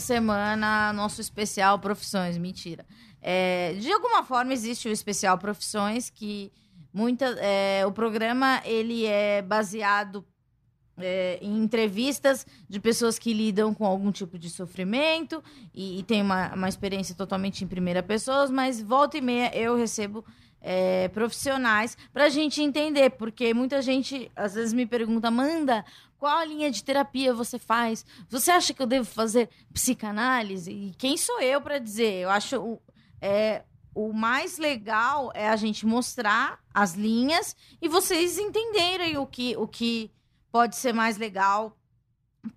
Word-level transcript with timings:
semana 0.00 0.92
nosso 0.92 1.20
especial 1.20 1.78
profissões, 1.78 2.36
mentira. 2.36 2.84
É, 3.22 3.74
de 3.78 3.92
alguma 3.92 4.22
forma 4.22 4.52
existe 4.52 4.88
o 4.88 4.92
especial 4.92 5.36
profissões 5.38 6.08
que 6.08 6.50
muita 6.92 7.26
é, 7.38 7.84
o 7.86 7.92
programa 7.92 8.62
ele 8.64 9.04
é 9.04 9.42
baseado 9.42 10.24
é, 10.98 11.38
em 11.40 11.62
entrevistas 11.62 12.46
de 12.68 12.80
pessoas 12.80 13.18
que 13.18 13.32
lidam 13.32 13.74
com 13.74 13.84
algum 13.84 14.10
tipo 14.10 14.38
de 14.38 14.50
sofrimento 14.50 15.42
e, 15.74 16.00
e 16.00 16.02
tem 16.02 16.22
uma, 16.22 16.54
uma 16.54 16.68
experiência 16.68 17.14
totalmente 17.14 17.64
em 17.64 17.68
primeira 17.68 18.02
pessoa, 18.02 18.48
mas 18.48 18.80
volta 18.82 19.18
e 19.18 19.20
meia 19.20 19.54
eu 19.54 19.76
recebo 19.76 20.24
é, 20.60 21.08
profissionais 21.08 21.96
para 22.12 22.24
a 22.24 22.28
gente 22.28 22.62
entender, 22.62 23.10
porque 23.10 23.54
muita 23.54 23.80
gente 23.80 24.30
às 24.36 24.54
vezes 24.54 24.72
me 24.72 24.86
pergunta, 24.86 25.30
manda 25.30 25.84
qual 26.20 26.44
linha 26.44 26.70
de 26.70 26.84
terapia 26.84 27.32
você 27.32 27.58
faz? 27.58 28.04
Você 28.28 28.50
acha 28.50 28.74
que 28.74 28.82
eu 28.82 28.86
devo 28.86 29.06
fazer 29.06 29.48
psicanálise? 29.72 30.70
E 30.70 30.94
quem 30.98 31.16
sou 31.16 31.40
eu 31.40 31.62
para 31.62 31.78
dizer? 31.78 32.24
Eu 32.24 32.28
acho 32.28 32.78
é, 33.22 33.64
o 33.94 34.12
mais 34.12 34.58
legal 34.58 35.32
é 35.34 35.48
a 35.48 35.56
gente 35.56 35.86
mostrar 35.86 36.60
as 36.74 36.92
linhas 36.92 37.56
e 37.80 37.88
vocês 37.88 38.38
entenderem 38.38 39.16
o 39.16 39.26
que, 39.26 39.56
o 39.56 39.66
que 39.66 40.10
pode 40.52 40.76
ser 40.76 40.92
mais 40.92 41.16
legal 41.16 41.74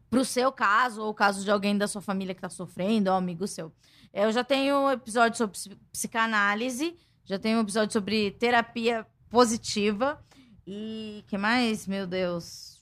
para 0.10 0.20
o 0.20 0.26
seu 0.26 0.52
caso, 0.52 1.02
ou 1.02 1.12
o 1.12 1.14
caso 1.14 1.42
de 1.42 1.50
alguém 1.50 1.78
da 1.78 1.88
sua 1.88 2.02
família 2.02 2.36
que 2.36 2.40
está 2.40 2.50
sofrendo, 2.50 3.10
ou 3.10 3.16
amigo 3.16 3.48
seu. 3.48 3.72
Eu 4.14 4.30
já 4.34 4.44
tenho 4.44 4.92
episódio 4.92 5.38
sobre 5.38 5.58
psicanálise, 5.90 6.98
já 7.24 7.40
tenho 7.40 7.60
um 7.60 7.62
episódio 7.62 7.94
sobre 7.94 8.32
terapia 8.32 9.08
positiva. 9.30 10.22
E 10.68 11.24
que 11.28 11.38
mais, 11.38 11.88
meu 11.88 12.06
Deus? 12.06 12.73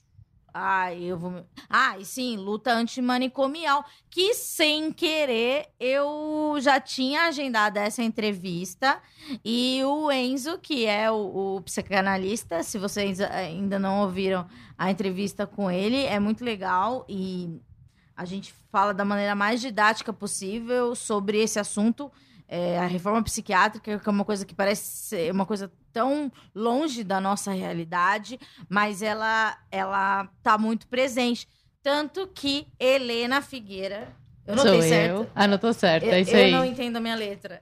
Ai, 0.54 1.04
eu 1.04 1.16
vou. 1.16 1.46
Ah, 1.68 1.98
e 1.98 2.04
sim, 2.04 2.36
luta 2.36 2.72
antimanicomial. 2.72 3.84
Que 4.10 4.34
sem 4.34 4.92
querer 4.92 5.68
eu 5.80 6.56
já 6.60 6.78
tinha 6.78 7.22
agendado 7.22 7.78
essa 7.78 8.02
entrevista. 8.02 9.00
E 9.44 9.82
o 9.84 10.12
Enzo, 10.12 10.58
que 10.58 10.84
é 10.84 11.10
o, 11.10 11.56
o 11.56 11.60
psicanalista, 11.62 12.62
se 12.62 12.78
vocês 12.78 13.20
ainda 13.20 13.78
não 13.78 14.02
ouviram 14.02 14.46
a 14.76 14.90
entrevista 14.90 15.46
com 15.46 15.70
ele, 15.70 16.04
é 16.04 16.20
muito 16.20 16.44
legal. 16.44 17.06
E 17.08 17.58
a 18.14 18.26
gente 18.26 18.52
fala 18.70 18.92
da 18.92 19.04
maneira 19.04 19.34
mais 19.34 19.60
didática 19.60 20.12
possível 20.12 20.94
sobre 20.94 21.38
esse 21.38 21.58
assunto. 21.58 22.12
É, 22.54 22.78
a 22.78 22.86
reforma 22.86 23.22
psiquiátrica, 23.22 23.98
que 23.98 24.08
é 24.08 24.12
uma 24.12 24.26
coisa 24.26 24.44
que 24.44 24.54
parece 24.54 24.82
ser 24.82 25.32
uma 25.32 25.46
coisa 25.46 25.72
tão 25.90 26.30
longe 26.54 27.02
da 27.02 27.18
nossa 27.18 27.50
realidade, 27.50 28.38
mas 28.68 29.00
ela 29.00 29.56
ela 29.70 30.28
tá 30.42 30.58
muito 30.58 30.86
presente, 30.86 31.48
tanto 31.82 32.26
que 32.26 32.66
Helena 32.78 33.40
Figueira 33.40 34.14
eu 34.46 34.56
não 34.56 34.64
Sou 34.64 34.82
certo. 34.82 35.20
eu. 35.20 35.30
Ah, 35.34 35.46
não 35.46 35.56
tô 35.56 35.72
certo, 35.72 36.04
eu, 36.04 36.12
é 36.12 36.20
isso 36.20 36.32
eu 36.32 36.44
aí. 36.44 36.50
não 36.50 36.64
entendo 36.64 36.96
a 36.96 37.00
minha 37.00 37.14
letra. 37.14 37.60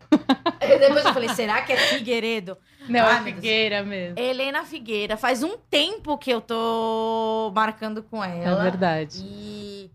Depois 0.58 1.04
eu 1.04 1.12
falei, 1.12 1.28
será 1.30 1.60
que 1.62 1.72
é 1.72 1.76
Figueiredo? 1.76 2.56
Não, 2.88 3.00
é 3.00 3.14
meu 3.14 3.24
Deus. 3.24 3.34
Figueira 3.36 3.84
mesmo. 3.84 4.18
Helena 4.18 4.64
Figueira. 4.64 5.16
Faz 5.16 5.42
um 5.42 5.58
tempo 5.58 6.16
que 6.16 6.30
eu 6.30 6.40
tô 6.40 7.52
marcando 7.54 8.02
com 8.02 8.24
ela. 8.24 8.60
É 8.60 8.70
verdade. 8.70 9.22
E 9.22 9.90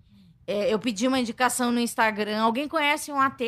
é, 0.48 0.72
eu 0.72 0.78
pedi 0.78 1.08
uma 1.08 1.20
indicação 1.20 1.72
no 1.72 1.80
Instagram. 1.80 2.42
Alguém 2.42 2.68
conhece 2.68 3.12
um 3.12 3.20
AT? 3.20 3.42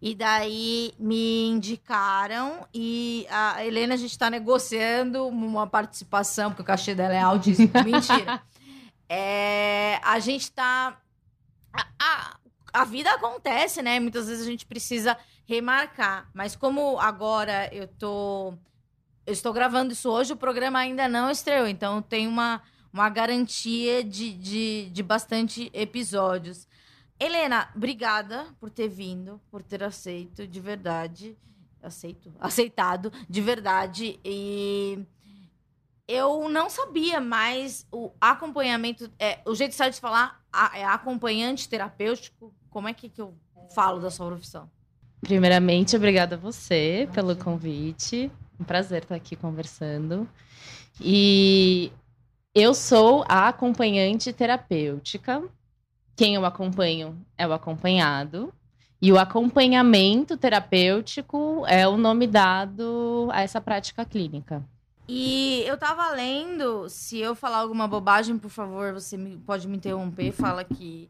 E 0.00 0.14
daí 0.14 0.94
me 0.98 1.46
indicaram. 1.48 2.66
E 2.72 3.26
a 3.28 3.64
Helena, 3.64 3.94
a 3.94 3.96
gente 3.96 4.16
tá 4.16 4.30
negociando 4.30 5.26
uma 5.26 5.66
participação, 5.66 6.50
porque 6.50 6.62
o 6.62 6.64
cachê 6.64 6.94
dela 6.94 7.14
é 7.14 7.20
altíssimo. 7.20 7.72
Mentira. 7.84 8.40
É, 9.08 9.98
a 10.04 10.20
gente 10.20 10.52
tá. 10.52 10.96
A, 11.72 11.86
a, 11.98 12.36
a 12.72 12.84
vida 12.84 13.10
acontece, 13.10 13.82
né? 13.82 13.98
Muitas 13.98 14.28
vezes 14.28 14.46
a 14.46 14.50
gente 14.50 14.64
precisa 14.64 15.18
remarcar. 15.44 16.28
Mas 16.32 16.54
como 16.54 17.00
agora 17.00 17.68
eu 17.72 17.88
tô. 17.88 18.54
Eu 19.26 19.32
estou 19.32 19.52
gravando 19.52 19.92
isso 19.92 20.08
hoje, 20.08 20.32
o 20.32 20.36
programa 20.36 20.78
ainda 20.78 21.08
não 21.08 21.30
estreou. 21.30 21.66
Então 21.66 22.00
tem 22.00 22.26
uma, 22.26 22.62
uma 22.92 23.08
garantia 23.08 24.02
de, 24.02 24.32
de, 24.32 24.90
de 24.90 25.02
bastante 25.02 25.70
episódios. 25.72 26.66
Helena, 27.20 27.68
obrigada 27.74 28.46
por 28.60 28.70
ter 28.70 28.88
vindo, 28.88 29.40
por 29.50 29.62
ter 29.62 29.82
aceito, 29.82 30.46
de 30.46 30.60
verdade. 30.60 31.36
Aceito? 31.82 32.32
Aceitado, 32.38 33.12
de 33.28 33.40
verdade. 33.40 34.18
E 34.24 35.04
eu 36.06 36.48
não 36.48 36.70
sabia, 36.70 37.20
mas 37.20 37.86
o 37.92 38.10
acompanhamento. 38.20 39.10
É, 39.18 39.40
o 39.44 39.54
jeito 39.54 39.74
certo 39.74 39.94
de 39.94 40.00
falar 40.00 40.40
é 40.74 40.84
acompanhante 40.84 41.68
terapêutico. 41.68 42.54
Como 42.70 42.88
é 42.88 42.94
que, 42.94 43.08
que 43.08 43.20
eu 43.20 43.34
falo 43.74 44.00
da 44.00 44.10
sua 44.10 44.26
profissão? 44.28 44.70
Primeiramente, 45.20 45.96
obrigada 45.96 46.36
a 46.36 46.38
você 46.38 47.08
pelo 47.12 47.34
convite. 47.36 48.30
Um 48.58 48.64
prazer 48.64 49.02
estar 49.02 49.16
aqui 49.16 49.34
conversando. 49.34 50.28
E 51.00 51.92
eu 52.60 52.74
sou 52.74 53.24
a 53.28 53.48
acompanhante 53.48 54.32
terapêutica. 54.32 55.42
Quem 56.16 56.34
eu 56.34 56.44
acompanho 56.44 57.16
é 57.36 57.46
o 57.46 57.52
acompanhado. 57.52 58.52
E 59.00 59.12
o 59.12 59.18
acompanhamento 59.18 60.36
terapêutico 60.36 61.64
é 61.68 61.86
o 61.86 61.96
nome 61.96 62.26
dado 62.26 63.28
a 63.32 63.42
essa 63.42 63.60
prática 63.60 64.04
clínica. 64.04 64.64
E 65.06 65.62
eu 65.66 65.78
tava 65.78 66.10
lendo, 66.10 66.88
se 66.88 67.18
eu 67.18 67.34
falar 67.34 67.58
alguma 67.58 67.86
bobagem, 67.86 68.36
por 68.36 68.50
favor, 68.50 68.92
você 68.92 69.16
me- 69.16 69.36
pode 69.38 69.66
me 69.68 69.76
interromper, 69.76 70.32
fala 70.32 70.64
que, 70.64 71.08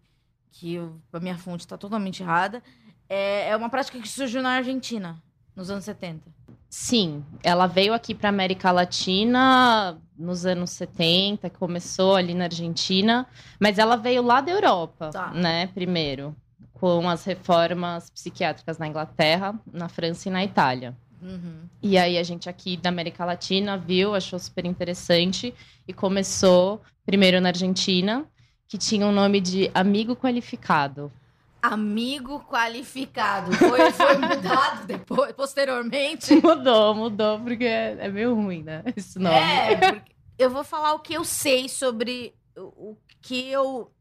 que 0.52 0.74
eu- 0.74 1.00
a 1.12 1.18
minha 1.18 1.38
fonte 1.38 1.60
está 1.60 1.76
totalmente 1.78 2.22
errada. 2.22 2.62
É, 3.08 3.48
é 3.48 3.56
uma 3.56 3.70
prática 3.70 3.98
que 3.98 4.08
surgiu 4.08 4.42
na 4.42 4.50
Argentina, 4.50 5.20
nos 5.56 5.70
anos 5.70 5.84
70. 5.84 6.30
Sim, 6.70 7.24
ela 7.42 7.66
veio 7.66 7.94
aqui 7.94 8.14
para 8.14 8.28
América 8.28 8.70
Latina 8.70 9.98
nos 10.18 10.44
anos 10.44 10.70
70, 10.70 11.48
começou 11.50 12.16
ali 12.16 12.34
na 12.34 12.44
Argentina, 12.44 13.26
mas 13.58 13.78
ela 13.78 13.96
veio 13.96 14.22
lá 14.22 14.40
da 14.40 14.50
Europa, 14.50 15.10
Tá. 15.10 15.30
né, 15.32 15.68
primeiro, 15.68 16.34
com 16.74 17.08
as 17.08 17.24
reformas 17.24 18.10
psiquiátricas 18.10 18.78
na 18.78 18.86
Inglaterra, 18.86 19.58
na 19.72 19.88
França 19.88 20.28
e 20.28 20.32
na 20.32 20.44
Itália. 20.44 20.96
Uhum. 21.22 21.62
E 21.82 21.96
aí 21.96 22.18
a 22.18 22.22
gente 22.22 22.48
aqui 22.48 22.76
da 22.76 22.90
América 22.90 23.24
Latina 23.24 23.76
viu, 23.76 24.14
achou 24.14 24.38
super 24.38 24.64
interessante 24.64 25.54
e 25.86 25.92
começou 25.92 26.80
primeiro 27.06 27.40
na 27.40 27.48
Argentina, 27.48 28.24
que 28.68 28.76
tinha 28.76 29.06
o 29.06 29.12
nome 29.12 29.40
de 29.40 29.70
Amigo 29.74 30.14
Qualificado. 30.14 31.10
Amigo 31.60 32.40
qualificado. 32.40 33.52
Foi, 33.52 33.90
foi 33.92 34.16
mudado 34.18 34.86
depois, 34.86 35.32
posteriormente. 35.32 36.34
Mudou, 36.42 36.94
mudou, 36.94 37.40
porque 37.40 37.64
é 37.64 37.96
é 37.98 38.08
meio 38.08 38.34
ruim, 38.34 38.62
né, 38.62 38.82
esse 38.96 39.18
nome. 39.18 39.34
É, 39.34 40.02
eu 40.38 40.50
vou 40.50 40.62
falar 40.62 40.94
o 40.94 41.00
que 41.00 41.14
eu 41.14 41.24
sei 41.24 41.68
sobre 41.68 42.34
o, 42.56 42.96
que 43.20 43.48
eu. 43.50 43.92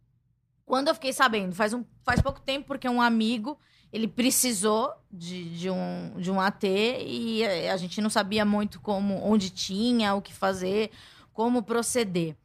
Quando 0.66 0.90
eu 0.90 0.94
fiquei 0.94 1.14
sabendo, 1.14 1.56
faz, 1.56 1.74
um, 1.74 1.84
faz 2.04 2.22
pouco 2.22 2.42
tempo, 2.42 2.68
porque 2.68 2.88
um 2.88 3.02
amigo 3.02 3.58
ele 3.92 4.08
precisou 4.08 4.94
de, 5.12 5.50
de, 5.58 5.70
um, 5.70 6.14
de 6.18 6.30
um 6.30 6.42
AT 6.42 6.64
e 6.66 7.46
a, 7.46 7.74
a 7.74 7.78
gente 7.78 8.02
não 8.02 8.10
sabia 8.10 8.44
muito 8.44 8.82
como, 8.82 9.24
onde 9.24 9.50
tinha, 9.50 10.14
o 10.14 10.22
que 10.22 10.34
fazer, 10.34 10.92
como 11.34 11.64
proceder. 11.64 12.36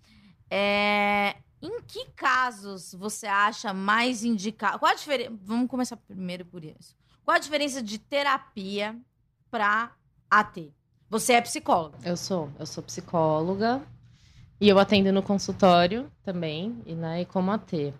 É, 0.48 1.36
em 1.62 1.80
que 1.82 2.06
casos 2.16 2.92
você 2.92 3.26
acha 3.26 3.72
mais 3.72 4.24
indicado? 4.24 4.80
Qual 4.80 4.90
a 4.90 4.94
diferença? 4.94 5.32
Vamos 5.42 5.68
começar 5.68 5.96
primeiro 5.96 6.44
por 6.44 6.64
isso. 6.64 6.96
Qual 7.24 7.36
a 7.36 7.40
diferença 7.40 7.80
de 7.80 7.98
terapia 7.98 8.98
para 9.48 9.92
AT? 10.28 10.72
Você 11.08 11.34
é 11.34 11.40
psicóloga. 11.40 11.96
Eu 12.04 12.16
sou, 12.16 12.50
eu 12.58 12.66
sou 12.66 12.82
psicóloga 12.82 13.80
e 14.60 14.68
eu 14.68 14.78
atendo 14.78 15.12
no 15.12 15.22
consultório 15.22 16.10
também, 16.22 16.82
e, 16.84 16.94
né, 16.94 17.24
como 17.26 17.50
AT. 17.50 17.94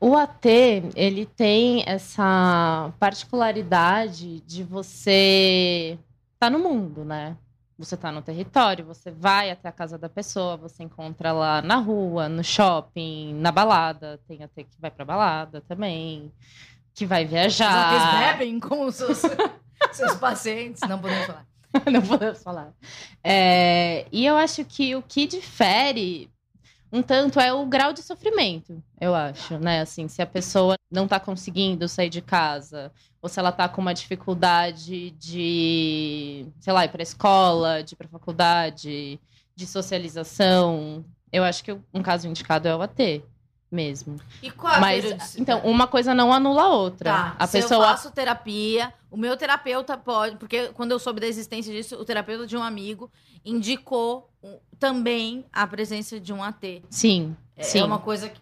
O 0.00 0.16
AT, 0.16 0.46
ele 0.94 1.26
tem 1.26 1.82
essa 1.86 2.92
particularidade 2.98 4.40
de 4.40 4.62
você 4.62 5.98
estar 6.34 6.50
no 6.50 6.58
mundo, 6.58 7.04
né? 7.04 7.36
Você 7.78 7.94
está 7.94 8.10
no 8.10 8.20
território, 8.20 8.84
você 8.84 9.08
vai 9.10 9.50
até 9.50 9.68
a 9.68 9.72
casa 9.72 9.96
da 9.96 10.08
pessoa, 10.08 10.56
você 10.56 10.82
encontra 10.82 11.30
lá 11.30 11.62
na 11.62 11.76
rua, 11.76 12.28
no 12.28 12.42
shopping, 12.42 13.32
na 13.34 13.52
balada, 13.52 14.20
tem 14.26 14.42
AT 14.42 14.52
que 14.54 14.80
vai 14.80 14.90
pra 14.90 15.04
balada 15.04 15.60
também, 15.60 16.32
que 16.92 17.06
vai 17.06 17.24
viajar. 17.24 17.94
ATs 17.94 18.32
bebem 18.32 18.58
com 18.58 18.84
os 18.84 18.96
seus, 18.96 19.22
seus 19.92 20.16
pacientes. 20.16 20.82
Não 20.88 20.98
podemos 20.98 21.26
falar. 21.26 21.46
não 21.92 22.02
podemos 22.02 22.42
falar. 22.42 22.72
É, 23.22 24.06
e 24.10 24.26
eu 24.26 24.36
acho 24.36 24.64
que 24.64 24.96
o 24.96 25.02
que 25.02 25.28
difere 25.28 26.28
um 26.90 27.02
tanto 27.02 27.38
é 27.38 27.52
o 27.52 27.66
grau 27.66 27.92
de 27.92 28.02
sofrimento, 28.02 28.82
eu 29.00 29.14
acho, 29.14 29.58
né? 29.58 29.80
Assim, 29.80 30.08
se 30.08 30.22
a 30.22 30.26
pessoa 30.26 30.76
não 30.90 31.04
está 31.04 31.20
conseguindo 31.20 31.88
sair 31.88 32.08
de 32.08 32.22
casa, 32.22 32.90
ou 33.20 33.28
se 33.28 33.38
ela 33.38 33.50
está 33.50 33.68
com 33.68 33.80
uma 33.80 33.92
dificuldade 33.92 35.10
de, 35.10 36.46
sei 36.60 36.72
lá, 36.72 36.84
ir 36.84 36.88
para 36.88 37.02
escola, 37.02 37.82
de 37.82 37.94
ir 37.94 37.96
para 37.96 38.08
faculdade, 38.08 39.20
de 39.54 39.66
socialização, 39.66 41.04
eu 41.32 41.44
acho 41.44 41.62
que 41.62 41.76
um 41.92 42.02
caso 42.02 42.26
indicado 42.26 42.68
é 42.68 42.74
o 42.74 42.80
AT 42.80 43.22
mesmo. 43.70 44.16
E 44.42 44.50
qual 44.50 44.80
Mas, 44.80 45.36
então, 45.36 45.60
uma 45.60 45.86
coisa 45.86 46.14
não 46.14 46.32
anula 46.32 46.62
a 46.62 46.68
outra. 46.68 47.10
Tá, 47.10 47.36
a 47.38 47.46
se 47.46 47.60
pessoa 47.60 47.84
eu 47.84 47.88
faço 47.88 48.10
terapia, 48.10 48.92
o 49.10 49.16
meu 49.16 49.36
terapeuta 49.36 49.96
pode, 49.96 50.36
porque 50.36 50.68
quando 50.68 50.92
eu 50.92 50.98
soube 50.98 51.20
da 51.20 51.26
existência 51.26 51.72
disso, 51.72 51.96
o 51.96 52.04
terapeuta 52.04 52.46
de 52.46 52.56
um 52.56 52.62
amigo 52.62 53.10
indicou 53.44 54.30
também 54.78 55.44
a 55.52 55.66
presença 55.66 56.18
de 56.20 56.32
um 56.32 56.42
AT. 56.42 56.82
Sim, 56.90 57.36
É 57.56 57.62
sim. 57.62 57.82
uma 57.82 57.98
coisa 57.98 58.28
que 58.28 58.40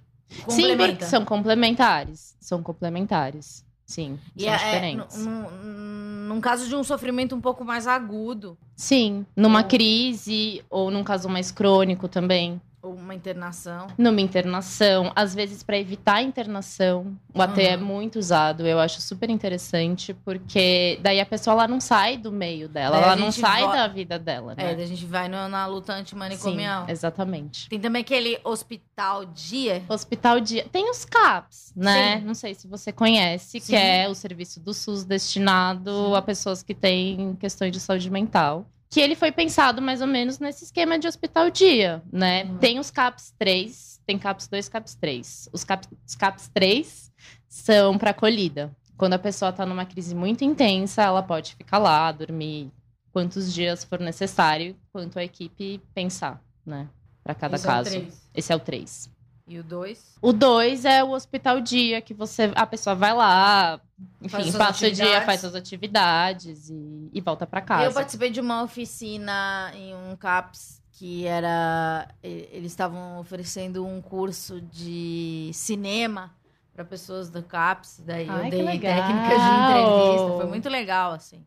Sim, 0.49 0.63
complementa. 0.71 1.07
são 1.07 1.25
complementares. 1.25 2.37
São 2.41 2.63
complementares. 2.63 3.65
Sim, 3.85 4.19
E 4.37 4.43
são 4.43 4.51
é, 4.53 4.55
é, 4.55 4.57
diferentes. 4.59 5.17
num, 5.25 5.43
num- 5.51 6.27
num 6.29 6.41
caso 6.41 6.69
de 6.69 6.75
um 6.75 6.83
sofrimento 6.83 7.37
um 7.37 7.41
pouco 7.41 7.65
mais 7.65 7.87
agudo, 7.87 8.59
Sim, 8.75 9.25
numa 9.37 9.61
Ou- 9.63 9.69
crise 9.69 10.63
ou 10.69 10.91
num 10.91 11.05
caso 11.05 11.29
mais 11.29 11.51
crônico 11.53 12.09
também. 12.09 12.61
Ou 12.83 12.95
uma 12.95 13.15
internação. 13.15 13.89
Numa 13.99 14.21
internação, 14.21 15.11
às 15.17 15.35
vezes 15.35 15.63
para 15.63 15.79
evitar 15.79 16.17
a 16.17 16.23
internação, 16.23 17.17
o 17.35 17.43
AT 17.43 17.57
Uhum. 17.59 17.67
é 17.67 17.77
muito 17.77 18.19
usado. 18.19 18.67
Eu 18.67 18.79
acho 18.79 19.01
super 19.03 19.29
interessante, 19.31 20.15
porque 20.15 20.99
daí 21.03 21.21
a 21.21 21.27
pessoa 21.27 21.55
ela 21.55 21.69
não 21.69 21.81
sai 21.81 22.17
do 22.17 22.31
meio 22.31 22.69
dela, 22.69 22.97
ela 22.99 23.17
não 23.17 23.33
sai 23.33 23.63
vo- 23.63 23.73
da 23.73 23.89
vida 23.89 24.19
dela, 24.19 24.55
É, 24.57 24.65
né? 24.67 24.75
daí 24.75 24.85
a 24.85 24.89
gente 24.89 25.05
vai 25.05 25.29
no- 25.29 25.49
na 25.49 25.67
luta 25.67 25.95
Sim, 25.95 26.01
antimanicomial. 26.01 26.85
exatamente. 26.89 27.69
Tem 27.69 27.81
também 27.81 28.03
aquele 28.03 28.39
hospital 28.45 29.25
dia. 29.25 29.83
Hospital 29.89 30.41
Dia. 30.41 30.67
Tem 30.71 30.89
os 30.91 31.05
CAPS, 31.05 31.73
né? 31.75 32.19
Sim. 32.21 32.25
Não 32.27 32.35
sei 32.35 32.55
se 32.55 32.69
você 32.69 32.93
conhece, 32.93 33.59
Sim. 33.61 33.67
que 33.67 33.77
é 33.77 34.09
o 34.09 34.15
serviço 34.15 34.61
do 34.61 34.73
SUS 34.73 35.05
destinado 35.05 35.91
Sim. 35.91 36.15
a 36.15 36.23
pessoas 36.23 36.63
que 36.63 36.75
têm 36.75 37.35
questões 37.41 37.73
de 37.73 37.81
saúde 37.81 38.11
mental. 38.11 38.67
Que 38.89 39.01
ele 39.01 39.15
foi 39.15 39.33
pensado 39.33 39.83
mais 39.83 40.01
ou 40.01 40.07
menos 40.07 40.39
nesse 40.39 40.65
esquema 40.65 40.99
de 40.99 41.09
hospital 41.09 41.51
dia, 41.51 42.03
né? 42.13 42.45
Uhum. 42.45 42.59
Tem 42.59 42.79
os 42.79 42.91
CAPS 42.91 43.35
3, 43.39 44.01
tem 44.07 44.19
CAPS 44.19 44.47
2, 44.49 44.69
CAPS 44.69 44.95
3. 44.95 45.49
Os 45.53 45.65
CAPS, 45.65 45.89
os 46.07 46.15
CAPS 46.15 46.49
3 46.55 47.13
são 47.49 47.99
para 47.99 48.11
acolhida. 48.11 48.75
Quando 48.97 49.15
a 49.15 49.19
pessoa 49.19 49.51
está 49.51 49.67
numa 49.67 49.85
crise 49.85 50.15
muito 50.15 50.45
intensa, 50.45 51.03
ela 51.03 51.23
pode 51.23 51.55
ficar 51.55 51.79
lá, 51.79 52.11
dormir 52.13 52.71
quantos 53.13 53.53
dias 53.53 53.85
for 53.85 53.99
necessário, 53.99 54.77
quanto 54.93 55.19
a 55.19 55.25
equipe 55.25 55.81
pensar, 55.95 56.43
né? 56.65 56.89
Para 57.23 57.35
cada 57.35 57.57
Esse 57.57 57.67
é 57.67 57.69
caso. 57.69 57.91
três. 57.91 58.29
Esse 58.35 58.53
é 58.53 58.57
o 58.57 58.61
3. 58.61 59.11
E 59.47 59.59
o 59.59 59.63
dois. 59.63 60.17
O 60.21 60.33
dois 60.33 60.85
é 60.85 61.05
o 61.05 61.11
hospital 61.11 61.61
dia, 61.61 62.01
que 62.01 62.13
você 62.13 62.51
a 62.57 62.67
pessoa 62.67 62.97
vai 62.97 63.15
lá, 63.15 63.81
enfim, 64.21 64.53
passa 64.53 64.89
o 64.89 64.91
dia, 64.91 65.23
faz 65.23 65.41
suas 65.41 65.55
atividades 65.55 66.69
e, 66.69 67.11
e 67.13 67.21
volta 67.21 67.47
pra 67.47 67.61
casa. 67.61 67.85
Eu 67.85 67.93
participei 67.93 68.31
de 68.31 68.41
uma 68.41 68.65
oficina 68.65 69.71
em 69.75 69.95
um 69.95 70.17
CAPS 70.17 70.83
que 70.99 71.27
era. 71.27 72.09
Eles 72.23 72.73
estavam 72.73 73.21
oferecendo 73.21 73.87
um 73.87 74.01
curso 74.03 74.61
de 74.61 75.51
cinema 75.53 76.35
para 76.75 76.85
pessoas 76.85 77.31
do 77.31 77.43
CAPS. 77.43 78.03
Daí 78.05 78.29
Ai, 78.29 78.47
eu 78.47 78.51
dei 78.51 78.81
técnicas 78.81 79.43
de 79.43 79.51
entrevista. 79.51 80.37
Foi 80.37 80.47
muito 80.47 80.69
legal, 80.69 81.13
assim. 81.13 81.47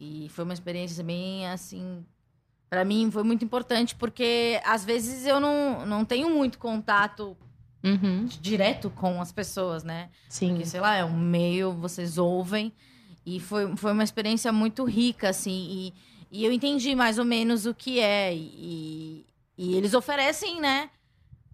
E 0.00 0.28
foi 0.30 0.44
uma 0.44 0.54
experiência 0.54 1.02
bem 1.04 1.46
assim. 1.48 2.04
Para 2.68 2.84
mim 2.84 3.10
foi 3.10 3.22
muito 3.22 3.44
importante, 3.44 3.94
porque 3.94 4.60
às 4.64 4.84
vezes 4.84 5.26
eu 5.26 5.40
não, 5.40 5.86
não 5.86 6.04
tenho 6.04 6.28
muito 6.30 6.58
contato 6.58 7.36
Uhum, 7.82 8.26
direto 8.40 8.90
com 8.90 9.20
as 9.20 9.30
pessoas, 9.32 9.84
né? 9.84 10.10
sim. 10.28 10.48
Porque, 10.50 10.66
sei 10.66 10.80
lá, 10.80 10.96
é 10.96 11.04
um 11.04 11.16
meio, 11.16 11.72
vocês 11.72 12.18
ouvem. 12.18 12.72
E 13.24 13.38
foi, 13.40 13.76
foi 13.76 13.92
uma 13.92 14.02
experiência 14.04 14.52
muito 14.52 14.84
rica, 14.84 15.28
assim. 15.28 15.92
E, 16.30 16.40
e 16.40 16.44
eu 16.44 16.52
entendi 16.52 16.94
mais 16.94 17.18
ou 17.18 17.24
menos 17.24 17.66
o 17.66 17.74
que 17.74 18.00
é. 18.00 18.34
E, 18.34 19.24
e 19.56 19.74
eles 19.76 19.94
oferecem, 19.94 20.60
né? 20.60 20.90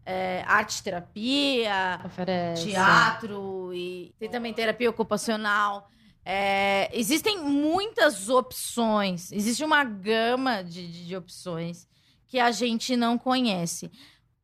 é, 0.06 0.44
arte 0.46 0.82
terapia, 0.82 2.00
Oferece. 2.04 2.68
teatro 2.68 3.72
e 3.72 4.14
tem 4.18 4.28
também 4.28 4.52
terapia 4.52 4.90
ocupacional. 4.90 5.88
É, 6.24 6.90
existem 6.92 7.38
muitas 7.38 8.28
opções, 8.30 9.30
existe 9.30 9.62
uma 9.62 9.84
gama 9.84 10.62
de, 10.62 10.86
de, 10.90 11.06
de 11.06 11.16
opções 11.16 11.86
que 12.26 12.38
a 12.40 12.50
gente 12.50 12.96
não 12.96 13.18
conhece. 13.18 13.90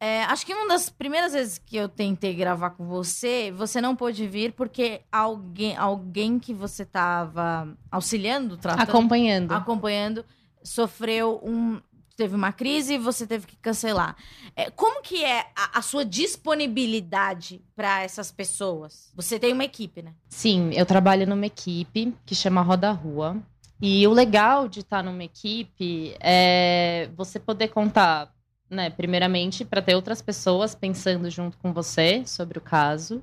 É, 0.02 0.24
acho 0.24 0.46
que 0.46 0.54
uma 0.54 0.66
das 0.66 0.88
primeiras 0.88 1.34
vezes 1.34 1.58
que 1.58 1.76
eu 1.76 1.86
tentei 1.88 2.34
gravar 2.34 2.70
com 2.70 2.86
você, 2.86 3.52
você 3.54 3.82
não 3.82 3.94
pôde 3.94 4.26
vir 4.26 4.52
porque 4.52 5.02
alguém, 5.12 5.76
alguém 5.76 6.38
que 6.38 6.54
você 6.54 6.84
estava 6.84 7.76
auxiliando, 7.90 8.56
tratando, 8.56 8.88
Acompanhando. 8.88 9.52
acompanhando, 9.52 10.24
sofreu 10.62 11.38
um. 11.42 11.80
Teve 12.20 12.34
uma 12.34 12.52
crise 12.52 12.96
e 12.96 12.98
você 12.98 13.26
teve 13.26 13.46
que 13.46 13.56
cancelar. 13.56 14.14
É, 14.54 14.68
como 14.68 15.00
que 15.00 15.24
é 15.24 15.46
a, 15.56 15.78
a 15.78 15.80
sua 15.80 16.04
disponibilidade 16.04 17.62
para 17.74 18.02
essas 18.02 18.30
pessoas? 18.30 19.10
Você 19.16 19.38
tem 19.38 19.54
uma 19.54 19.64
equipe, 19.64 20.02
né? 20.02 20.12
Sim, 20.28 20.70
eu 20.74 20.84
trabalho 20.84 21.26
numa 21.26 21.46
equipe 21.46 22.14
que 22.26 22.34
chama 22.34 22.60
Roda 22.60 22.90
Rua. 22.90 23.38
E 23.80 24.06
o 24.06 24.12
legal 24.12 24.68
de 24.68 24.80
estar 24.80 25.02
numa 25.02 25.24
equipe 25.24 26.14
é 26.20 27.08
você 27.16 27.40
poder 27.40 27.68
contar, 27.68 28.30
né, 28.68 28.90
primeiramente, 28.90 29.64
para 29.64 29.80
ter 29.80 29.94
outras 29.94 30.20
pessoas 30.20 30.74
pensando 30.74 31.30
junto 31.30 31.56
com 31.56 31.72
você 31.72 32.22
sobre 32.26 32.58
o 32.58 32.60
caso. 32.60 33.22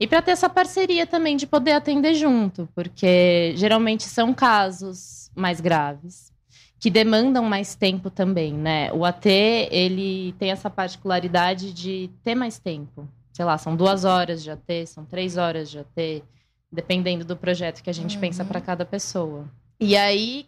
E 0.00 0.06
para 0.06 0.22
ter 0.22 0.30
essa 0.30 0.48
parceria 0.48 1.06
também 1.06 1.36
de 1.36 1.46
poder 1.46 1.72
atender 1.72 2.14
junto, 2.14 2.66
porque 2.74 3.52
geralmente 3.54 4.04
são 4.04 4.32
casos 4.32 5.30
mais 5.36 5.60
graves, 5.60 6.32
que 6.80 6.88
demandam 6.90 7.44
mais 7.44 7.74
tempo 7.74 8.08
também, 8.10 8.54
né? 8.54 8.90
O 8.92 9.04
AT, 9.04 9.26
ele 9.28 10.32
tem 10.38 10.50
essa 10.50 10.70
particularidade 10.70 11.72
de 11.74 12.10
ter 12.24 12.34
mais 12.34 12.58
tempo. 12.58 13.06
Sei 13.32 13.44
lá, 13.44 13.58
são 13.58 13.76
duas 13.76 14.04
horas 14.06 14.42
de 14.42 14.50
AT, 14.50 14.86
são 14.86 15.04
três 15.04 15.36
horas 15.36 15.70
de 15.70 15.78
AT, 15.78 16.22
dependendo 16.72 17.24
do 17.24 17.36
projeto 17.36 17.82
que 17.82 17.90
a 17.90 17.92
gente 17.92 18.14
Uhum. 18.14 18.20
pensa 18.22 18.44
para 18.44 18.60
cada 18.62 18.84
pessoa. 18.86 19.46
E 19.78 19.94
aí, 19.96 20.46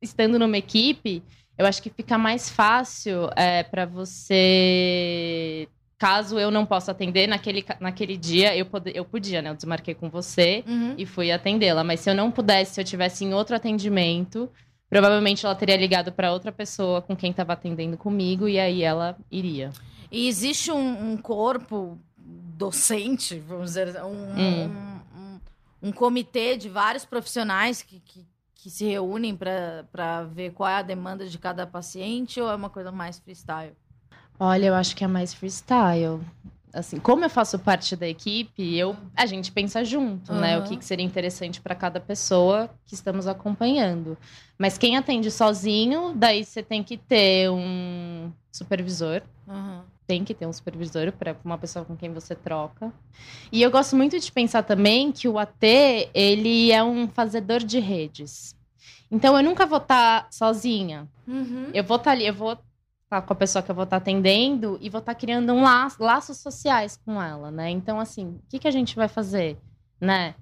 estando 0.00 0.38
numa 0.38 0.56
equipe, 0.56 1.22
eu 1.58 1.66
acho 1.66 1.82
que 1.82 1.90
fica 1.90 2.16
mais 2.16 2.48
fácil 2.48 3.28
é, 3.36 3.62
para 3.64 3.84
você. 3.84 5.68
Caso 5.98 6.38
eu 6.38 6.50
não 6.50 6.66
possa 6.66 6.90
atender 6.92 7.26
naquele, 7.26 7.64
naquele 7.80 8.16
dia, 8.16 8.54
eu, 8.56 8.66
pode, 8.66 8.92
eu 8.94 9.04
podia, 9.04 9.40
né? 9.40 9.50
Eu 9.50 9.54
desmarquei 9.54 9.94
com 9.94 10.10
você 10.10 10.62
Uhum. 10.66 10.94
e 10.98 11.06
fui 11.06 11.30
atendê-la. 11.32 11.82
Mas 11.84 12.00
se 12.00 12.10
eu 12.10 12.14
não 12.14 12.30
pudesse, 12.30 12.74
se 12.74 12.80
eu 12.80 12.84
tivesse 12.84 13.24
em 13.24 13.32
outro 13.32 13.54
atendimento, 13.56 14.50
provavelmente 14.94 15.44
ela 15.44 15.56
teria 15.56 15.76
ligado 15.76 16.12
para 16.12 16.32
outra 16.32 16.52
pessoa 16.52 17.02
com 17.02 17.16
quem 17.16 17.32
estava 17.32 17.52
atendendo 17.54 17.96
comigo 17.96 18.46
e 18.46 18.60
aí 18.60 18.80
ela 18.80 19.16
iria. 19.28 19.72
E 20.08 20.28
existe 20.28 20.70
um, 20.70 21.10
um 21.12 21.16
corpo 21.16 21.98
docente, 22.16 23.40
vamos 23.40 23.70
dizer, 23.70 24.00
um, 24.04 24.08
Hum. 24.08 24.64
um, 24.68 25.18
um- 25.18 25.40
um 25.88 25.92
comitê 25.92 26.56
de 26.56 26.68
vários 26.68 27.04
profissionais 27.04 27.82
que, 27.82 27.98
que, 27.98 28.24
que 28.54 28.70
se 28.70 28.84
reúnem 28.84 29.36
para 29.36 30.22
ver 30.32 30.52
qual 30.52 30.70
é 30.70 30.76
a 30.76 30.82
demanda 30.82 31.26
de 31.26 31.38
cada 31.38 31.66
paciente 31.66 32.40
ou 32.40 32.48
é 32.48 32.54
uma 32.54 32.70
coisa 32.70 32.92
mais 32.92 33.18
freestyle? 33.18 33.72
Olha, 34.38 34.66
eu 34.66 34.74
acho 34.74 34.94
que 34.94 35.02
é 35.02 35.08
mais 35.08 35.34
freestyle. 35.34 36.20
Assim, 36.74 36.98
como 36.98 37.24
eu 37.24 37.30
faço 37.30 37.56
parte 37.56 37.94
da 37.94 38.08
equipe, 38.08 38.76
eu, 38.76 38.96
a 39.14 39.26
gente 39.26 39.52
pensa 39.52 39.84
junto, 39.84 40.32
né? 40.34 40.58
O 40.58 40.64
que, 40.64 40.76
que 40.76 40.84
seria 40.84 41.06
interessante 41.06 41.60
para 41.60 41.72
cada 41.72 42.00
pessoa 42.00 42.68
que 42.84 42.94
estamos 42.94 43.28
acompanhando. 43.28 44.18
Mas 44.58 44.76
quem 44.76 44.96
atende 44.96 45.30
sozinho, 45.30 46.12
daí 46.16 46.44
você 46.44 46.64
tem 46.64 46.82
que 46.82 46.96
ter 46.96 47.48
um 47.48 48.32
supervisor. 48.50 49.22
Uhum. 49.46 49.82
Tem 50.04 50.24
que 50.24 50.34
ter 50.34 50.46
um 50.46 50.52
supervisor 50.52 51.12
para 51.12 51.36
uma 51.44 51.56
pessoa 51.56 51.84
com 51.84 51.96
quem 51.96 52.12
você 52.12 52.34
troca. 52.34 52.92
E 53.52 53.62
eu 53.62 53.70
gosto 53.70 53.94
muito 53.94 54.18
de 54.18 54.32
pensar 54.32 54.64
também 54.64 55.12
que 55.12 55.28
o 55.28 55.38
AT, 55.38 55.62
ele 56.12 56.72
é 56.72 56.82
um 56.82 57.06
fazedor 57.06 57.60
de 57.60 57.78
redes. 57.78 58.56
Então 59.08 59.36
eu 59.36 59.44
nunca 59.44 59.64
vou 59.64 59.78
estar 59.78 60.26
sozinha. 60.28 61.08
Uhum. 61.26 61.68
Eu 61.72 61.84
vou 61.84 61.98
estar 61.98 62.10
ali, 62.10 62.26
eu 62.26 62.34
vou 62.34 62.58
com 63.08 63.32
a 63.32 63.36
pessoa 63.36 63.62
que 63.62 63.70
eu 63.70 63.74
vou 63.74 63.84
estar 63.84 63.98
atendendo 63.98 64.78
e 64.80 64.90
vou 64.90 64.98
estar 64.98 65.14
criando 65.14 65.52
um 65.52 65.62
laço, 65.62 66.02
laços 66.02 66.38
sociais 66.38 66.98
com 67.04 67.22
ela, 67.22 67.50
né? 67.50 67.70
Então, 67.70 68.00
assim, 68.00 68.40
o 68.44 68.48
que, 68.48 68.58
que 68.58 68.68
a 68.68 68.72
gente 68.72 68.96
vai 68.96 69.08
fazer, 69.08 69.58
né? 70.00 70.34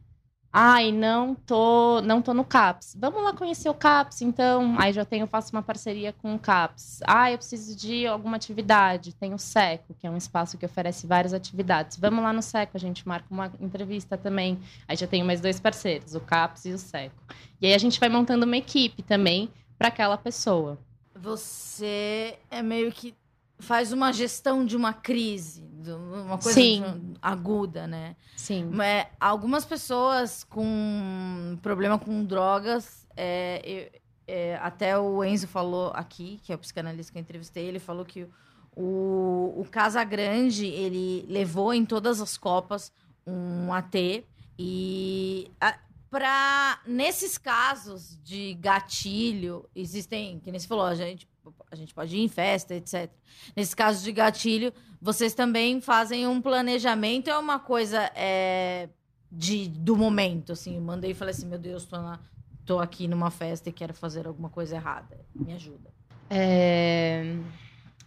Ai, 0.55 0.93
não 0.93 1.35
tô, 1.35 2.03
não 2.03 2.21
tô 2.21 2.35
no 2.35 2.45
CAPS. 2.45 2.95
Vamos 3.01 3.23
lá 3.25 3.33
conhecer 3.33 3.71
o 3.71 3.75
CAPS, 3.75 4.21
então. 4.21 4.77
Aí 4.79 4.93
já 4.93 5.03
tenho, 5.03 5.27
faço 5.27 5.51
uma 5.51 5.63
parceria 5.63 6.13
com 6.13 6.35
o 6.35 6.39
CAPS. 6.39 7.01
Ah, 7.07 7.31
eu 7.31 7.39
preciso 7.39 7.75
de 7.75 8.07
alguma 8.07 8.37
atividade. 8.37 9.15
Tem 9.15 9.33
o 9.33 9.39
SECO, 9.39 9.95
que 9.95 10.07
é 10.07 10.11
um 10.11 10.17
espaço 10.17 10.59
que 10.59 10.67
oferece 10.67 11.07
várias 11.07 11.33
atividades. 11.33 11.97
Vamos 11.97 12.23
lá 12.23 12.35
no 12.35 12.43
SECO, 12.43 12.77
a 12.77 12.81
gente 12.81 13.09
marca 13.09 13.27
uma 13.31 13.51
entrevista 13.61 14.19
também. 14.19 14.61
Aí 14.87 14.95
já 14.95 15.07
tenho 15.07 15.25
mais 15.25 15.41
dois 15.41 15.59
parceiros, 15.59 16.15
o 16.15 16.21
CAPS 16.21 16.67
e 16.67 16.73
o 16.73 16.79
SECO. 16.79 17.17
E 17.59 17.67
aí 17.67 17.73
a 17.73 17.79
gente 17.79 17.99
vai 17.99 18.11
montando 18.11 18.45
uma 18.45 18.57
equipe 18.59 19.03
também 19.03 19.49
para 19.79 19.89
aquela 19.89 20.19
pessoa. 20.19 20.79
Você 21.23 22.37
é 22.51 22.61
meio 22.63 22.91
que 22.91 23.15
faz 23.61 23.93
uma 23.93 24.13
gestão 24.13 24.67
de 24.67 24.77
uma 24.77 24.93
crise, 24.93 25.63
de 25.63 25.93
uma 25.93 26.37
coisa 26.37 26.53
Sim. 26.61 26.83
de- 26.83 27.19
aguda, 27.23 27.87
né? 27.87 28.17
Sim. 28.37 28.71
É, 28.83 29.09
algumas 29.21 29.65
pessoas 29.65 30.43
com 30.43 31.57
problema 31.63 31.97
com 31.97 32.25
drogas, 32.25 33.07
é, 33.17 33.91
é, 34.27 34.57
até 34.61 34.99
o 34.99 35.23
Enzo 35.23 35.47
falou 35.47 35.93
aqui, 35.95 36.41
que 36.43 36.53
é 36.53 36.57
o 36.57 36.59
psicanalista 36.59 37.13
que 37.13 37.19
eu 37.19 37.23
entrevistei, 37.23 37.67
ele 37.67 37.79
falou 37.79 38.05
que 38.05 38.27
o, 38.75 39.55
o 39.57 39.67
Casagrande, 39.71 40.67
ele 40.67 41.25
levou 41.29 41.73
em 41.73 41.85
todas 41.85 42.21
as 42.21 42.37
copas 42.37 42.93
um 43.25 43.73
AT 43.73 44.25
e 44.59 45.49
a, 45.61 45.79
pra, 46.13 46.79
nesses 46.87 47.39
casos 47.39 48.19
de 48.23 48.53
gatilho, 48.61 49.67
existem, 49.75 50.39
que 50.41 50.51
nem 50.51 50.61
você 50.61 50.69
falou, 50.69 50.85
a 50.85 50.95
gente, 50.95 51.27
a 51.71 51.75
gente 51.75 51.95
pode 51.95 52.15
ir 52.15 52.21
em 52.21 52.29
festa, 52.29 52.75
etc. 52.75 53.11
Nesses 53.57 53.73
casos 53.73 54.03
de 54.03 54.13
gatilho, 54.13 54.75
vocês 55.01 55.33
também 55.33 55.81
fazem 55.81 56.27
um 56.27 56.39
planejamento, 56.43 57.31
é 57.31 57.39
uma 57.39 57.59
coisa 57.59 58.11
é, 58.15 58.91
de, 59.31 59.69
do 59.71 59.97
momento, 59.97 60.53
assim. 60.53 60.77
Eu 60.77 60.83
mandei 60.83 61.13
e 61.13 61.15
falei 61.15 61.33
assim, 61.33 61.47
meu 61.47 61.59
Deus, 61.59 61.87
tô, 61.87 61.97
na- 61.97 62.21
tô 62.67 62.79
aqui 62.79 63.09
numa 63.09 63.31
festa 63.31 63.71
e 63.71 63.73
quero 63.73 63.95
fazer 63.95 64.27
alguma 64.27 64.51
coisa 64.51 64.77
errada. 64.77 65.19
Me 65.35 65.55
ajuda. 65.55 65.91
É, 66.29 67.37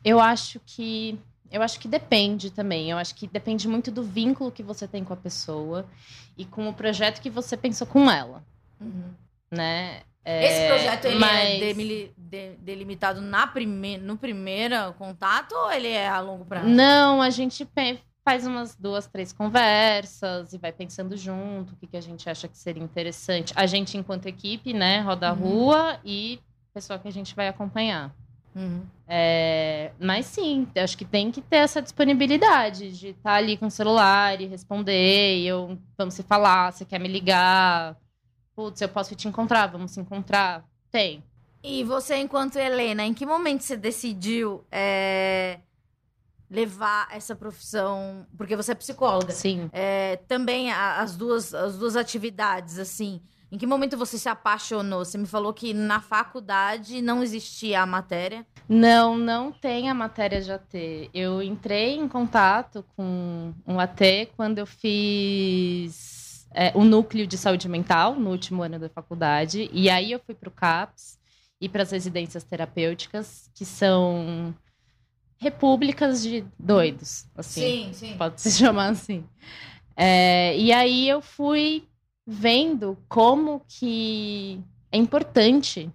Eu 0.04 0.20
acho 0.20 0.60
que 0.64 1.18
eu 1.52 1.62
acho 1.62 1.80
que 1.80 1.88
depende 1.88 2.50
também. 2.52 2.90
Eu 2.92 2.98
acho 2.98 3.16
que 3.16 3.28
depende 3.28 3.68
muito 3.68 3.92
do 3.92 4.04
vínculo 4.04 4.52
que 4.52 4.64
você 4.64 4.88
tem 4.88 5.04
com 5.04 5.14
a 5.14 5.18
pessoa 5.18 5.86
e 6.38 6.46
com 6.46 6.68
o 6.68 6.74
projeto 6.74 7.22
que 7.22 7.30
você 7.30 7.56
pensou 7.56 7.88
com 7.88 8.10
ela, 8.10 8.44
né? 9.52 10.02
É, 10.28 10.44
Esse 10.48 10.68
projeto, 10.68 11.06
ele 11.06 11.16
é 11.18 11.20
mas- 11.20 11.60
de- 12.18 12.56
delimitado 12.58 13.22
na 13.22 13.46
prime 13.46 13.98
no 14.00 14.18
primeiro 14.18 14.76
contato 14.98 15.54
ou 15.54 15.72
ele 15.72 15.88
é 15.90 16.08
a 16.08 16.20
longo 16.20 16.44
prazo? 16.44 16.68
Não, 16.68 17.22
a 17.22 17.30
gente 17.30 17.68
faz 18.28 18.48
umas 18.48 18.76
duas, 18.76 19.06
três 19.06 19.32
conversas 19.32 20.52
e 20.52 20.58
vai 20.58 20.72
pensando 20.72 21.16
junto 21.16 21.74
o 21.74 21.76
que, 21.76 21.86
que 21.86 21.96
a 21.96 22.02
gente 22.02 22.28
acha 22.28 22.48
que 22.48 22.58
seria 22.58 22.82
interessante. 22.84 23.54
A 23.56 23.68
gente, 23.68 23.98
enquanto 23.98 24.26
equipe, 24.26 24.74
né, 24.74 25.00
roda 25.02 25.30
a 25.30 25.34
Uhum. 25.34 25.40
rua 25.40 26.00
e 26.04 26.40
pessoa 26.74 26.98
que 26.98 27.08
a 27.08 27.12
gente 27.12 27.36
vai 27.36 27.48
acompanhar. 27.48 28.12
Uhum. 28.56 28.84
É, 29.08 29.92
mas 30.00 30.26
sim, 30.28 30.68
acho 30.76 30.98
que 30.98 31.06
tem 31.06 31.30
que 31.32 31.42
ter 31.42 31.58
essa 31.58 31.82
disponibilidade 31.82 32.98
de 32.98 33.10
estar 33.10 33.34
ali 33.36 33.58
com 33.58 33.68
o 33.68 33.72
celular 33.72 34.40
e 34.42 34.48
responder, 34.48 35.38
e 35.40 35.48
eu, 35.48 35.78
vamos 35.98 36.14
se 36.14 36.24
falar, 36.24 36.72
você 36.72 36.86
quer 36.86 37.00
me 37.00 37.08
ligar, 37.08 37.96
putz, 38.56 38.82
eu 38.82 38.90
posso 38.90 39.14
te 39.16 39.28
encontrar, 39.28 39.68
vamos 39.68 39.92
se 39.92 40.00
encontrar. 40.00 40.64
Tem. 40.90 41.24
E 41.62 41.84
você, 41.84 42.16
enquanto 42.18 42.56
Helena, 42.58 43.04
em 43.04 43.14
que 43.14 43.26
momento 43.26 43.62
você 43.62 43.76
decidiu 43.76 44.64
é, 44.72 45.60
levar 46.50 47.08
essa 47.12 47.36
profissão? 47.36 48.26
Porque 48.38 48.56
você 48.56 48.72
é 48.72 48.76
psicóloga. 48.76 49.34
Sim. 49.34 49.70
É, 49.74 50.18
também 50.28 50.72
a- 50.72 51.02
as 51.02 51.16
duas, 51.18 51.54
as 51.54 51.78
duas 51.78 51.96
atividades, 51.96 52.80
assim. 52.80 53.20
Em 53.52 53.58
que 53.58 53.66
momento 53.66 53.98
você 53.98 54.18
se 54.18 54.28
apaixonou? 54.28 55.06
Você 55.06 55.18
me 55.18 55.28
falou 55.28 55.54
que 55.54 55.74
na 55.74 56.00
faculdade 56.00 57.02
não 57.02 57.22
existia 57.24 57.82
a 57.82 57.86
matéria. 57.86 58.46
Não, 58.68 59.18
não 59.18 59.52
tem 59.52 59.90
a 59.90 59.94
matéria 59.94 60.42
de 60.42 60.52
AT. 60.52 61.10
Eu 61.14 61.42
entrei 61.42 61.96
em 61.96 62.08
contato 62.08 62.84
com 62.96 63.54
um 63.66 63.80
AT 63.80 64.02
quando 64.36 64.58
eu 64.58 64.66
fiz 64.66 66.48
é, 66.52 66.72
o 66.74 66.84
núcleo 66.84 67.28
de 67.28 67.38
saúde 67.38 67.70
mental 67.70 68.16
no 68.16 68.32
último 68.32 68.64
ano 68.64 68.80
da 68.80 68.90
faculdade. 68.90 69.70
E 69.72 69.90
aí 69.90 70.12
eu 70.12 70.20
fui 70.20 70.34
para 70.34 70.50
o 70.50 70.52
CAPS 70.52 71.20
e 71.62 71.70
para 71.70 71.84
as 71.84 71.92
residências 71.92 72.44
terapêuticas, 72.44 73.50
que 73.54 73.64
são 73.64 74.54
repúblicas 75.38 76.24
de 76.24 76.46
doidos, 76.58 77.28
assim 77.36 77.92
sim. 77.94 78.18
pode 78.18 78.42
se 78.42 78.52
chamar 78.58 78.90
assim. 78.90 79.24
É, 79.96 80.58
e 80.58 80.72
aí 80.72 81.08
eu 81.08 81.22
fui 81.22 81.88
vendo 82.26 82.98
como 83.08 83.62
que 83.68 84.60
é 84.92 84.98
importante 84.98 85.90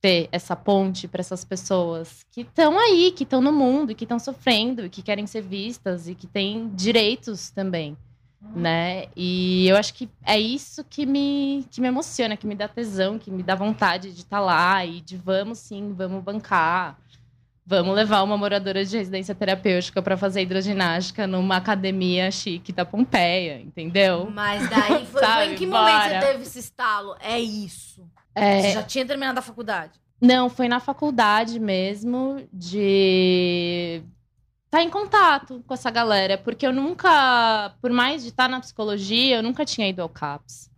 ter 0.00 0.28
essa 0.32 0.56
ponte 0.56 1.06
para 1.06 1.20
essas 1.20 1.44
pessoas 1.44 2.24
que 2.30 2.40
estão 2.40 2.78
aí, 2.78 3.12
que 3.12 3.24
estão 3.24 3.40
no 3.40 3.52
mundo, 3.52 3.94
que 3.94 4.04
estão 4.04 4.18
sofrendo, 4.18 4.86
e 4.86 4.90
que 4.90 5.02
querem 5.02 5.26
ser 5.26 5.42
vistas 5.42 6.08
e 6.08 6.14
que 6.14 6.26
têm 6.26 6.70
direitos 6.74 7.50
também, 7.50 7.96
né? 8.54 9.06
E 9.14 9.68
eu 9.68 9.76
acho 9.76 9.92
que 9.92 10.08
é 10.24 10.38
isso 10.38 10.82
que 10.84 11.04
me, 11.04 11.66
que 11.70 11.80
me 11.80 11.88
emociona, 11.88 12.36
que 12.36 12.46
me 12.46 12.54
dá 12.54 12.66
tesão, 12.66 13.18
que 13.18 13.30
me 13.30 13.42
dá 13.42 13.54
vontade 13.54 14.12
de 14.12 14.20
estar 14.20 14.40
lá 14.40 14.84
e 14.84 15.00
de 15.00 15.16
vamos 15.16 15.58
sim, 15.58 15.92
vamos 15.92 16.22
bancar. 16.24 16.98
Vamos 17.70 17.94
levar 17.94 18.24
uma 18.24 18.36
moradora 18.36 18.84
de 18.84 18.96
residência 18.96 19.32
terapêutica 19.32 20.02
para 20.02 20.16
fazer 20.16 20.42
hidroginástica 20.42 21.24
numa 21.24 21.56
academia 21.56 22.28
chique 22.32 22.72
da 22.72 22.84
Pompeia, 22.84 23.60
entendeu? 23.60 24.28
Mas 24.28 24.68
daí 24.68 25.06
foi, 25.06 25.20
Sabe, 25.20 25.44
foi 25.44 25.52
em 25.52 25.56
que 25.56 25.66
bora. 25.66 25.84
momento 25.92 26.02
você 26.20 26.26
teve 26.32 26.42
esse 26.42 26.58
estalo? 26.58 27.14
É 27.20 27.38
isso. 27.38 28.02
Você 28.34 28.42
É, 28.42 28.72
já 28.72 28.82
tinha 28.82 29.06
terminado 29.06 29.38
a 29.38 29.42
faculdade. 29.42 29.92
não, 30.20 30.50
foi 30.50 30.66
na 30.68 30.80
faculdade 30.80 31.60
mesmo 31.60 32.42
de 32.52 34.02
estar 34.66 34.82
em 34.82 34.90
contato 34.90 35.62
com 35.66 35.72
essa 35.74 35.90
galera, 35.90 36.36
porque 36.38 36.66
eu 36.66 36.72
nunca, 36.72 37.72
por 37.80 37.90
mais 37.92 38.22
de 38.22 38.30
estar 38.30 38.48
na 38.48 38.60
psicologia, 38.60 39.36
eu 39.36 39.42
nunca 39.44 39.64
tinha 39.64 39.88
ido 39.88 40.02
ao 40.02 40.08
CAPS. 40.08 40.69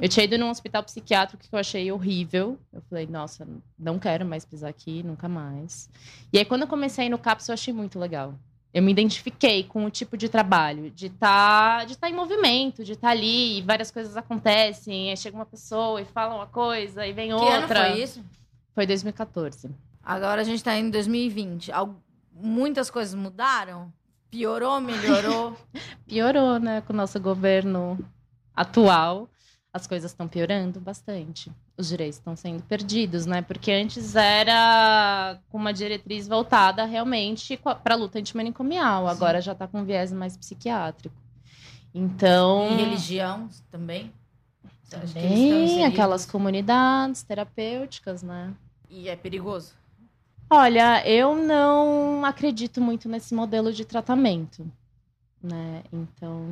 Eu 0.00 0.08
tinha 0.08 0.24
ido 0.24 0.38
num 0.38 0.50
hospital 0.50 0.82
psiquiátrico 0.82 1.42
que 1.48 1.54
eu 1.54 1.58
achei 1.58 1.90
horrível. 1.92 2.58
Eu 2.72 2.80
falei, 2.88 3.06
nossa, 3.06 3.46
não 3.78 3.98
quero 3.98 4.24
mais 4.24 4.44
pisar 4.44 4.68
aqui, 4.70 5.02
nunca 5.02 5.28
mais. 5.28 5.88
E 6.32 6.38
aí, 6.38 6.44
quando 6.44 6.62
eu 6.62 6.68
comecei 6.68 7.04
a 7.04 7.06
ir 7.06 7.10
no 7.10 7.18
CAPS, 7.18 7.48
eu 7.48 7.54
achei 7.54 7.72
muito 7.74 7.98
legal. 7.98 8.34
Eu 8.74 8.82
me 8.82 8.90
identifiquei 8.92 9.64
com 9.64 9.84
o 9.86 9.90
tipo 9.90 10.16
de 10.18 10.28
trabalho, 10.28 10.90
de 10.90 11.06
estar 11.06 11.86
de 11.86 11.96
tá 11.96 12.10
em 12.10 12.14
movimento, 12.14 12.84
de 12.84 12.92
estar 12.92 13.08
ali, 13.10 13.58
e 13.58 13.62
várias 13.62 13.90
coisas 13.90 14.16
acontecem, 14.16 15.08
aí 15.10 15.16
chega 15.16 15.34
uma 15.36 15.46
pessoa 15.46 16.00
e 16.00 16.04
fala 16.04 16.34
uma 16.34 16.46
coisa, 16.46 17.06
e 17.06 17.12
vem 17.12 17.28
Que 17.28 17.34
outra. 17.34 17.56
ano 17.86 17.94
foi 17.94 18.02
isso? 18.02 18.22
Foi 18.74 18.86
2014. 18.86 19.70
Agora 20.02 20.42
a 20.42 20.44
gente 20.44 20.62
tá 20.62 20.76
em 20.76 20.90
2020. 20.90 21.72
Al- 21.72 21.96
Muitas 22.38 22.90
coisas 22.90 23.14
mudaram? 23.14 23.90
Piorou, 24.30 24.78
melhorou? 24.78 25.56
Piorou, 26.06 26.58
né, 26.58 26.82
com 26.82 26.92
o 26.92 26.96
nosso 26.96 27.18
governo 27.18 27.98
atual. 28.54 29.28
As 29.76 29.86
coisas 29.86 30.10
estão 30.10 30.26
piorando 30.26 30.80
bastante. 30.80 31.52
Os 31.76 31.88
direitos 31.88 32.16
estão 32.16 32.34
sendo 32.34 32.62
perdidos, 32.62 33.26
né? 33.26 33.42
Porque 33.42 33.70
antes 33.70 34.16
era 34.16 35.38
com 35.50 35.58
uma 35.58 35.70
diretriz 35.70 36.26
voltada 36.26 36.86
realmente 36.86 37.58
para 37.58 37.94
a 37.94 37.98
luta 37.98 38.18
antimanicomial. 38.18 39.06
Agora 39.06 39.38
já 39.38 39.52
está 39.52 39.68
com 39.68 39.80
um 39.80 39.84
viés 39.84 40.10
mais 40.14 40.34
psiquiátrico. 40.34 41.14
Então. 41.94 42.70
E 42.70 42.76
religião 42.76 43.50
também? 43.70 44.10
Tem 44.88 45.02
inseridos? 45.04 45.84
aquelas 45.84 46.24
comunidades 46.24 47.22
terapêuticas, 47.22 48.22
né? 48.22 48.54
E 48.88 49.10
é 49.10 49.16
perigoso? 49.16 49.74
Olha, 50.48 51.06
eu 51.06 51.36
não 51.36 52.24
acredito 52.24 52.80
muito 52.80 53.10
nesse 53.10 53.34
modelo 53.34 53.70
de 53.74 53.84
tratamento, 53.84 54.66
né? 55.42 55.82
Então, 55.92 56.46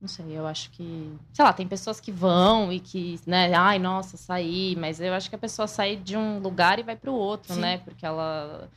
não 0.00 0.08
sei, 0.08 0.26
eu 0.38 0.46
acho 0.46 0.70
que, 0.70 1.12
sei 1.32 1.44
lá, 1.44 1.52
tem 1.52 1.66
pessoas 1.66 2.00
que 2.00 2.12
vão 2.12 2.72
e 2.72 2.78
que, 2.78 3.20
né, 3.26 3.52
ai, 3.54 3.78
nossa, 3.78 4.16
saí, 4.16 4.76
mas 4.76 5.00
eu 5.00 5.12
acho 5.12 5.28
que 5.28 5.34
a 5.34 5.38
pessoa 5.38 5.66
sai 5.66 5.96
de 5.96 6.16
um 6.16 6.38
lugar 6.38 6.78
e 6.78 6.84
vai 6.84 6.94
para 6.94 7.10
o 7.10 7.14
outro, 7.14 7.54
Sim. 7.54 7.60
né? 7.60 7.78
Porque 7.78 8.06
ela 8.06 8.70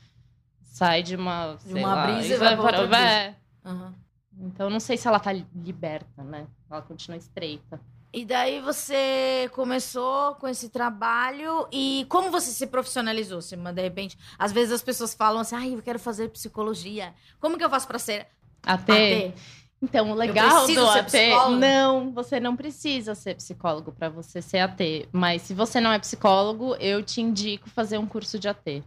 sai 0.63 1.04
de 1.04 1.16
uma, 1.16 1.58
De 1.63 1.74
uma 1.75 1.94
lá, 1.94 2.06
brisa 2.08 2.34
e 2.34 2.38
vai 2.38 2.58
pra 2.58 2.82
outra 2.82 2.98
é. 3.08 3.36
Aham. 3.63 3.94
Então, 4.40 4.70
não 4.70 4.80
sei 4.80 4.98
se 4.98 5.08
ela 5.08 5.20
tá 5.20 5.32
liberta, 5.32 6.24
né? 6.24 6.48
Ela 6.70 6.82
continua 6.82 7.18
estreita. 7.18 7.80
E 8.13 8.25
daí 8.25 8.60
você 8.60 9.50
começou 9.54 10.36
com 10.36 10.48
esse 10.48 10.70
trabalho 10.70 11.68
e 11.72 12.06
como 12.10 12.32
você 12.32 12.51
se 12.51 12.66
profissionalizou? 12.68 13.42
Você, 13.42 13.56
de 13.56 13.82
repente, 13.82 14.18
às 14.40 14.51
vezes 14.51 14.74
as 14.74 14.82
pessoas 14.82 15.13
falam 15.13 15.42
assim, 15.42 15.56
ai, 15.56 15.75
eu 15.75 15.82
quero 15.82 16.00
fazer 16.00 16.30
psicologia. 16.30 17.13
Como 17.40 17.58
que 17.58 17.63
eu 17.63 17.70
faço 17.70 17.88
pra 17.88 18.00
ser 18.00 18.28
Até. 18.63 19.28
AT? 19.28 19.36
Então, 19.82 20.12
o 20.12 20.14
legal 20.14 20.68
do 20.68 20.90
AT. 20.90 21.06
psicólogo? 21.06 21.60
Não, 21.60 22.12
você 22.14 22.40
não 22.40 22.56
precisa 22.56 23.16
ser 23.16 23.36
psicólogo 23.36 23.92
para 23.92 24.10
você 24.10 24.42
ser 24.42 24.60
AT. 24.60 25.08
Mas 25.12 25.42
se 25.42 25.54
você 25.56 25.82
não 25.82 25.92
é 25.92 25.98
psicólogo, 25.98 26.76
eu 26.76 27.02
te 27.02 27.20
indico 27.20 27.68
fazer 27.70 27.98
um 27.98 28.06
curso 28.06 28.38
de 28.38 28.48
AT. 28.48 28.84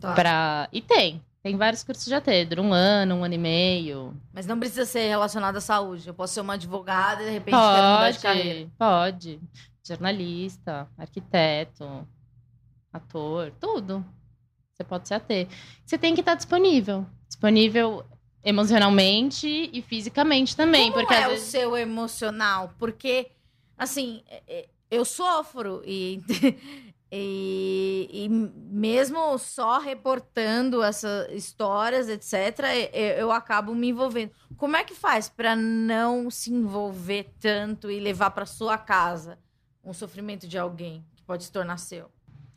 Tá. 0.00 0.14
Pra... 0.14 0.68
E 0.72 0.80
tem. 0.80 1.22
Tem 1.42 1.56
vários 1.56 1.82
cursos 1.82 2.06
de 2.06 2.14
AT. 2.14 2.26
Dura 2.46 2.62
um 2.62 2.72
ano, 2.72 3.16
um 3.16 3.24
ano 3.24 3.34
e 3.34 3.38
meio. 3.38 4.14
Mas 4.32 4.46
não 4.46 4.58
precisa 4.58 4.86
ser 4.86 5.08
relacionado 5.08 5.56
à 5.56 5.60
saúde. 5.60 6.08
Eu 6.08 6.14
posso 6.14 6.32
ser 6.32 6.40
uma 6.40 6.54
advogada 6.54 7.22
e 7.22 7.26
de 7.26 7.32
repente 7.32 7.56
quero 7.56 7.88
mudar 7.88 8.10
de 8.10 8.18
carreira. 8.18 8.70
Pode, 8.78 9.38
pode. 9.38 9.40
Jornalista, 9.86 10.88
arquiteto, 10.96 12.06
ator, 12.92 13.52
tudo. 13.60 14.04
Você 14.72 14.84
pode 14.84 15.06
ser 15.06 15.14
AT. 15.14 15.48
Você 15.84 15.98
tem 15.98 16.14
que 16.14 16.20
estar 16.20 16.34
disponível. 16.34 17.06
Disponível 17.28 18.04
emocionalmente 18.44 19.70
e 19.72 19.82
fisicamente 19.82 20.56
também. 20.56 20.90
Como 20.90 21.00
porque 21.04 21.14
é 21.14 21.18
às 21.24 21.26
o 21.26 21.30
vezes... 21.30 21.48
seu 21.48 21.76
emocional? 21.76 22.74
Porque, 22.78 23.28
assim, 23.76 24.22
é- 24.28 24.42
é- 24.48 24.68
eu 24.90 25.04
sofro 25.04 25.82
e 25.84 26.20
E, 27.12 28.08
e 28.12 28.28
mesmo 28.28 29.36
só 29.36 29.78
reportando 29.78 30.80
essas 30.80 31.28
histórias, 31.32 32.08
etc., 32.08 32.92
eu, 32.92 33.02
eu 33.02 33.32
acabo 33.32 33.74
me 33.74 33.88
envolvendo. 33.88 34.30
Como 34.56 34.76
é 34.76 34.84
que 34.84 34.94
faz 34.94 35.28
para 35.28 35.56
não 35.56 36.30
se 36.30 36.52
envolver 36.52 37.32
tanto 37.40 37.90
e 37.90 37.98
levar 37.98 38.30
para 38.30 38.46
sua 38.46 38.78
casa 38.78 39.38
um 39.82 39.92
sofrimento 39.92 40.46
de 40.46 40.56
alguém 40.56 41.04
que 41.16 41.22
pode 41.24 41.42
se 41.42 41.50
tornar 41.50 41.78
seu? 41.78 42.08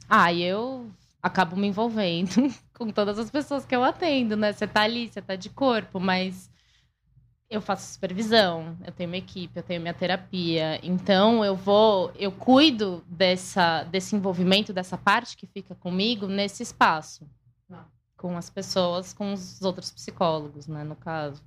Ah, 0.07 0.31
eu 0.31 0.91
acabo 1.23 1.55
me 1.55 1.67
envolvendo 1.67 2.53
com 2.77 2.89
todas 2.89 3.17
as 3.17 3.31
pessoas 3.31 3.65
que 3.65 3.73
eu 3.73 3.81
atendo, 3.81 4.35
né? 4.35 4.51
Você 4.51 4.67
tá 4.67 4.81
ali, 4.81 5.07
você 5.07 5.21
tá 5.21 5.37
de 5.37 5.49
corpo, 5.49 5.97
mas 5.97 6.51
eu 7.49 7.61
faço 7.61 7.93
supervisão, 7.93 8.77
eu 8.85 8.91
tenho 8.91 9.09
minha 9.09 9.23
equipe, 9.23 9.57
eu 9.57 9.63
tenho 9.63 9.79
minha 9.79 9.93
terapia. 9.93 10.79
Então 10.83 11.45
eu 11.45 11.55
vou, 11.55 12.11
eu 12.15 12.31
cuido 12.31 13.01
dessa, 13.07 13.83
desse 13.83 14.15
envolvimento, 14.15 14.73
dessa 14.73 14.97
parte 14.97 15.37
que 15.37 15.47
fica 15.47 15.73
comigo 15.75 16.27
nesse 16.27 16.61
espaço. 16.61 17.25
Tá. 17.69 17.85
Com 18.17 18.35
as 18.35 18.49
pessoas, 18.49 19.13
com 19.13 19.31
os 19.31 19.61
outros 19.61 19.91
psicólogos, 19.91 20.67
né, 20.67 20.83
no 20.83 20.95
caso. 20.95 21.41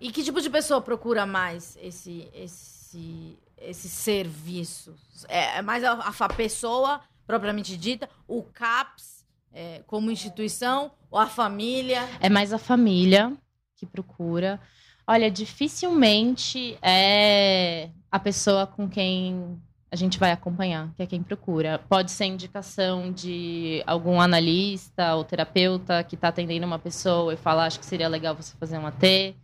E 0.00 0.12
que 0.12 0.22
tipo 0.22 0.40
de 0.40 0.50
pessoa 0.50 0.80
procura 0.80 1.26
mais 1.26 1.76
esse, 1.80 2.28
esse, 2.34 3.38
esse 3.56 3.88
serviço? 3.88 4.94
É, 5.26 5.58
é 5.58 5.62
mais 5.62 5.82
a, 5.82 5.92
a 5.92 6.28
pessoa 6.28 7.00
propriamente 7.26 7.76
dita, 7.76 8.08
o 8.28 8.42
CAPS 8.42 9.16
é, 9.52 9.82
como 9.86 10.10
instituição, 10.10 10.92
ou 11.10 11.18
a 11.18 11.26
família? 11.26 12.06
É 12.20 12.28
mais 12.28 12.52
a 12.52 12.58
família 12.58 13.32
que 13.74 13.86
procura. 13.86 14.60
Olha, 15.06 15.30
dificilmente 15.30 16.76
é 16.82 17.88
a 18.10 18.18
pessoa 18.18 18.66
com 18.66 18.88
quem 18.88 19.58
a 19.90 19.96
gente 19.96 20.18
vai 20.18 20.32
acompanhar, 20.32 20.92
que 20.94 21.02
é 21.02 21.06
quem 21.06 21.22
procura. 21.22 21.80
Pode 21.88 22.10
ser 22.10 22.26
indicação 22.26 23.10
de 23.10 23.82
algum 23.86 24.20
analista 24.20 25.14
ou 25.14 25.24
terapeuta 25.24 26.04
que 26.04 26.16
está 26.16 26.28
atendendo 26.28 26.66
uma 26.66 26.78
pessoa 26.78 27.32
e 27.32 27.36
fala, 27.36 27.64
acho 27.64 27.78
que 27.78 27.86
seria 27.86 28.08
legal 28.08 28.34
você 28.34 28.54
fazer 28.58 28.78
um 28.78 28.86
AT. 28.86 29.34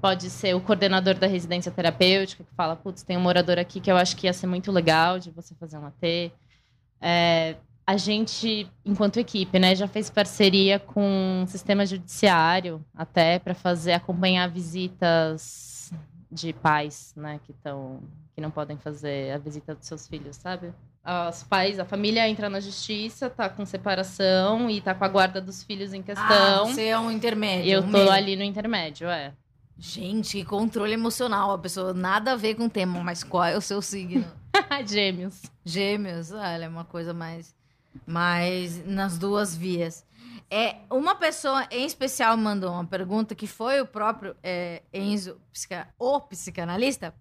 Pode 0.00 0.30
ser 0.30 0.54
o 0.54 0.60
coordenador 0.60 1.14
da 1.14 1.26
residência 1.26 1.72
terapêutica 1.72 2.44
que 2.44 2.54
fala, 2.54 2.76
putz, 2.76 3.02
tem 3.02 3.16
um 3.16 3.20
morador 3.20 3.58
aqui 3.58 3.80
que 3.80 3.90
eu 3.90 3.96
acho 3.96 4.16
que 4.16 4.26
ia 4.28 4.32
ser 4.32 4.46
muito 4.46 4.70
legal 4.70 5.18
de 5.18 5.30
você 5.30 5.54
fazer 5.56 5.78
um 5.78 5.86
AT. 5.86 6.32
É, 7.00 7.56
a 7.86 7.96
gente, 7.96 8.70
enquanto 8.84 9.18
equipe, 9.18 9.58
né, 9.58 9.74
já 9.74 9.88
fez 9.88 10.10
parceria 10.10 10.78
com 10.78 11.42
o 11.44 11.46
sistema 11.46 11.86
judiciário 11.86 12.84
até 12.94 13.38
para 13.38 13.54
fazer 13.54 13.92
acompanhar 13.92 14.48
visitas 14.50 15.92
de 16.30 16.52
pais, 16.52 17.14
né, 17.16 17.40
que 17.44 17.52
estão 17.52 18.02
que 18.34 18.42
não 18.42 18.50
podem 18.52 18.76
fazer 18.76 19.32
a 19.32 19.38
visita 19.38 19.74
dos 19.74 19.86
seus 19.86 20.06
filhos, 20.06 20.36
sabe? 20.36 20.72
Os 21.28 21.42
pais, 21.42 21.80
a 21.80 21.84
família 21.84 22.28
entra 22.28 22.48
na 22.50 22.60
justiça, 22.60 23.30
tá 23.30 23.48
com 23.48 23.64
separação 23.64 24.70
e 24.70 24.80
tá 24.80 24.94
com 24.94 25.04
a 25.04 25.08
guarda 25.08 25.40
dos 25.40 25.64
filhos 25.64 25.92
em 25.92 26.02
questão. 26.02 26.24
Ah, 26.28 26.64
você 26.64 26.84
é 26.84 26.98
um 26.98 27.10
intermédio. 27.10 27.72
Eu 27.72 27.80
um 27.80 27.90
tô 27.90 27.98
meio. 27.98 28.10
ali 28.12 28.36
no 28.36 28.44
intermédio, 28.44 29.08
é. 29.08 29.32
Gente, 29.78 30.38
que 30.38 30.44
controle 30.44 30.92
emocional. 30.92 31.52
A 31.52 31.58
pessoa 31.58 31.94
nada 31.94 32.32
a 32.32 32.36
ver 32.36 32.54
com 32.54 32.66
o 32.66 32.70
tema, 32.70 33.02
mas 33.02 33.24
qual 33.24 33.44
é 33.44 33.56
o 33.56 33.60
seu 33.60 33.80
signo? 33.80 34.24
Gêmeos. 34.86 35.42
Gêmeos, 35.64 36.32
olha, 36.32 36.64
é 36.64 36.68
uma 36.68 36.84
coisa 36.84 37.12
mais 37.14 37.54
mas 38.06 38.84
nas 38.86 39.18
duas 39.18 39.56
vias. 39.56 40.04
É, 40.50 40.76
uma 40.90 41.14
pessoa 41.14 41.66
em 41.70 41.84
especial 41.84 42.36
mandou 42.36 42.72
uma 42.72 42.86
pergunta 42.86 43.34
que 43.34 43.46
foi 43.46 43.80
o 43.80 43.86
próprio 43.86 44.34
é, 44.42 44.82
Enzo, 44.92 45.40
o 45.98 46.20
psicanalista. 46.20 47.14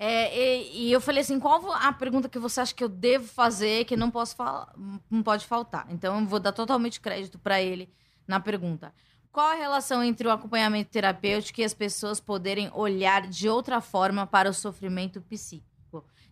É, 0.00 0.36
e, 0.36 0.88
e, 0.88 0.92
eu 0.92 1.00
falei 1.00 1.22
assim, 1.22 1.40
qual 1.40 1.72
a 1.72 1.92
pergunta 1.92 2.28
que 2.28 2.38
você 2.38 2.60
acha 2.60 2.74
que 2.74 2.84
eu 2.84 2.88
devo 2.88 3.26
fazer 3.26 3.84
que 3.84 3.96
não 3.96 4.12
posso 4.12 4.36
falar, 4.36 4.72
não 5.10 5.22
pode 5.22 5.44
faltar? 5.44 5.86
Então 5.90 6.20
eu 6.20 6.26
vou 6.26 6.38
dar 6.38 6.52
totalmente 6.52 7.00
crédito 7.00 7.38
para 7.38 7.60
ele 7.60 7.92
na 8.26 8.38
pergunta. 8.38 8.94
Qual 9.32 9.46
a 9.46 9.54
relação 9.54 10.02
entre 10.02 10.26
o 10.26 10.30
acompanhamento 10.30 10.90
terapêutico 10.90 11.60
e 11.60 11.64
as 11.64 11.74
pessoas 11.74 12.20
poderem 12.20 12.70
olhar 12.74 13.26
de 13.26 13.48
outra 13.48 13.80
forma 13.80 14.24
para 14.26 14.48
o 14.48 14.54
sofrimento 14.54 15.20
psíquico, 15.20 15.67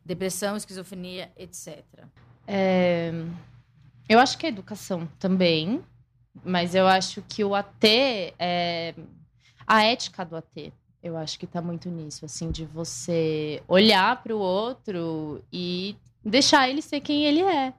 depressão, 0.05 0.57
esquizofrenia, 0.57 1.31
etc. 1.37 1.85
É... 2.47 3.13
Eu 4.09 4.19
acho 4.19 4.39
que 4.39 4.47
a 4.47 4.49
educação 4.49 5.09
também, 5.19 5.83
mas 6.45 6.75
eu 6.75 6.87
acho 6.87 7.23
que 7.23 7.43
o 7.45 7.55
AT, 7.55 7.85
é... 8.39 8.95
a 9.67 9.85
ética 9.85 10.25
do 10.25 10.37
AT, 10.37 10.73
eu 11.03 11.17
acho 11.17 11.39
que 11.39 11.45
está 11.45 11.63
muito 11.63 11.89
nisso, 11.89 12.25
assim, 12.25 12.51
de 12.51 12.65
você 12.65 13.63
olhar 13.69 14.23
para 14.23 14.35
o 14.35 14.39
outro 14.39 15.43
e 15.53 15.97
deixar 16.25 16.69
ele 16.69 16.83
ser 16.83 17.01
quem 17.01 17.25
ele 17.25 17.43
é, 17.43 17.73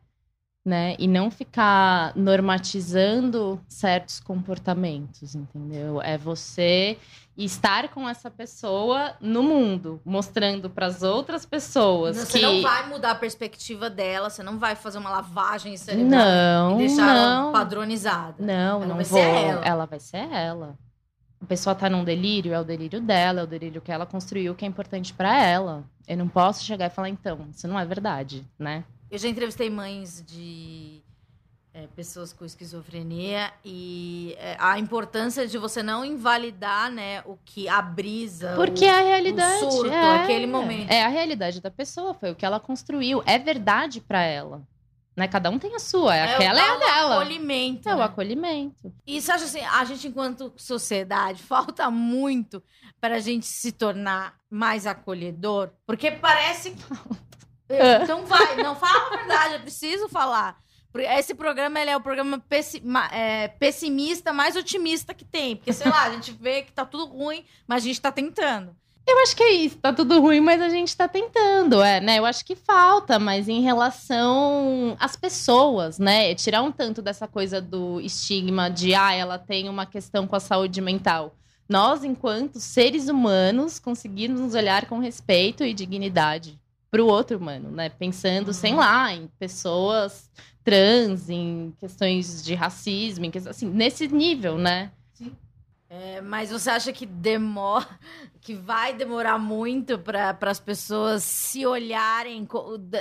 né? 0.67 0.97
E 0.99 1.07
não 1.07 1.31
ficar 1.31 2.11
normatizando 2.13 3.57
certos 3.69 4.19
comportamentos, 4.19 5.33
entendeu? 5.33 6.01
É 6.01 6.17
você 6.17 6.97
estar 7.37 7.87
com 7.87 8.09
essa 8.09 8.29
pessoa 8.29 9.15
no 9.21 9.41
mundo, 9.41 10.01
mostrando 10.03 10.69
para 10.69 10.87
as 10.87 11.03
outras 11.03 11.45
pessoas 11.45 12.17
você 12.17 12.39
que 12.39 12.45
não 12.45 12.61
vai 12.61 12.89
mudar 12.89 13.11
a 13.11 13.15
perspectiva 13.15 13.89
dela, 13.89 14.29
você 14.29 14.43
não 14.43 14.59
vai 14.59 14.75
fazer 14.75 14.97
uma 14.97 15.09
lavagem 15.09 15.77
cerebral 15.77 16.09
não, 16.09 16.75
e 16.75 16.77
deixar 16.79 17.13
não. 17.15 17.43
ela 17.43 17.51
padronizada. 17.53 18.35
Não, 18.43 18.83
ela 18.83 18.85
não 18.87 18.95
vai 18.95 19.05
vou. 19.05 19.19
Ser 19.21 19.25
ela. 19.25 19.65
ela 19.65 19.85
vai 19.85 19.99
ser 20.01 20.29
ela. 20.33 20.77
A 21.41 21.45
pessoa 21.45 21.75
tá 21.75 21.89
num 21.89 22.03
delírio, 22.03 22.53
é 22.53 22.59
o 22.59 22.65
delírio 22.65 22.99
dela, 22.99 23.39
é 23.39 23.43
o 23.45 23.47
delírio 23.47 23.79
que 23.79 23.91
ela 23.91 24.05
construiu, 24.05 24.53
que 24.53 24.65
é 24.65 24.67
importante 24.67 25.13
para 25.13 25.41
ela. 25.41 25.85
Eu 26.05 26.17
não 26.17 26.27
posso 26.27 26.65
chegar 26.65 26.87
e 26.87 26.89
falar 26.89 27.07
então, 27.07 27.47
isso 27.55 27.69
não 27.69 27.79
é 27.79 27.85
verdade, 27.85 28.45
né? 28.59 28.83
Eu 29.09 29.17
já 29.17 29.27
entrevistei 29.27 29.69
mães 29.69 30.23
de 30.25 31.01
é, 31.73 31.87
pessoas 31.95 32.33
com 32.33 32.43
esquizofrenia 32.43 33.53
e 33.63 34.35
é, 34.39 34.57
a 34.59 34.79
importância 34.79 35.47
de 35.47 35.57
você 35.57 35.83
não 35.83 36.03
invalidar, 36.03 36.91
né, 36.91 37.21
o 37.25 37.37
que 37.45 37.69
a 37.69 37.81
brisa, 37.81 38.53
porque 38.55 38.83
o, 38.83 38.87
é 38.87 38.99
a 38.99 39.01
realidade, 39.01 39.63
o 39.63 39.71
surto, 39.71 39.93
é, 39.93 40.23
aquele 40.23 40.47
momento. 40.47 40.91
É 40.91 41.03
a 41.03 41.07
realidade 41.07 41.61
da 41.61 41.69
pessoa, 41.69 42.13
foi 42.13 42.31
o 42.31 42.35
que 42.35 42.45
ela 42.45 42.59
construiu, 42.59 43.21
é 43.25 43.37
verdade 43.37 44.01
para 44.01 44.23
ela. 44.23 44.61
Né? 45.15 45.27
Cada 45.27 45.49
um 45.49 45.57
tem 45.57 45.73
a 45.75 45.79
sua, 45.79 46.15
é, 46.15 46.35
aquela 46.35 46.59
é 46.59 46.63
a 46.63 46.77
dela. 46.77 46.89
É 46.89 47.05
o 47.05 47.21
acolhimento. 47.21 47.89
É 47.89 47.91
né? 47.91 47.97
o 47.97 48.01
acolhimento. 48.03 48.93
E 49.05 49.19
você 49.19 49.31
acha 49.31 49.45
assim, 49.45 49.61
a 49.61 49.83
gente, 49.83 50.07
enquanto 50.07 50.53
sociedade, 50.55 51.41
falta 51.43 51.89
muito 51.89 52.61
para 53.01 53.15
a 53.15 53.19
gente 53.19 53.45
se 53.45 53.71
tornar 53.71 54.35
mais 54.49 54.85
acolhedor? 54.85 55.69
Porque 55.87 56.11
parece 56.11 56.75
que. 57.67 58.03
Então 58.03 58.25
vai, 58.25 58.55
não 58.57 58.75
fala 58.75 59.07
a 59.07 59.17
verdade, 59.17 59.53
eu 59.55 59.59
preciso 59.61 60.07
falar. 60.09 60.57
Esse 60.95 61.35
programa 61.35 61.79
ele 61.79 61.91
é 61.91 61.97
o 61.97 62.01
programa 62.01 62.41
é, 63.11 63.47
pessimista 63.47 64.33
mais 64.33 64.55
otimista 64.55 65.13
que 65.13 65.25
tem. 65.25 65.55
Porque, 65.55 65.73
sei 65.73 65.89
lá, 65.89 66.03
a 66.05 66.11
gente 66.11 66.31
vê 66.31 66.63
que 66.63 66.71
tá 66.71 66.85
tudo 66.85 67.05
ruim, 67.05 67.45
mas 67.67 67.83
a 67.83 67.87
gente 67.87 68.01
tá 68.01 68.11
tentando. 68.11 68.75
Eu 69.05 69.19
acho 69.19 69.35
que 69.37 69.43
é 69.43 69.51
isso, 69.51 69.77
tá 69.77 69.93
tudo 69.93 70.19
ruim, 70.19 70.41
mas 70.41 70.61
a 70.61 70.67
gente 70.67 70.95
tá 70.95 71.07
tentando, 71.07 71.81
é, 71.81 72.01
né? 72.01 72.19
Eu 72.19 72.25
acho 72.25 72.43
que 72.43 72.55
falta, 72.57 73.17
mas 73.17 73.47
em 73.47 73.61
relação 73.61 74.97
às 74.99 75.15
pessoas, 75.15 75.97
né? 75.97 76.35
Tirar 76.35 76.61
um 76.61 76.73
tanto 76.73 77.01
dessa 77.01 77.25
coisa 77.25 77.61
do 77.61 78.01
estigma 78.01 78.69
de, 78.69 78.93
ah, 78.93 79.13
ela 79.13 79.37
tem 79.37 79.69
uma 79.69 79.85
questão 79.85 80.27
com 80.27 80.35
a 80.35 80.41
saúde 80.41 80.81
mental. 80.81 81.35
Nós, 81.69 82.03
enquanto 82.03 82.59
seres 82.59 83.07
humanos, 83.07 83.79
conseguimos 83.79 84.53
olhar 84.55 84.87
com 84.87 84.99
respeito 84.99 85.63
e 85.63 85.73
dignidade 85.73 86.59
para 86.97 87.03
o 87.03 87.07
outro 87.07 87.37
humano, 87.37 87.69
né? 87.69 87.89
Pensando, 87.89 88.47
uhum. 88.47 88.53
sei 88.53 88.73
lá, 88.73 89.13
em 89.13 89.27
pessoas 89.37 90.31
trans, 90.63 91.29
em 91.29 91.71
questões 91.77 92.43
de 92.43 92.55
racismo, 92.55 93.23
em 93.23 93.29
questões, 93.29 93.55
assim, 93.55 93.69
nesse 93.69 94.07
nível, 94.07 94.57
né? 94.57 94.91
Sim. 95.13 95.31
É, 95.87 96.21
mas 96.21 96.49
você 96.49 96.71
acha 96.71 96.91
que 96.91 97.05
demora, 97.05 97.87
que 98.41 98.55
vai 98.55 98.95
demorar 98.95 99.37
muito 99.37 99.99
para 99.99 100.35
as 100.41 100.59
pessoas 100.59 101.23
se 101.23 101.67
olharem 101.67 102.47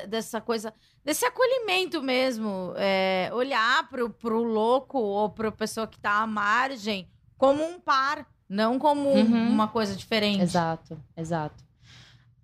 dessa 0.06 0.42
coisa, 0.42 0.74
desse 1.02 1.24
acolhimento 1.24 2.02
mesmo, 2.02 2.74
é, 2.76 3.30
olhar 3.32 3.88
para 3.88 4.04
o 4.04 4.42
louco 4.42 4.98
ou 4.98 5.30
para 5.30 5.48
a 5.48 5.52
pessoa 5.52 5.86
que 5.86 5.96
está 5.96 6.20
à 6.20 6.26
margem 6.26 7.08
como 7.38 7.64
um 7.64 7.80
par, 7.80 8.26
não 8.46 8.78
como 8.78 9.08
uhum. 9.08 9.48
uma 9.48 9.68
coisa 9.68 9.96
diferente. 9.96 10.42
Exato, 10.42 11.00
exato. 11.16 11.65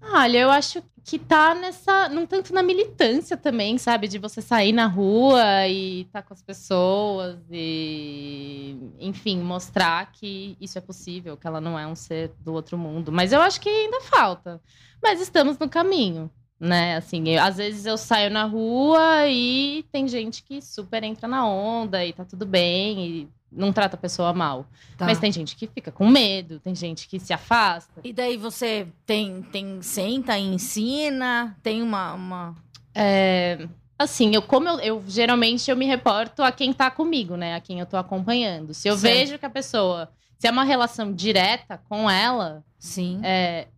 Olha, 0.03 0.39
eu 0.39 0.51
acho 0.51 0.83
que 1.05 1.19
tá 1.19 1.55
nessa. 1.55 2.09
Não 2.09 2.27
tanto 2.27 2.53
na 2.53 2.63
militância 2.63 3.37
também, 3.37 3.79
sabe? 3.79 4.09
De 4.09 4.19
você 4.19 4.43
sair 4.43 4.73
na 4.73 4.87
rua 4.87 5.67
e 5.69 6.03
estar 6.03 6.23
tá 6.23 6.29
com 6.29 6.35
as 6.35 6.43
pessoas 6.43 7.39
e. 7.51 8.77
Enfim, 8.99 9.39
mostrar 9.41 10.11
que 10.13 10.57
isso 10.61 10.79
é 10.79 10.81
possível, 10.81 11.37
que 11.37 11.47
ela 11.47 11.61
não 11.61 11.79
é 11.79 11.87
um 11.87 11.95
ser 11.95 12.33
do 12.41 12.53
outro 12.53 12.77
mundo. 12.77 13.13
Mas 13.13 13.33
eu 13.33 13.41
acho 13.41 13.61
que 13.61 13.69
ainda 13.69 14.01
falta. 14.03 14.61
Mas 15.03 15.21
estamos 15.21 15.59
no 15.59 15.69
caminho, 15.69 16.31
né? 16.59 16.97
Assim, 16.97 17.29
eu, 17.29 17.43
às 17.43 17.57
vezes 17.57 17.87
eu 17.87 17.97
saio 17.97 18.31
na 18.31 18.45
rua 18.45 19.27
e 19.29 19.85
tem 19.93 20.07
gente 20.09 20.43
que 20.43 20.61
super 20.61 21.03
entra 21.05 21.29
na 21.29 21.47
onda 21.47 22.05
e 22.05 22.13
tá 22.13 22.25
tudo 22.25 22.47
bem. 22.47 23.07
E 23.07 23.29
não 23.53 23.73
trata 23.73 23.97
a 23.97 23.99
pessoa 23.99 24.33
mal. 24.33 24.67
Tá. 24.97 25.05
Mas 25.07 25.19
tem 25.19 25.31
gente 25.31 25.55
que 25.57 25.67
fica 25.67 25.93
com 25.93 26.09
medo, 26.09 26.59
tem 26.61 26.75
gente 26.75 27.07
que 27.07 27.21
se 27.21 27.33
afasta. 27.33 28.01
E 28.03 28.13
daí 28.13 28.37
você 28.37 28.87
tem, 29.07 29.43
tem 29.43 29.81
senta 29.83 30.39
e 30.39 30.43
ensina, 30.55 31.57
tem 31.63 31.83
uma. 31.83 32.15
uma... 32.15 32.55
É, 32.95 33.69
Assim, 33.99 34.35
eu 34.35 34.43
como 34.43 34.69
eu, 34.69 34.81
eu, 34.81 35.05
geralmente 35.07 35.71
eu 35.71 35.77
me 35.77 35.87
reporto 35.87 36.43
a 36.43 36.51
quem 36.51 36.73
tá 36.73 36.91
comigo, 36.91 37.37
né? 37.37 37.55
A 37.55 37.61
quem 37.61 37.79
eu 37.79 37.87
tô 37.87 37.97
acompanhando. 37.97 38.75
Se 38.75 38.89
eu 38.89 38.97
Certo. 38.99 39.15
vejo 39.15 39.39
que 39.39 39.47
a 39.47 39.51
pessoa, 39.51 40.11
se 40.39 40.49
é 40.49 40.51
uma 40.51 40.65
relação 40.65 41.13
direta 41.13 41.79
com 41.89 42.11
ela, 42.11 42.65
Sim. 42.81 43.21
é, 43.23 43.69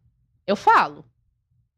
eu 0.46 0.56
falo. 0.56 1.04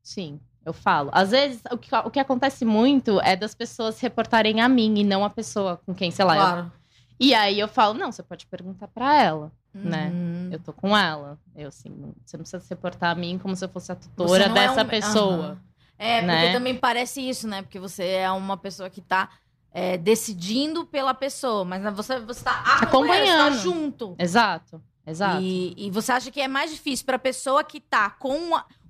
Sim, 0.00 0.38
eu 0.64 0.72
falo. 0.72 1.10
Às 1.12 1.32
vezes, 1.32 1.60
o 1.72 1.76
que, 1.76 1.92
o 1.92 2.08
que 2.10 2.20
acontece 2.20 2.64
muito 2.64 3.20
é 3.22 3.34
das 3.34 3.52
pessoas 3.52 3.96
se 3.96 4.02
reportarem 4.02 4.60
a 4.60 4.68
mim 4.68 4.94
e 4.98 5.02
não 5.02 5.24
a 5.24 5.30
pessoa 5.30 5.80
com 5.84 5.92
quem, 5.92 6.12
sei 6.12 6.24
lá. 6.24 6.34
eu- 6.36 6.40
claro. 6.40 6.72
E 7.18 7.34
aí 7.34 7.58
eu 7.58 7.68
falo, 7.68 7.94
não, 7.94 8.12
você 8.12 8.22
pode 8.22 8.46
perguntar 8.46 8.88
pra 8.88 9.14
ela. 9.22 9.52
né? 9.74 10.10
Uhum. 10.12 10.48
Eu 10.52 10.58
tô 10.60 10.72
com 10.72 10.96
ela. 10.96 11.38
Eu, 11.54 11.68
assim, 11.68 11.90
você 12.24 12.36
não 12.36 12.42
precisa 12.42 12.60
se 12.62 12.70
reportar 12.70 13.10
a 13.10 13.14
mim 13.14 13.38
como 13.38 13.54
se 13.54 13.64
eu 13.64 13.68
fosse 13.68 13.92
a 13.92 13.94
tutora 13.94 14.44
é 14.44 14.48
dessa 14.48 14.82
um- 14.82 14.86
pessoa. 14.88 15.34
Aham. 15.46 15.60
É, 15.98 16.20
porque 16.20 16.26
né? 16.26 16.52
também 16.52 16.74
parece 16.76 17.26
isso, 17.26 17.48
né? 17.48 17.62
Porque 17.62 17.78
você 17.78 18.04
é 18.06 18.30
uma 18.30 18.56
pessoa 18.58 18.90
que 18.90 19.00
tá 19.00 19.30
é, 19.72 19.96
decidindo 19.96 20.84
pela 20.86 21.12
pessoa, 21.14 21.64
mas 21.64 21.82
você, 21.94 22.18
você 22.20 22.44
tá 22.44 22.52
acompanhando, 22.82 22.84
Acompanhando. 22.86 23.52
tá 23.56 23.62
junto. 23.62 24.14
Exato, 24.18 24.82
exato. 25.06 25.40
E, 25.42 25.74
e 25.76 25.90
você 25.90 26.12
acha 26.12 26.30
que 26.30 26.40
é 26.40 26.48
mais 26.48 26.70
difícil 26.70 27.04
pra 27.06 27.18
pessoa 27.18 27.64
que 27.64 27.80
tá 27.80 28.10
com 28.10 28.38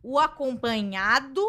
o 0.02 0.18
acompanhado 0.18 1.40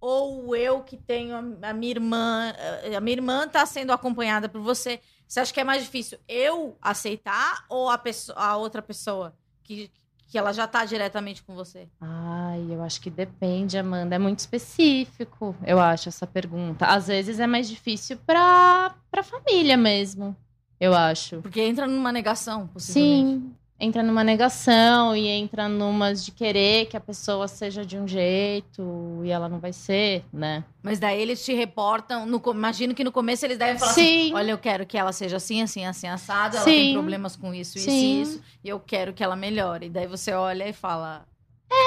ou 0.00 0.54
eu 0.54 0.82
que 0.82 0.96
tenho 0.96 1.34
a, 1.62 1.70
a 1.70 1.72
minha 1.72 1.90
irmã, 1.90 2.52
a 2.96 3.00
minha 3.00 3.16
irmã 3.16 3.48
tá 3.48 3.64
sendo 3.66 3.92
acompanhada 3.92 4.48
por 4.48 4.60
você? 4.60 5.00
Você 5.26 5.40
acha 5.40 5.52
que 5.52 5.60
é 5.60 5.64
mais 5.64 5.82
difícil 5.82 6.18
eu 6.28 6.76
aceitar 6.80 7.64
ou 7.68 7.90
a, 7.90 7.98
pessoa, 7.98 8.38
a 8.38 8.56
outra 8.56 8.80
pessoa 8.80 9.34
que, 9.62 9.90
que 10.28 10.38
ela 10.38 10.52
já 10.52 10.66
tá 10.66 10.84
diretamente 10.84 11.42
com 11.42 11.54
você? 11.54 11.88
Ai, 12.00 12.66
eu 12.70 12.82
acho 12.82 13.00
que 13.00 13.10
depende, 13.10 13.76
Amanda. 13.76 14.14
É 14.14 14.18
muito 14.18 14.38
específico, 14.38 15.54
eu 15.66 15.80
acho, 15.80 16.08
essa 16.08 16.26
pergunta. 16.26 16.86
Às 16.86 17.08
vezes 17.08 17.40
é 17.40 17.46
mais 17.46 17.68
difícil 17.68 18.18
pra, 18.24 18.94
pra 19.10 19.22
família 19.22 19.76
mesmo, 19.76 20.36
eu 20.80 20.94
acho. 20.94 21.42
Porque 21.42 21.60
entra 21.60 21.86
numa 21.86 22.12
negação. 22.12 22.70
Sim, 22.76 23.52
entra 23.78 24.02
numa 24.02 24.24
negação 24.24 25.14
e 25.14 25.28
entra 25.28 25.68
numas 25.68 26.24
de 26.24 26.32
querer 26.32 26.86
que 26.86 26.96
a 26.96 27.00
pessoa 27.00 27.46
seja 27.46 27.84
de 27.84 27.98
um 27.98 28.08
jeito 28.08 29.20
e 29.24 29.30
ela 29.30 29.48
não 29.48 29.58
vai 29.58 29.72
ser, 29.72 30.24
né? 30.32 30.64
Mas 30.82 30.98
daí 30.98 31.20
eles 31.20 31.44
te 31.44 31.52
reportam. 31.54 32.24
No, 32.26 32.42
imagino 32.52 32.94
que 32.94 33.04
no 33.04 33.12
começo 33.12 33.44
eles 33.44 33.58
devem 33.58 33.78
falar 33.78 33.90
assim: 33.92 34.02
Sim. 34.28 34.34
olha, 34.34 34.50
eu 34.52 34.58
quero 34.58 34.86
que 34.86 34.96
ela 34.96 35.12
seja 35.12 35.36
assim, 35.36 35.62
assim, 35.62 35.84
assim, 35.84 36.06
assada. 36.08 36.56
Ela 36.56 36.64
tem 36.64 36.86
Sim. 36.86 36.92
problemas 36.94 37.36
com 37.36 37.52
isso, 37.52 37.76
isso 37.78 37.90
Sim. 37.90 38.18
e 38.18 38.22
isso. 38.22 38.42
E 38.64 38.68
eu 38.68 38.80
quero 38.80 39.12
que 39.12 39.22
ela 39.22 39.36
melhore. 39.36 39.86
E 39.86 39.90
daí 39.90 40.06
você 40.06 40.32
olha 40.32 40.66
e 40.68 40.72
fala: 40.72 41.26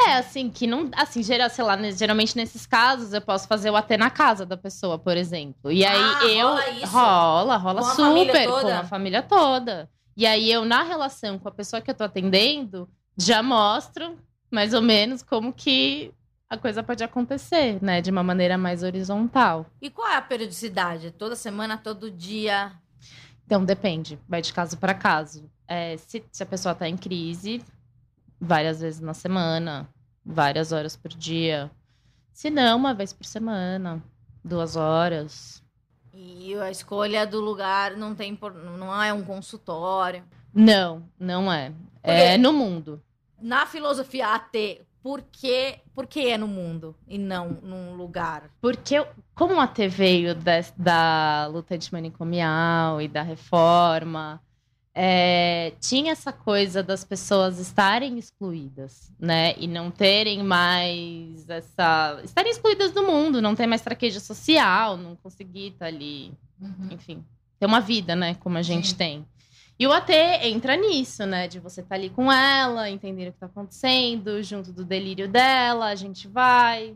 É, 0.07 0.13
assim, 0.13 0.49
que 0.49 0.67
não. 0.67 0.89
Assim, 0.95 1.23
gera, 1.23 1.49
sei 1.49 1.63
lá, 1.63 1.75
né, 1.77 1.91
geralmente 1.91 2.35
nesses 2.35 2.65
casos 2.67 3.13
eu 3.13 3.21
posso 3.21 3.47
fazer 3.47 3.69
o 3.71 3.75
até 3.75 3.97
na 3.97 4.09
casa 4.09 4.45
da 4.45 4.57
pessoa, 4.57 4.99
por 4.99 5.15
exemplo. 5.17 5.71
E 5.71 5.83
aí 5.85 5.97
Ah, 5.97 6.25
eu. 6.27 6.47
rola 6.49 6.69
isso? 6.69 6.85
Rola, 6.91 7.57
rola 7.57 7.81
Com 7.81 7.87
a 7.87 7.95
super 7.95 8.45
toda? 8.45 8.61
com 8.61 8.73
a 8.79 8.83
família 8.83 9.21
toda. 9.23 9.89
E 10.19 10.25
aí 10.25 10.51
eu, 10.51 10.65
na 10.65 10.83
relação 10.83 11.39
com 11.39 11.47
a 11.47 11.51
pessoa 11.51 11.81
que 11.81 11.89
eu 11.89 11.95
tô 11.95 12.03
atendendo, 12.03 12.89
já 13.17 13.41
mostro 13.41 14.17
mais 14.51 14.73
ou 14.73 14.81
menos 14.81 15.23
como 15.23 15.53
que 15.53 16.13
a 16.49 16.57
coisa 16.57 16.83
pode 16.83 17.01
acontecer, 17.01 17.81
né? 17.81 18.01
De 18.01 18.11
uma 18.11 18.21
maneira 18.21 18.57
mais 18.57 18.83
horizontal. 18.83 19.65
E 19.81 19.89
qual 19.89 20.09
é 20.09 20.17
a 20.17 20.21
periodicidade? 20.21 21.11
Toda 21.11 21.37
semana, 21.37 21.77
todo 21.77 22.11
dia? 22.11 22.73
Então 23.45 23.63
depende, 23.63 24.19
vai 24.27 24.41
de 24.41 24.51
caso 24.51 24.77
para 24.77 24.93
caso. 24.93 25.49
É, 25.65 25.95
se, 25.95 26.21
se 26.29 26.43
a 26.43 26.45
pessoa 26.45 26.75
tá 26.75 26.89
em 26.89 26.97
crise, 26.97 27.63
várias 28.37 28.81
vezes 28.81 28.99
na 28.99 29.13
semana, 29.13 29.87
várias 30.25 30.73
horas 30.73 30.97
por 30.97 31.11
dia. 31.11 31.71
Se 32.33 32.49
não, 32.49 32.75
uma 32.75 32.93
vez 32.93 33.13
por 33.13 33.25
semana, 33.25 34.03
duas 34.43 34.75
horas. 34.75 35.63
E 36.13 36.55
a 36.55 36.69
escolha 36.71 37.25
do 37.25 37.39
lugar 37.39 37.95
não 37.95 38.13
tem 38.15 38.35
por- 38.35 38.53
não 38.53 39.01
é 39.03 39.13
um 39.13 39.23
consultório. 39.23 40.23
Não, 40.53 41.03
não 41.19 41.51
é. 41.51 41.71
É 42.03 42.37
no 42.37 42.51
mundo. 42.51 43.01
Na 43.41 43.65
filosofia 43.65 44.27
AT, 44.35 44.81
por 45.01 45.21
que, 45.31 45.77
por 45.95 46.07
que 46.07 46.27
é 46.29 46.37
no 46.37 46.47
mundo 46.47 46.95
e 47.07 47.17
não 47.17 47.49
num 47.61 47.93
lugar? 47.95 48.49
Porque, 48.59 49.05
como 49.35 49.59
a 49.59 49.67
T 49.67 49.87
veio 49.87 50.35
des- 50.35 50.73
da 50.77 51.47
luta 51.51 51.75
antimanicomial 51.75 53.01
e 53.01 53.07
da 53.07 53.21
reforma, 53.21 54.41
é, 54.93 55.73
tinha 55.79 56.11
essa 56.11 56.33
coisa 56.33 56.81
das 56.81 57.03
pessoas 57.03 57.59
estarem 57.59 58.17
excluídas, 58.17 59.13
né? 59.19 59.53
E 59.57 59.67
não 59.67 59.91
terem 59.91 60.43
mais 60.43 61.47
essa. 61.49 62.19
estarem 62.23 62.51
excluídas 62.51 62.91
do 62.91 63.03
mundo, 63.03 63.41
não 63.41 63.55
ter 63.55 63.67
mais 63.67 63.81
traquejo 63.81 64.19
social, 64.19 64.97
não 64.97 65.15
conseguir 65.15 65.67
estar 65.69 65.85
ali, 65.85 66.33
enfim, 66.91 67.23
ter 67.59 67.65
uma 67.65 67.79
vida, 67.79 68.15
né? 68.15 68.35
Como 68.35 68.57
a 68.57 68.61
gente 68.61 68.89
Sim. 68.89 68.95
tem. 68.95 69.25
E 69.77 69.87
o 69.87 69.93
AT 69.93 70.11
entra 70.43 70.75
nisso, 70.75 71.25
né? 71.25 71.47
De 71.47 71.59
você 71.59 71.79
estar 71.79 71.95
ali 71.95 72.09
com 72.09 72.29
ela, 72.29 72.89
entender 72.89 73.29
o 73.29 73.31
que 73.31 73.37
está 73.37 73.45
acontecendo, 73.45 74.43
junto 74.43 74.73
do 74.73 74.83
delírio 74.83 75.29
dela, 75.29 75.85
a 75.85 75.95
gente 75.95 76.27
vai, 76.27 76.93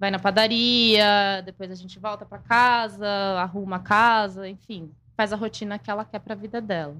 vai 0.00 0.10
na 0.10 0.18
padaria, 0.18 1.42
depois 1.44 1.70
a 1.70 1.76
gente 1.76 2.00
volta 2.00 2.26
para 2.26 2.38
casa, 2.38 3.06
arruma 3.38 3.76
a 3.76 3.80
casa, 3.80 4.48
enfim, 4.48 4.90
faz 5.16 5.32
a 5.32 5.36
rotina 5.36 5.78
que 5.78 5.88
ela 5.88 6.04
quer 6.04 6.18
para 6.18 6.34
a 6.34 6.36
vida 6.36 6.60
dela. 6.60 6.96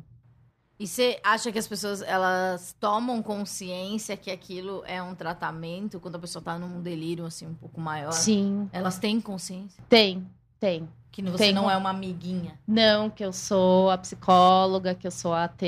E 0.78 0.86
você 0.86 1.18
acha 1.24 1.50
que 1.50 1.58
as 1.58 1.66
pessoas 1.66 2.02
elas 2.02 2.76
tomam 2.78 3.20
consciência 3.20 4.16
que 4.16 4.30
aquilo 4.30 4.84
é 4.86 5.02
um 5.02 5.14
tratamento 5.14 5.98
quando 5.98 6.14
a 6.14 6.18
pessoa 6.20 6.40
tá 6.40 6.56
num 6.56 6.80
delírio 6.80 7.26
assim 7.26 7.46
um 7.46 7.54
pouco 7.54 7.80
maior? 7.80 8.12
Sim, 8.12 8.70
Elas 8.72 8.98
têm 8.98 9.20
consciência 9.20 9.82
tem, 9.88 10.24
tem. 10.60 10.88
que 11.10 11.20
você 11.22 11.46
Tem 11.46 11.52
não 11.52 11.68
é 11.68 11.76
uma 11.76 11.90
amiguinha. 11.90 12.56
Não, 12.66 13.10
que 13.10 13.24
eu 13.24 13.32
sou 13.32 13.90
a 13.90 13.98
psicóloga, 13.98 14.94
que 14.94 15.06
eu 15.06 15.10
sou 15.10 15.32
a 15.32 15.44
AT, 15.44 15.58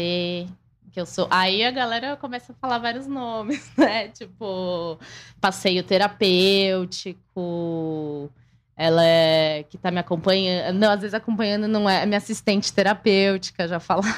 que 0.92 1.00
eu 1.00 1.06
sou. 1.06 1.26
Aí 1.30 1.64
a 1.64 1.70
galera 1.72 2.16
começa 2.16 2.52
a 2.52 2.54
falar 2.54 2.78
vários 2.78 3.08
nomes, 3.08 3.68
né? 3.76 4.08
Tipo, 4.08 4.96
passeio 5.40 5.82
terapêutico. 5.82 7.20
Ela 8.80 9.04
é 9.04 9.62
que 9.64 9.76
tá 9.76 9.90
me 9.90 9.98
acompanhando. 9.98 10.74
Não, 10.78 10.90
às 10.90 11.02
vezes 11.02 11.12
acompanhando 11.12 11.68
não 11.68 11.88
é, 11.88 12.02
é 12.02 12.06
minha 12.06 12.16
assistente 12.16 12.72
terapêutica, 12.72 13.68
já 13.68 13.76
falaram. 13.78 14.16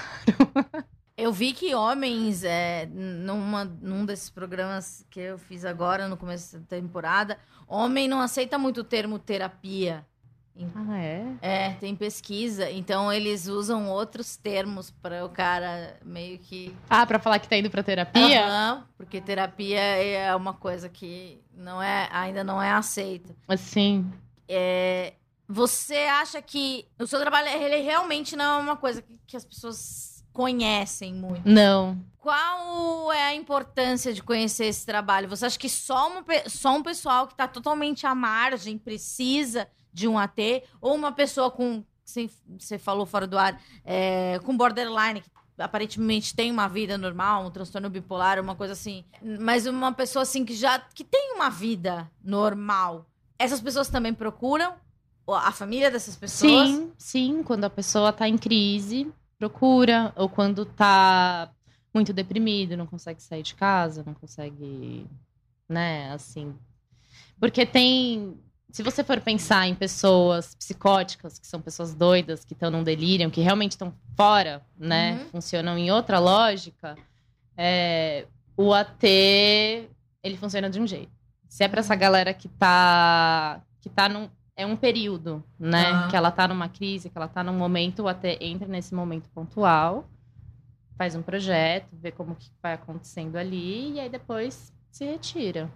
Eu 1.17 1.33
vi 1.33 1.53
que 1.53 1.75
homens, 1.75 2.45
é, 2.45 2.87
numa, 2.87 3.65
num 3.65 4.07
desses 4.07 4.31
programas 4.31 5.05
que 5.11 5.19
eu 5.19 5.37
fiz 5.37 5.65
agora, 5.65 6.07
no 6.07 6.17
começo 6.17 6.61
da 6.61 6.65
temporada, 6.65 7.39
homem 7.67 8.07
não 8.07 8.21
aceita 8.21 8.57
muito 8.57 8.83
o 8.83 8.85
termo 8.85 9.19
terapia. 9.19 10.07
Ah, 10.77 10.99
é? 10.99 11.27
É, 11.43 11.71
tem 11.81 11.97
pesquisa, 11.97 12.71
então 12.71 13.13
eles 13.13 13.49
usam 13.49 13.89
outros 13.89 14.37
termos 14.37 14.93
para 14.93 15.25
o 15.25 15.29
cara 15.29 15.97
meio 16.05 16.39
que. 16.39 16.73
Ah, 16.89 17.05
pra 17.05 17.19
falar 17.19 17.41
que 17.41 17.49
tá 17.49 17.57
indo 17.57 17.71
pra 17.71 17.83
terapia? 17.83 18.47
Aham, 18.47 18.85
porque 18.97 19.21
terapia 19.21 19.81
é 19.81 20.37
uma 20.37 20.55
coisa 20.55 20.89
que 20.89 21.41
não 21.53 21.83
é, 21.83 22.09
ainda 22.13 22.45
não 22.45 22.63
é 22.63 22.71
aceita. 22.71 23.35
Assim. 23.49 24.09
É, 24.49 25.15
você 25.49 25.97
acha 26.05 26.41
que 26.41 26.87
o 26.99 27.07
seu 27.07 27.21
trabalho 27.21 27.49
ele 27.49 27.81
realmente 27.83 28.37
não 28.37 28.59
é 28.61 28.63
uma 28.63 28.77
coisa 28.77 29.03
que, 29.03 29.19
que 29.27 29.37
as 29.37 29.45
pessoas 29.45 30.25
conhecem 30.33 31.13
muito? 31.15 31.43
Não. 31.49 31.99
Qual 32.19 33.13
é 33.13 33.23
a 33.25 33.35
importância 33.35 34.15
de 34.15 34.23
conhecer 34.23 34.67
esse 34.67 34.87
trabalho? 34.87 35.29
Você 35.29 35.45
acha 35.47 35.59
que 35.59 35.69
só, 35.69 36.09
uma 36.09 36.23
pe- 36.23 36.49
só 36.49 36.75
um 36.77 36.83
pessoal 36.83 37.27
que 37.27 37.35
está 37.35 37.47
totalmente 37.49 38.07
à 38.07 38.15
margem 38.15 38.79
precisa 38.79 39.69
de 39.93 40.07
um 40.09 40.19
AT? 40.19 40.63
Ou 40.81 40.95
uma 40.95 41.13
pessoa 41.13 41.51
com, 41.51 41.85
você 42.59 42.79
falou 42.79 43.05
fora 43.05 43.27
do 43.27 43.37
ar, 43.37 43.61
é, 43.85 44.39
com 44.45 44.57
borderline, 44.57 45.21
que 45.21 45.31
aparentemente 45.59 46.35
tem 46.35 46.51
uma 46.51 46.67
vida 46.69 46.97
normal, 46.97 47.45
um 47.45 47.51
transtorno 47.51 47.91
bipolar, 47.91 48.41
uma 48.41 48.55
coisa 48.55 48.73
assim, 48.73 49.05
mas 49.41 49.67
uma 49.67 49.93
pessoa 49.93 50.23
assim 50.23 50.45
que 50.45 50.55
já 50.55 50.79
que 50.79 51.05
tem 51.05 51.35
uma 51.35 51.51
vida 51.51 52.11
normal, 52.25 53.05
essas 53.43 53.61
pessoas 53.61 53.89
também 53.89 54.15
procuram 54.15 54.75
a 55.29 55.53
família 55.53 55.91
dessas 55.91 56.17
pessoas? 56.17 56.69
Sim, 56.69 56.93
sim. 56.97 57.43
Quando 57.43 57.65
a 57.65 57.71
pessoa 57.71 58.13
tá 58.13 58.29
em 58.29 58.39
crise, 58.39 59.13
procura. 59.39 60.13
Ou 60.17 60.29
quando 60.29 60.65
tá 60.65 61.51
muito 61.93 62.13
deprimido, 62.13 62.77
não 62.77 62.87
consegue 62.87 63.23
sair 63.23 63.43
de 63.43 63.55
casa, 63.55 64.03
não 64.07 64.15
consegue. 64.15 65.07
Né, 65.69 66.13
assim. 66.13 66.55
Porque 67.39 67.67
tem. 67.67 68.39
Se 68.71 68.83
você 68.83 69.05
for 69.05 69.21
pensar 69.21 69.67
em 69.67 69.75
pessoas 69.75 70.55
psicóticas, 70.55 71.39
que 71.39 71.47
são 71.47 71.61
pessoas 71.61 71.95
doidas, 71.95 72.43
que 72.43 72.55
estão 72.55 72.71
num 72.71 72.83
delírio, 72.83 73.31
que 73.31 73.43
realmente 73.43 73.73
estão 73.73 73.93
fora, 74.17 74.65
né? 74.79 75.15
Uhum. 75.15 75.29
Funcionam 75.33 75.77
em 75.77 75.91
outra 75.91 76.19
lógica, 76.19 76.97
é, 77.55 78.27
o 78.57 78.73
AT 78.73 79.05
ele 79.05 80.37
funciona 80.39 80.71
de 80.71 80.81
um 80.81 80.87
jeito. 80.87 81.22
Se 81.53 81.63
é 81.63 81.69
pra 81.69 81.81
essa 81.81 81.95
galera 81.95 82.33
que 82.33 82.49
tá. 82.49 83.61
que 83.83 83.91
tá 83.91 84.09
num. 84.09 84.31
É 84.57 84.65
um 84.65 84.75
período, 84.75 85.45
né? 85.59 86.09
Que 86.09 86.17
ela 86.17 86.31
tá 86.31 86.49
numa 86.49 86.67
crise, 86.67 87.11
que 87.11 87.19
ela 87.19 87.29
tá 87.29 87.45
num 87.45 87.53
momento, 87.53 88.05
o 88.05 88.09
AT 88.09 88.25
entra 88.41 88.67
nesse 88.67 88.95
momento 88.95 89.29
pontual, 89.29 90.09
faz 90.97 91.15
um 91.15 91.21
projeto, 91.21 91.95
vê 91.95 92.11
como 92.11 92.35
que 92.37 92.51
vai 92.63 92.73
acontecendo 92.73 93.37
ali, 93.37 93.93
e 93.93 94.01
aí 94.01 94.09
depois 94.09 94.73
se 94.91 95.05
retira. 95.05 95.71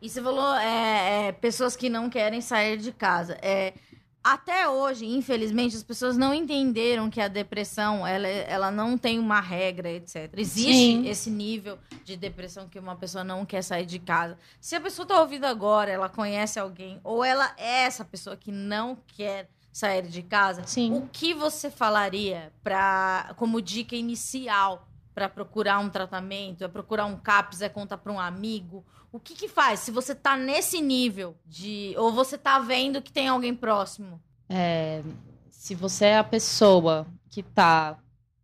E 0.00 0.08
você 0.08 0.22
falou 0.22 0.54
é, 0.54 1.26
é, 1.26 1.32
pessoas 1.32 1.74
que 1.74 1.90
não 1.90 2.08
querem 2.08 2.40
sair 2.40 2.76
de 2.78 2.92
casa. 2.92 3.36
É, 3.42 3.74
até 4.22 4.68
hoje, 4.68 5.06
infelizmente, 5.06 5.74
as 5.74 5.82
pessoas 5.82 6.16
não 6.16 6.34
entenderam 6.34 7.08
que 7.08 7.20
a 7.20 7.28
depressão, 7.28 8.06
ela, 8.06 8.28
ela 8.28 8.70
não 8.70 8.98
tem 8.98 9.18
uma 9.18 9.40
regra, 9.40 9.90
etc. 9.90 10.30
Existe 10.36 10.72
Sim. 10.72 11.08
esse 11.08 11.30
nível 11.30 11.78
de 12.04 12.16
depressão 12.16 12.68
que 12.68 12.78
uma 12.78 12.96
pessoa 12.96 13.24
não 13.24 13.46
quer 13.46 13.62
sair 13.62 13.86
de 13.86 13.98
casa. 13.98 14.36
Se 14.60 14.76
a 14.76 14.80
pessoa 14.80 15.06
tá 15.06 15.20
ouvindo 15.20 15.46
agora, 15.46 15.90
ela 15.90 16.08
conhece 16.08 16.58
alguém, 16.58 17.00
ou 17.02 17.24
ela 17.24 17.54
é 17.56 17.84
essa 17.84 18.04
pessoa 18.04 18.36
que 18.36 18.52
não 18.52 18.98
quer 19.16 19.48
sair 19.72 20.06
de 20.06 20.22
casa, 20.22 20.64
Sim. 20.66 20.92
o 20.92 21.08
que 21.12 21.32
você 21.32 21.70
falaria 21.70 22.52
para 22.62 23.32
como 23.36 23.62
dica 23.62 23.94
inicial 23.96 24.86
para 25.20 25.28
procurar 25.28 25.78
um 25.80 25.90
tratamento, 25.90 26.64
é 26.64 26.68
procurar 26.68 27.04
um 27.04 27.14
CAPS, 27.16 27.60
é 27.60 27.68
contar 27.68 27.98
para 27.98 28.10
um 28.10 28.18
amigo? 28.18 28.82
O 29.12 29.20
que 29.20 29.34
que 29.34 29.48
faz 29.48 29.80
se 29.80 29.90
você 29.90 30.14
tá 30.14 30.34
nesse 30.34 30.80
nível 30.80 31.36
de 31.44 31.94
ou 31.98 32.10
você 32.10 32.38
tá 32.38 32.58
vendo 32.58 33.02
que 33.02 33.12
tem 33.12 33.28
alguém 33.28 33.54
próximo? 33.54 34.18
É, 34.48 35.02
se 35.50 35.74
você 35.74 36.06
é 36.06 36.18
a 36.18 36.24
pessoa 36.24 37.06
que 37.28 37.42
tá, 37.42 37.98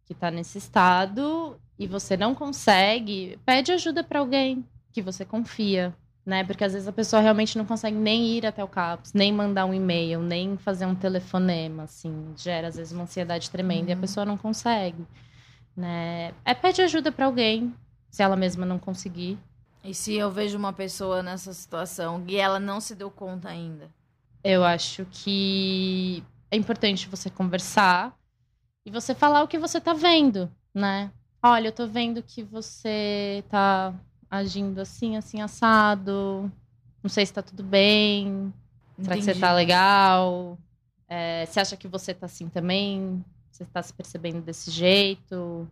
que 0.04 0.14
tá 0.14 0.30
nesse 0.30 0.58
estado 0.58 1.58
e 1.78 1.86
você 1.86 2.14
não 2.16 2.34
consegue, 2.34 3.38
pede 3.46 3.72
ajuda 3.72 4.04
para 4.04 4.20
alguém 4.20 4.62
que 4.92 5.00
você 5.00 5.24
confia, 5.24 5.96
né? 6.26 6.44
Porque 6.44 6.62
às 6.64 6.74
vezes 6.74 6.86
a 6.88 6.92
pessoa 6.92 7.22
realmente 7.22 7.56
não 7.56 7.64
consegue 7.64 7.96
nem 7.96 8.26
ir 8.36 8.44
até 8.46 8.62
o 8.62 8.68
CAPS, 8.68 9.12
nem 9.14 9.32
mandar 9.32 9.64
um 9.64 9.72
e-mail, 9.74 10.20
nem 10.20 10.58
fazer 10.58 10.84
um 10.84 10.94
telefonema, 10.94 11.84
assim, 11.84 12.34
gera 12.36 12.68
às 12.68 12.76
vezes 12.76 12.92
uma 12.92 13.04
ansiedade 13.04 13.50
tremenda 13.50 13.90
e 13.90 13.94
a 13.94 13.96
Uhum. 13.96 14.00
pessoa 14.00 14.26
não 14.26 14.36
consegue, 14.36 15.06
né? 15.76 16.32
É 16.44 16.54
pede 16.54 16.82
ajuda 16.82 17.12
para 17.12 17.26
alguém, 17.26 17.74
se 18.10 18.22
ela 18.22 18.36
mesma 18.36 18.64
não 18.64 18.78
conseguir. 18.78 19.38
E 19.84 19.94
se 19.94 20.14
eu 20.14 20.30
vejo 20.30 20.58
uma 20.58 20.72
pessoa 20.72 21.22
nessa 21.22 21.52
situação 21.52 22.24
e 22.26 22.36
ela 22.36 22.58
não 22.58 22.80
se 22.80 22.94
deu 22.94 23.10
conta 23.10 23.48
ainda? 23.48 23.88
Eu 24.42 24.64
acho 24.64 25.06
que 25.10 26.24
é 26.50 26.56
importante 26.56 27.08
você 27.08 27.30
conversar 27.30 28.16
e 28.84 28.90
você 28.90 29.14
falar 29.14 29.42
o 29.42 29.48
que 29.48 29.58
você 29.58 29.80
tá 29.80 29.92
vendo, 29.92 30.50
né? 30.74 31.10
Olha, 31.42 31.68
eu 31.68 31.72
tô 31.72 31.86
vendo 31.86 32.22
que 32.22 32.42
você 32.42 33.44
tá 33.48 33.94
agindo 34.30 34.80
assim, 34.80 35.16
assim, 35.16 35.40
assado. 35.40 36.50
Não 37.02 37.08
sei 37.08 37.24
se 37.24 37.32
tá 37.32 37.42
tudo 37.42 37.62
bem. 37.62 38.52
Será 39.00 39.16
que 39.16 39.22
você 39.22 39.30
Entendi. 39.30 39.40
tá 39.40 39.52
legal? 39.52 40.58
É, 41.08 41.46
você 41.46 41.60
acha 41.60 41.76
que 41.76 41.86
você 41.86 42.12
tá 42.12 42.26
assim 42.26 42.48
também? 42.48 43.24
Você 43.56 43.64
tá 43.64 43.82
se 43.82 43.92
percebendo 43.94 44.42
desse 44.42 44.70
jeito? 44.70 45.66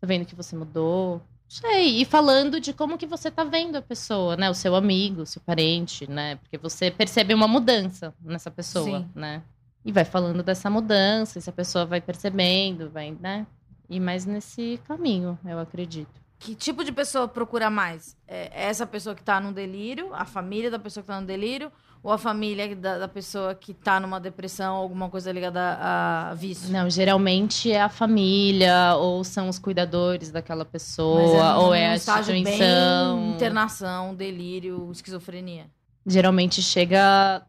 Tô 0.00 0.06
vendo 0.06 0.24
que 0.24 0.34
você 0.34 0.56
mudou? 0.56 1.16
Não 1.18 1.22
sei. 1.48 2.00
E 2.00 2.04
falando 2.06 2.58
de 2.58 2.72
como 2.72 2.96
que 2.96 3.06
você 3.06 3.30
tá 3.30 3.44
vendo 3.44 3.76
a 3.76 3.82
pessoa, 3.82 4.38
né? 4.38 4.48
O 4.48 4.54
seu 4.54 4.74
amigo, 4.74 5.22
o 5.22 5.26
seu 5.26 5.42
parente, 5.42 6.10
né? 6.10 6.36
Porque 6.36 6.56
você 6.56 6.90
percebe 6.90 7.34
uma 7.34 7.46
mudança 7.46 8.14
nessa 8.22 8.50
pessoa, 8.50 9.00
Sim. 9.00 9.10
né? 9.14 9.42
E 9.84 9.92
vai 9.92 10.06
falando 10.06 10.42
dessa 10.42 10.70
mudança, 10.70 11.38
e 11.38 11.42
se 11.42 11.50
a 11.50 11.52
pessoa 11.52 11.84
vai 11.84 12.00
percebendo, 12.00 12.88
vai, 12.88 13.10
né? 13.20 13.46
E 13.88 14.00
mais 14.00 14.24
nesse 14.24 14.80
caminho, 14.84 15.38
eu 15.44 15.58
acredito. 15.58 16.22
Que 16.38 16.54
tipo 16.54 16.82
de 16.82 16.90
pessoa 16.90 17.28
procura 17.28 17.68
mais? 17.68 18.16
É 18.26 18.64
essa 18.64 18.86
pessoa 18.86 19.14
que 19.14 19.22
tá 19.22 19.38
no 19.38 19.52
delírio, 19.52 20.14
a 20.14 20.24
família 20.24 20.70
da 20.70 20.78
pessoa 20.78 21.02
que 21.02 21.08
tá 21.08 21.20
no 21.20 21.26
delírio, 21.26 21.70
ou 22.02 22.10
a 22.12 22.18
família 22.18 22.74
da, 22.74 22.98
da 22.98 23.08
pessoa 23.08 23.54
que 23.54 23.74
tá 23.74 24.00
numa 24.00 24.18
depressão, 24.18 24.76
alguma 24.76 25.10
coisa 25.10 25.30
ligada 25.30 25.76
a 25.80 26.34
vício? 26.34 26.70
Não, 26.72 26.88
geralmente 26.88 27.70
é 27.70 27.80
a 27.80 27.88
família, 27.88 28.94
ou 28.96 29.22
são 29.22 29.48
os 29.48 29.58
cuidadores 29.58 30.30
daquela 30.30 30.64
pessoa, 30.64 31.54
num 31.54 31.60
ou 31.60 31.74
é 31.74 31.88
a 31.88 31.94
instituição. 31.96 32.42
bem 32.42 33.30
internação, 33.34 34.14
delírio, 34.14 34.88
esquizofrenia. 34.90 35.66
Geralmente 36.06 36.62
chega 36.62 37.44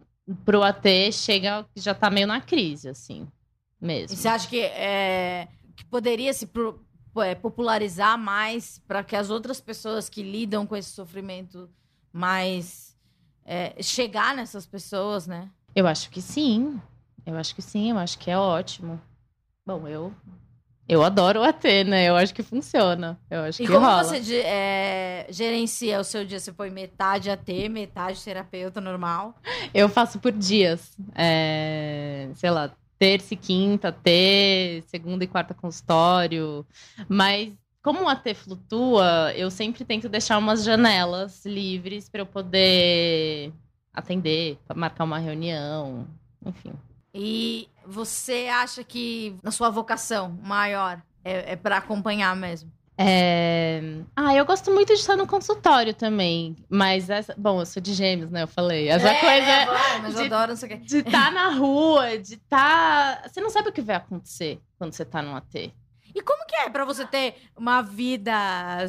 pro 0.46 0.62
AT, 0.64 1.12
chega 1.14 1.66
já 1.76 1.94
tá 1.94 2.10
meio 2.10 2.28
na 2.28 2.42
crise, 2.42 2.90
assim, 2.90 3.28
E 3.82 3.86
mesmo. 3.86 4.18
você 4.18 4.28
acha 4.28 4.48
que, 4.50 4.60
é, 4.62 5.48
que 5.76 5.86
poderia 5.86 6.34
se 6.34 6.46
pro- 6.46 6.80
é, 7.18 7.34
popularizar 7.36 8.18
mais 8.18 8.80
para 8.88 9.04
que 9.04 9.16
as 9.16 9.30
outras 9.30 9.62
pessoas 9.62 10.10
que 10.10 10.22
lidam 10.22 10.66
com 10.68 10.76
esse 10.76 10.90
sofrimento 10.90 11.70
mais 12.14 12.91
é, 13.46 13.76
chegar 13.82 14.36
nessas 14.36 14.66
pessoas, 14.66 15.28
né? 15.28 15.50
Eu 15.76 15.88
acho 15.88 16.10
que 16.10 16.22
sim. 16.22 16.80
Eu 17.26 17.38
acho 17.38 17.54
que 17.56 17.62
sim, 17.62 17.92
eu 17.92 17.98
acho 17.98 18.18
que 18.18 18.30
é 18.32 18.38
ótimo. 18.38 19.00
Bom, 19.66 19.88
eu 19.88 20.14
eu 20.90 21.04
adoro 21.04 21.40
o 21.40 21.44
AT, 21.44 21.64
né? 21.86 22.10
Eu 22.10 22.18
acho 22.18 22.34
que 22.34 22.44
funciona. 22.44 23.18
Eu 23.30 23.42
acho 23.44 23.62
E 23.62 23.66
que 23.66 23.72
como 23.72 23.86
rola. 23.86 24.04
você 24.04 24.42
é, 24.42 25.26
gerencia 25.30 26.00
o 26.00 26.04
seu 26.04 26.26
dia? 26.26 26.40
Você 26.40 26.52
põe 26.52 26.70
metade 26.70 27.30
AT, 27.30 27.70
metade 27.70 28.22
terapeuta 28.22 28.82
normal? 28.82 29.36
Eu 29.74 29.88
faço 29.88 30.20
por 30.20 30.34
dias. 30.34 30.98
É, 31.16 32.30
sei 32.36 32.50
lá, 32.50 32.72
terça 33.00 33.34
e 33.34 33.38
quinta 33.38 33.88
AT, 33.90 34.84
segunda 34.88 35.24
e 35.24 35.28
quarta 35.28 35.54
consultório. 35.54 36.66
Mas 37.08 37.54
como 37.84 38.04
o 38.04 38.08
AT 38.08 38.34
flutua, 38.36 39.34
eu 39.36 39.50
sempre 39.52 39.84
tento 39.84 40.08
deixar 40.10 40.38
umas 40.38 40.64
janelas 40.64 41.44
livres 41.46 42.08
para 42.10 42.22
eu 42.22 42.26
poder 42.26 43.52
atender, 43.94 44.58
marcar 44.76 45.04
uma 45.04 45.18
reunião, 45.20 46.08
enfim. 46.46 46.74
E 47.14 47.68
você 47.86 48.48
acha 48.52 48.84
que 48.84 49.36
na 49.44 49.52
sua 49.52 49.70
vocação 49.70 50.38
maior 50.44 51.02
é, 51.26 51.54
é 51.54 51.56
para 51.56 51.78
acompanhar 51.78 52.36
mesmo? 52.36 52.72
É... 52.98 53.82
Ah, 54.16 54.36
eu 54.36 54.46
gosto 54.46 54.72
muito 54.72 54.94
de 54.94 55.00
estar 55.00 55.16
no 55.18 55.26
consultório 55.26 55.94
também. 55.94 56.56
Mas 56.70 57.10
essa. 57.10 57.34
Bom, 57.38 57.60
eu 57.60 57.66
sou 57.66 57.82
de 57.82 57.94
gêmeos, 57.96 58.30
né? 58.30 58.44
Eu 58.44 58.48
falei. 58.48 58.90
Essa 58.90 59.10
É, 59.10 59.20
coisa 59.20 59.52
é 59.52 59.66
bom, 59.66 60.02
mas 60.04 60.14
eu 60.16 60.22
de- 60.22 60.34
adoro 60.34 60.52
não 60.52 60.56
sei 60.56 60.68
o 60.68 60.72
quê. 60.72 60.78
de 60.78 60.98
estar 61.00 61.32
na 61.32 61.50
rua, 61.50 62.18
de 62.20 62.36
estar. 62.36 63.28
Você 63.28 63.42
não 63.42 63.50
sabe 63.50 63.70
o 63.70 63.74
que 63.74 63.82
vai 63.82 63.96
acontecer 63.96 64.60
quando 64.78 64.94
você 64.94 65.04
tá 65.04 65.20
no 65.22 65.36
AT. 65.36 65.74
E 66.14 66.22
como 66.22 66.46
que 66.46 66.56
é 66.56 66.70
pra 66.70 66.84
você 66.86 67.06
ter 67.06 67.36
uma 67.56 67.82
vida, 67.82 68.34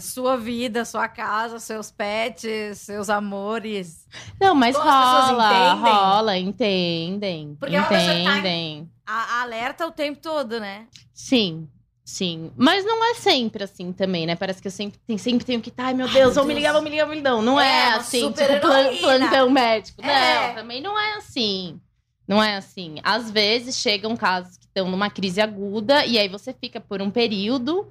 sua 0.00 0.36
vida, 0.36 0.84
sua 0.84 1.08
casa, 1.08 1.58
seus 1.58 1.90
pets, 1.90 2.78
seus 2.78 3.08
amores? 3.10 4.06
Não, 4.40 4.54
mas 4.54 4.76
Como 4.76 4.88
rola, 4.88 5.32
entendem? 5.52 5.92
rola, 5.94 6.38
entendem. 6.38 7.56
Porque 7.58 7.76
é 7.76 7.82
tá- 7.82 8.02
entendem. 8.02 8.90
A, 9.06 9.42
alerta 9.42 9.86
o 9.86 9.90
tempo 9.92 10.20
todo, 10.20 10.58
né? 10.60 10.86
Sim, 11.12 11.68
sim. 12.04 12.50
Mas 12.56 12.84
não 12.84 13.04
é 13.04 13.14
sempre 13.14 13.64
assim 13.64 13.92
também, 13.92 14.26
né? 14.26 14.34
Parece 14.36 14.60
que 14.62 14.68
eu 14.68 14.72
sempre, 14.72 14.98
tem- 15.06 15.18
sempre 15.18 15.44
tenho 15.44 15.60
que 15.60 15.68
estar, 15.68 15.86
ai 15.86 15.94
meu 15.94 16.08
Deus, 16.08 16.34
meu 16.34 16.34
vão 16.34 16.44
me 16.44 16.54
ligar, 16.54 16.72
vão 16.72 16.82
me 16.82 16.90
ligar, 16.90 17.04
vão 17.04 17.10
me 17.14 17.16
ligar. 17.18 17.30
Não, 17.30 17.42
não 17.42 17.60
É, 17.60 17.66
é, 17.90 17.92
assim, 17.94 18.32
tipo 18.32 18.38
super-heroína. 18.38 18.60
plan, 18.60 18.96
plantão 19.18 19.50
médico. 19.50 20.02
É. 20.04 20.48
Não, 20.48 20.54
também 20.54 20.80
não 20.80 20.98
é 20.98 21.14
assim. 21.16 21.80
Não 22.26 22.42
é 22.42 22.56
assim. 22.56 22.96
Às 23.02 23.30
vezes 23.30 23.76
chegam 23.76 24.16
casos 24.16 24.56
que 24.56 24.64
estão 24.66 24.90
numa 24.90 25.10
crise 25.10 25.40
aguda 25.40 26.04
e 26.06 26.18
aí 26.18 26.28
você 26.28 26.52
fica 26.52 26.80
por 26.80 27.02
um 27.02 27.10
período 27.10 27.86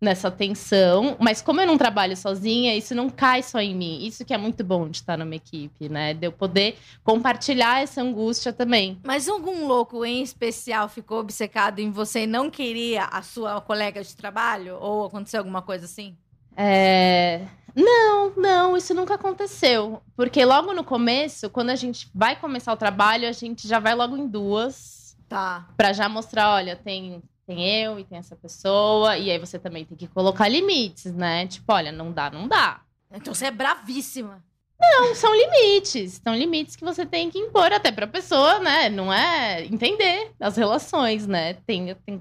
nessa 0.00 0.30
tensão, 0.30 1.16
mas 1.18 1.40
como 1.40 1.60
eu 1.60 1.66
não 1.66 1.78
trabalho 1.78 2.16
sozinha, 2.16 2.76
isso 2.76 2.94
não 2.94 3.08
cai 3.08 3.42
só 3.42 3.58
em 3.58 3.74
mim. 3.74 4.04
Isso 4.04 4.24
que 4.24 4.34
é 4.34 4.38
muito 4.38 4.62
bom 4.62 4.88
de 4.88 4.98
estar 4.98 5.16
numa 5.16 5.34
equipe, 5.34 5.88
né? 5.88 6.12
De 6.12 6.26
eu 6.26 6.32
poder 6.32 6.76
compartilhar 7.02 7.82
essa 7.82 8.02
angústia 8.02 8.52
também. 8.52 8.98
Mas 9.02 9.28
algum 9.28 9.66
louco 9.66 10.04
em 10.04 10.22
especial 10.22 10.88
ficou 10.88 11.20
obcecado 11.20 11.78
em 11.78 11.90
você 11.90 12.24
e 12.24 12.26
não 12.26 12.50
queria 12.50 13.04
a 13.04 13.22
sua 13.22 13.60
colega 13.60 14.02
de 14.02 14.14
trabalho? 14.14 14.76
Ou 14.78 15.06
aconteceu 15.06 15.40
alguma 15.40 15.62
coisa 15.62 15.86
assim? 15.86 16.14
É... 16.56 17.46
Não, 17.74 18.32
não, 18.36 18.76
isso 18.76 18.94
nunca 18.94 19.14
aconteceu. 19.14 20.00
Porque 20.16 20.44
logo 20.44 20.72
no 20.72 20.84
começo, 20.84 21.50
quando 21.50 21.70
a 21.70 21.76
gente 21.76 22.08
vai 22.14 22.36
começar 22.36 22.72
o 22.72 22.76
trabalho, 22.76 23.28
a 23.28 23.32
gente 23.32 23.66
já 23.66 23.78
vai 23.78 23.94
logo 23.94 24.16
em 24.16 24.28
duas. 24.28 25.16
Tá. 25.28 25.68
Pra 25.76 25.92
já 25.92 26.08
mostrar, 26.08 26.50
olha, 26.50 26.76
tem, 26.76 27.20
tem 27.46 27.82
eu 27.82 27.98
e 27.98 28.04
tem 28.04 28.18
essa 28.18 28.36
pessoa. 28.36 29.16
E 29.18 29.30
aí 29.30 29.38
você 29.38 29.58
também 29.58 29.84
tem 29.84 29.96
que 29.96 30.06
colocar 30.06 30.48
limites, 30.48 31.12
né? 31.12 31.46
Tipo, 31.46 31.72
olha, 31.72 31.90
não 31.90 32.12
dá, 32.12 32.30
não 32.30 32.46
dá. 32.46 32.80
Então 33.12 33.34
você 33.34 33.46
é 33.46 33.50
bravíssima. 33.50 34.42
Não, 34.80 35.14
são 35.14 35.34
limites. 35.34 36.20
São 36.22 36.34
limites 36.34 36.76
que 36.76 36.84
você 36.84 37.04
tem 37.04 37.30
que 37.30 37.38
impor 37.38 37.72
até 37.72 37.90
pra 37.90 38.06
pessoa, 38.06 38.60
né? 38.60 38.88
Não 38.88 39.12
é 39.12 39.64
entender 39.64 40.30
as 40.38 40.56
relações, 40.56 41.26
né? 41.26 41.54
Tem, 41.66 41.94
tem, 42.06 42.20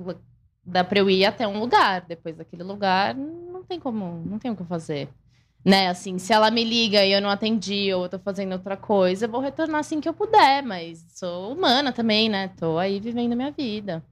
dá 0.65 0.83
pra 0.83 0.99
eu 0.99 1.09
ir 1.09 1.25
até 1.25 1.47
um 1.47 1.59
lugar. 1.59 2.01
Depois 2.01 2.35
daquele 2.35 2.63
lugar, 2.63 3.13
não 3.15 3.63
tem 3.63 3.79
como, 3.79 4.23
não 4.25 4.39
tem 4.39 4.49
o 4.49 4.55
que 4.55 4.63
fazer. 4.63 5.09
Né, 5.65 5.87
assim, 5.87 6.19
se 6.19 6.33
ela 6.33 6.51
me 6.51 6.63
liga 6.63 7.05
e 7.05 7.13
eu 7.13 7.21
não 7.21 7.29
atendi 7.29 7.93
ou 7.93 8.03
eu 8.03 8.09
tô 8.09 8.19
fazendo 8.19 8.51
outra 8.51 8.75
coisa, 8.75 9.25
eu 9.25 9.29
vou 9.29 9.39
retornar 9.39 9.79
assim 9.79 10.01
que 10.01 10.09
eu 10.09 10.13
puder, 10.13 10.61
mas 10.61 11.05
sou 11.13 11.53
humana 11.53 11.93
também, 11.93 12.27
né? 12.27 12.49
Tô 12.59 12.77
aí 12.77 12.99
vivendo 12.99 13.31
a 13.31 13.35
minha 13.35 13.51
vida. 13.51 14.03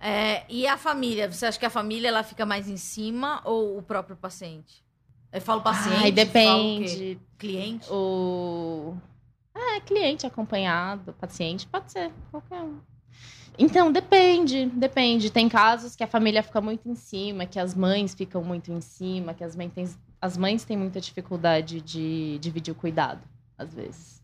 É, 0.00 0.44
e 0.48 0.66
a 0.66 0.78
família? 0.78 1.30
Você 1.30 1.44
acha 1.44 1.58
que 1.58 1.66
a 1.66 1.70
família 1.70 2.08
ela 2.08 2.22
fica 2.22 2.46
mais 2.46 2.68
em 2.68 2.76
cima 2.78 3.42
ou 3.44 3.78
o 3.78 3.82
próprio 3.82 4.16
paciente? 4.16 4.82
Eu 5.30 5.40
falo 5.40 5.60
paciente, 5.60 5.96
Ai, 5.96 6.12
depende. 6.12 7.18
cliente. 7.38 7.90
O. 7.90 8.94
É, 9.54 9.80
cliente 9.80 10.26
acompanhado, 10.26 11.12
paciente, 11.14 11.66
pode 11.66 11.90
ser, 11.90 12.10
qualquer 12.30 12.62
um. 12.62 12.78
Então, 13.58 13.90
depende, 13.90 14.66
depende. 14.66 15.30
Tem 15.30 15.48
casos 15.48 15.94
que 15.94 16.02
a 16.02 16.06
família 16.06 16.42
fica 16.42 16.60
muito 16.60 16.88
em 16.88 16.94
cima, 16.94 17.46
que 17.46 17.58
as 17.58 17.74
mães 17.74 18.14
ficam 18.14 18.42
muito 18.42 18.72
em 18.72 18.80
cima, 18.80 19.32
que 19.32 19.44
as 19.44 19.54
mães 19.54 19.72
têm, 19.72 19.88
as 20.24 20.38
mães 20.38 20.64
têm 20.64 20.74
muita 20.74 21.02
dificuldade 21.02 21.82
de 21.82 22.38
dividir 22.38 22.72
o 22.72 22.74
cuidado, 22.74 23.20
às 23.58 23.74
vezes. 23.74 24.22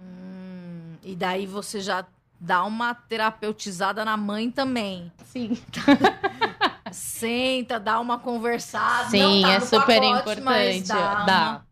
Hum, 0.00 0.94
e 1.02 1.14
daí 1.14 1.44
você 1.46 1.80
já 1.82 2.06
dá 2.40 2.64
uma 2.64 2.94
terapeutizada 2.94 4.06
na 4.06 4.16
mãe 4.16 4.50
também. 4.50 5.12
Sim. 5.26 5.58
Senta, 6.90 7.78
dá 7.78 8.00
uma 8.00 8.18
conversada. 8.18 9.10
Sim, 9.10 9.42
tá 9.42 9.52
é 9.52 9.60
super 9.60 10.00
pacote, 10.00 10.40
importante. 10.40 10.88
Dá. 10.88 11.24
Dá. 11.24 11.40
uma- 11.50 11.66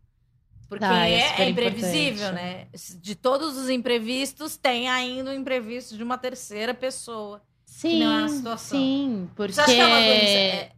Porque 0.68 0.84
Dá, 0.84 1.06
é 1.08 1.12
é, 1.12 1.40
é 1.42 1.48
imprevisível, 1.48 2.28
importante. 2.28 2.34
né? 2.34 2.66
De 3.00 3.14
todos 3.14 3.56
os 3.56 3.70
imprevistos, 3.70 4.54
tem 4.58 4.90
ainda 4.90 5.30
o 5.30 5.34
imprevisto 5.34 5.96
de 5.96 6.02
uma 6.02 6.18
terceira 6.18 6.74
pessoa. 6.74 7.40
Sim, 7.64 8.04
não 8.04 8.12
é 8.20 8.24
a 8.24 8.28
situação. 8.28 8.78
sim, 8.78 9.30
porque 9.34 9.54
Você 9.54 9.60
acha 9.62 9.72
que 9.74 9.80
é 9.80 9.86
uma 9.86 9.96
doença 9.96 10.38
é, 10.38 10.72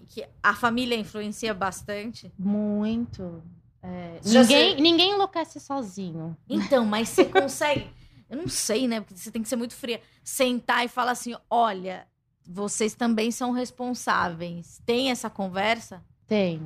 que, 0.00 0.06
que 0.22 0.26
a 0.42 0.54
família 0.54 0.96
influencia 0.96 1.52
bastante? 1.52 2.32
muito. 2.38 3.42
É, 3.84 4.20
ninguém, 4.24 4.44
sei- 4.46 4.80
ninguém 4.80 5.10
enlouquece 5.14 5.58
sozinho. 5.58 6.36
Então, 6.48 6.84
mas 6.86 7.08
você 7.08 7.24
consegue. 7.26 7.90
Eu 8.30 8.36
não 8.38 8.48
sei, 8.48 8.86
né? 8.86 9.00
Porque 9.00 9.16
você 9.16 9.30
tem 9.30 9.42
que 9.42 9.48
ser 9.48 9.56
muito 9.56 9.74
fria. 9.74 10.00
Sentar 10.22 10.84
e 10.84 10.88
falar 10.88 11.10
assim: 11.12 11.34
olha, 11.50 12.06
vocês 12.48 12.94
também 12.94 13.30
são 13.32 13.50
responsáveis. 13.50 14.80
Tem 14.86 15.10
essa 15.10 15.28
conversa? 15.28 16.02
Tem. 16.26 16.62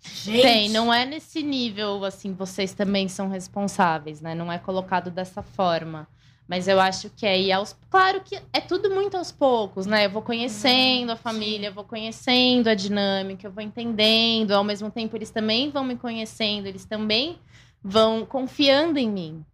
Gente, 0.00 0.42
Tem, 0.42 0.68
não 0.68 0.92
é 0.94 1.04
nesse 1.04 1.42
nível, 1.42 2.04
assim, 2.04 2.32
vocês 2.32 2.72
também 2.72 3.08
são 3.08 3.28
responsáveis, 3.28 4.20
né? 4.20 4.34
Não 4.34 4.52
é 4.52 4.58
colocado 4.58 5.10
dessa 5.10 5.42
forma. 5.42 6.06
Mas 6.48 6.66
eu 6.66 6.80
acho 6.80 7.10
que 7.10 7.26
aí, 7.26 7.52
aos... 7.52 7.76
claro 7.90 8.22
que 8.22 8.40
é 8.52 8.60
tudo 8.60 8.90
muito 8.90 9.16
aos 9.18 9.30
poucos, 9.30 9.84
né? 9.84 10.06
Eu 10.06 10.10
vou 10.10 10.22
conhecendo 10.22 11.12
a 11.12 11.16
família, 11.16 11.68
eu 11.68 11.74
vou 11.74 11.84
conhecendo 11.84 12.68
a 12.68 12.74
dinâmica, 12.74 13.46
eu 13.46 13.52
vou 13.52 13.62
entendendo. 13.62 14.52
Ao 14.52 14.64
mesmo 14.64 14.90
tempo, 14.90 15.14
eles 15.14 15.30
também 15.30 15.70
vão 15.70 15.84
me 15.84 15.96
conhecendo, 15.96 16.66
eles 16.66 16.86
também 16.86 17.38
vão 17.82 18.24
confiando 18.24 18.98
em 18.98 19.10
mim. 19.10 19.44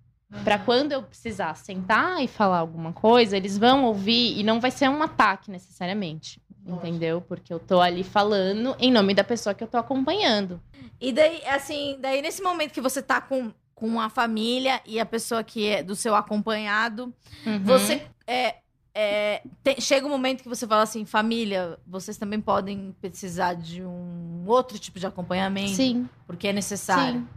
Pra 0.43 0.59
quando 0.59 0.93
eu 0.93 1.03
precisar 1.03 1.55
sentar 1.57 2.23
e 2.23 2.29
falar 2.29 2.59
alguma 2.59 2.93
coisa, 2.93 3.37
eles 3.37 3.59
vão 3.59 3.85
ouvir 3.85 4.39
e 4.39 4.43
não 4.43 4.61
vai 4.61 4.71
ser 4.71 4.89
um 4.89 5.03
ataque 5.03 5.51
necessariamente. 5.51 6.41
Lógico. 6.67 6.87
Entendeu? 6.87 7.21
Porque 7.21 7.53
eu 7.53 7.59
tô 7.59 7.81
ali 7.81 8.03
falando 8.03 8.75
em 8.79 8.91
nome 8.91 9.15
da 9.15 9.23
pessoa 9.23 9.55
que 9.55 9.63
eu 9.63 9.69
tô 9.69 9.77
acompanhando. 9.77 10.61
E 11.01 11.13
daí, 11.13 11.45
assim, 11.47 11.99
daí 12.01 12.23
nesse 12.23 12.43
momento 12.43 12.73
que 12.73 12.81
você 12.81 13.03
tá 13.03 13.21
com, 13.21 13.53
com 13.75 14.01
a 14.01 14.09
família 14.09 14.81
e 14.87 15.01
a 15.01 15.07
pessoa 15.07 15.43
que 15.43 15.67
é 15.67 15.83
do 15.83 15.95
seu 15.97 16.15
acompanhado, 16.15 17.13
Uhum. 17.45 17.63
você 17.65 18.07
é, 18.27 18.57
é, 18.95 19.43
chega 19.81 20.07
um 20.07 20.11
momento 20.11 20.43
que 20.43 20.49
você 20.49 20.67
fala 20.67 20.83
assim, 20.83 21.05
família, 21.05 21.79
vocês 21.87 22.17
também 22.17 22.41
podem 22.41 22.95
precisar 23.01 23.55
de 23.55 23.83
um 23.83 24.45
outro 24.47 24.79
tipo 24.79 24.99
de 25.01 25.07
acompanhamento, 25.07 25.75
Sim, 25.75 26.09
porque 26.27 26.49
é 26.49 26.53
necessário. 26.53 27.21
sim. 27.21 27.29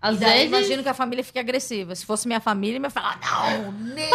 Às 0.00 0.16
e 0.16 0.20
daí 0.20 0.30
vezes, 0.40 0.48
imagino 0.48 0.82
que 0.82 0.88
a 0.90 0.94
família 0.94 1.24
fique 1.24 1.38
agressiva. 1.38 1.94
Se 1.94 2.04
fosse 2.04 2.26
minha 2.28 2.40
família, 2.40 2.78
ia 2.78 2.90
falar, 2.90 3.18
não, 3.22 3.72
nem 3.72 4.10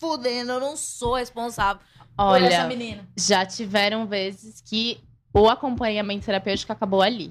fudendo, 0.00 0.52
eu 0.52 0.60
não 0.60 0.74
sou 0.74 1.16
responsável 1.16 1.82
por 2.16 2.40
essa 2.42 2.62
olha, 2.62 2.66
menina. 2.66 3.06
já 3.14 3.44
tiveram 3.44 4.06
vezes 4.06 4.62
que 4.62 4.98
o 5.34 5.46
acompanhamento 5.50 6.24
terapêutico 6.24 6.72
acabou 6.72 7.02
ali. 7.02 7.30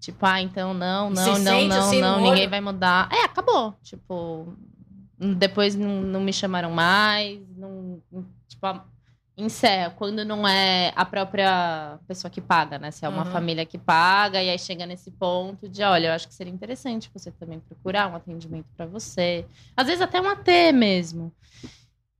Tipo, 0.00 0.24
ah, 0.24 0.40
então 0.40 0.72
não, 0.72 1.10
não, 1.10 1.16
você 1.16 1.30
não, 1.30 1.36
sente, 1.36 1.68
não, 1.68 1.78
assim, 1.78 2.00
não, 2.00 2.16
ninguém 2.20 2.42
olho? 2.42 2.50
vai 2.50 2.60
mudar. 2.60 3.08
É, 3.12 3.24
acabou. 3.24 3.74
Tipo, 3.82 4.54
depois 5.18 5.74
não, 5.76 6.00
não 6.00 6.20
me 6.20 6.32
chamaram 6.32 6.70
mais, 6.70 7.38
não, 7.56 8.00
tipo, 8.48 8.66
encerra. 9.36 9.90
Quando 9.90 10.24
não 10.24 10.48
é 10.48 10.92
a 10.96 11.04
própria 11.04 11.98
pessoa 12.08 12.30
que 12.30 12.40
paga, 12.40 12.78
né? 12.78 12.90
Se 12.90 13.04
é 13.04 13.08
uma 13.08 13.24
Uhum. 13.24 13.30
família 13.30 13.66
que 13.66 13.76
paga, 13.78 14.42
e 14.42 14.48
aí 14.48 14.58
chega 14.58 14.86
nesse 14.86 15.10
ponto 15.10 15.68
de, 15.68 15.82
olha, 15.82 16.08
eu 16.08 16.12
acho 16.12 16.26
que 16.28 16.34
seria 16.34 16.52
interessante 16.52 17.10
você 17.12 17.30
também 17.30 17.60
procurar 17.60 18.10
um 18.10 18.16
atendimento 18.16 18.66
pra 18.76 18.86
você. 18.86 19.44
Às 19.76 19.86
vezes 19.86 20.00
até 20.00 20.18
um 20.20 20.28
AT 20.28 20.72
mesmo. 20.72 21.30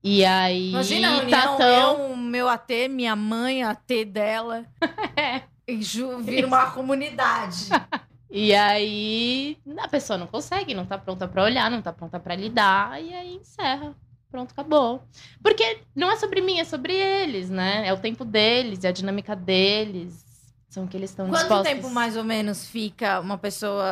E 0.02 0.24
aí 0.24 0.70
Imagina 0.70 1.08
a 1.08 1.10
tá 1.10 1.16
reunião, 1.20 1.56
tão... 1.58 1.68
eu, 2.10 2.16
meu 2.16 2.48
AT, 2.48 2.88
minha 2.88 3.14
mãe, 3.14 3.62
a 3.62 3.70
AT 3.70 4.04
dela. 4.06 4.64
É. 5.16 5.42
E 5.66 5.82
ju- 5.82 6.18
vira 6.18 6.46
uma 6.46 6.70
comunidade. 6.70 7.66
E 8.32 8.54
aí 8.54 9.58
a 9.76 9.88
pessoa 9.88 10.16
não 10.16 10.28
consegue, 10.28 10.72
não 10.72 10.86
tá 10.86 10.96
pronta 10.96 11.26
pra 11.26 11.42
olhar, 11.42 11.68
não 11.68 11.82
tá 11.82 11.92
pronta 11.92 12.20
pra 12.20 12.36
lidar, 12.36 13.02
e 13.02 13.12
aí 13.12 13.34
encerra. 13.34 13.92
Pronto, 14.30 14.52
acabou. 14.52 15.02
Porque 15.42 15.78
não 15.96 16.08
é 16.12 16.16
sobre 16.16 16.40
mim, 16.40 16.60
é 16.60 16.64
sobre 16.64 16.92
eles, 16.94 17.50
né? 17.50 17.88
É 17.88 17.92
o 17.92 17.96
tempo 17.96 18.24
deles, 18.24 18.84
é 18.84 18.88
a 18.88 18.92
dinâmica 18.92 19.34
deles. 19.34 20.24
São 20.68 20.86
que 20.86 20.96
eles 20.96 21.10
estão 21.10 21.26
Quanto 21.28 21.40
dispostos. 21.40 21.68
tempo 21.68 21.90
mais 21.90 22.16
ou 22.16 22.22
menos 22.22 22.64
fica 22.68 23.18
uma 23.18 23.36
pessoa 23.36 23.84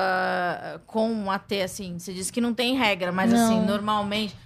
com 0.87 1.11
um 1.11 1.29
AT 1.33 1.61
assim? 1.63 1.99
Você 1.99 2.15
disse 2.15 2.33
que 2.33 2.41
não 2.41 2.55
tem 2.55 2.77
regra, 2.77 3.11
mas 3.11 3.33
Não. 3.33 3.45
assim, 3.45 3.61
normalmente 3.67 4.37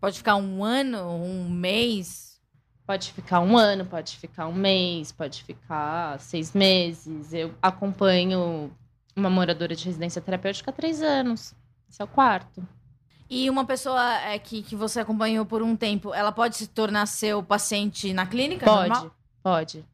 pode 0.00 0.18
ficar 0.18 0.36
um 0.36 0.64
ano, 0.64 1.08
um 1.08 1.48
mês. 1.48 2.40
Pode 2.86 3.12
ficar 3.12 3.40
um 3.40 3.56
ano, 3.58 3.84
pode 3.84 4.16
ficar 4.16 4.46
um 4.46 4.52
mês, 4.52 5.10
pode 5.10 5.42
ficar 5.42 6.20
seis 6.20 6.52
meses. 6.52 7.32
Eu 7.32 7.52
acompanho 7.60 8.70
uma 9.16 9.28
moradora 9.28 9.74
de 9.74 9.84
residência 9.84 10.22
terapêutica 10.22 10.70
há 10.70 10.74
três 10.74 11.02
anos. 11.02 11.54
Esse 11.88 12.00
é 12.00 12.04
o 12.04 12.08
quarto. 12.08 12.66
E 13.28 13.50
uma 13.50 13.64
pessoa 13.64 14.20
é, 14.20 14.38
que, 14.38 14.62
que 14.62 14.76
você 14.76 15.00
acompanhou 15.00 15.44
por 15.44 15.62
um 15.62 15.74
tempo, 15.74 16.14
ela 16.14 16.30
pode 16.30 16.56
se 16.56 16.68
tornar 16.68 17.06
seu 17.06 17.42
paciente 17.42 18.12
na 18.12 18.24
clínica? 18.24 18.64
Pode, 18.64 18.88
normal? 18.88 19.16
pode. 19.42 19.84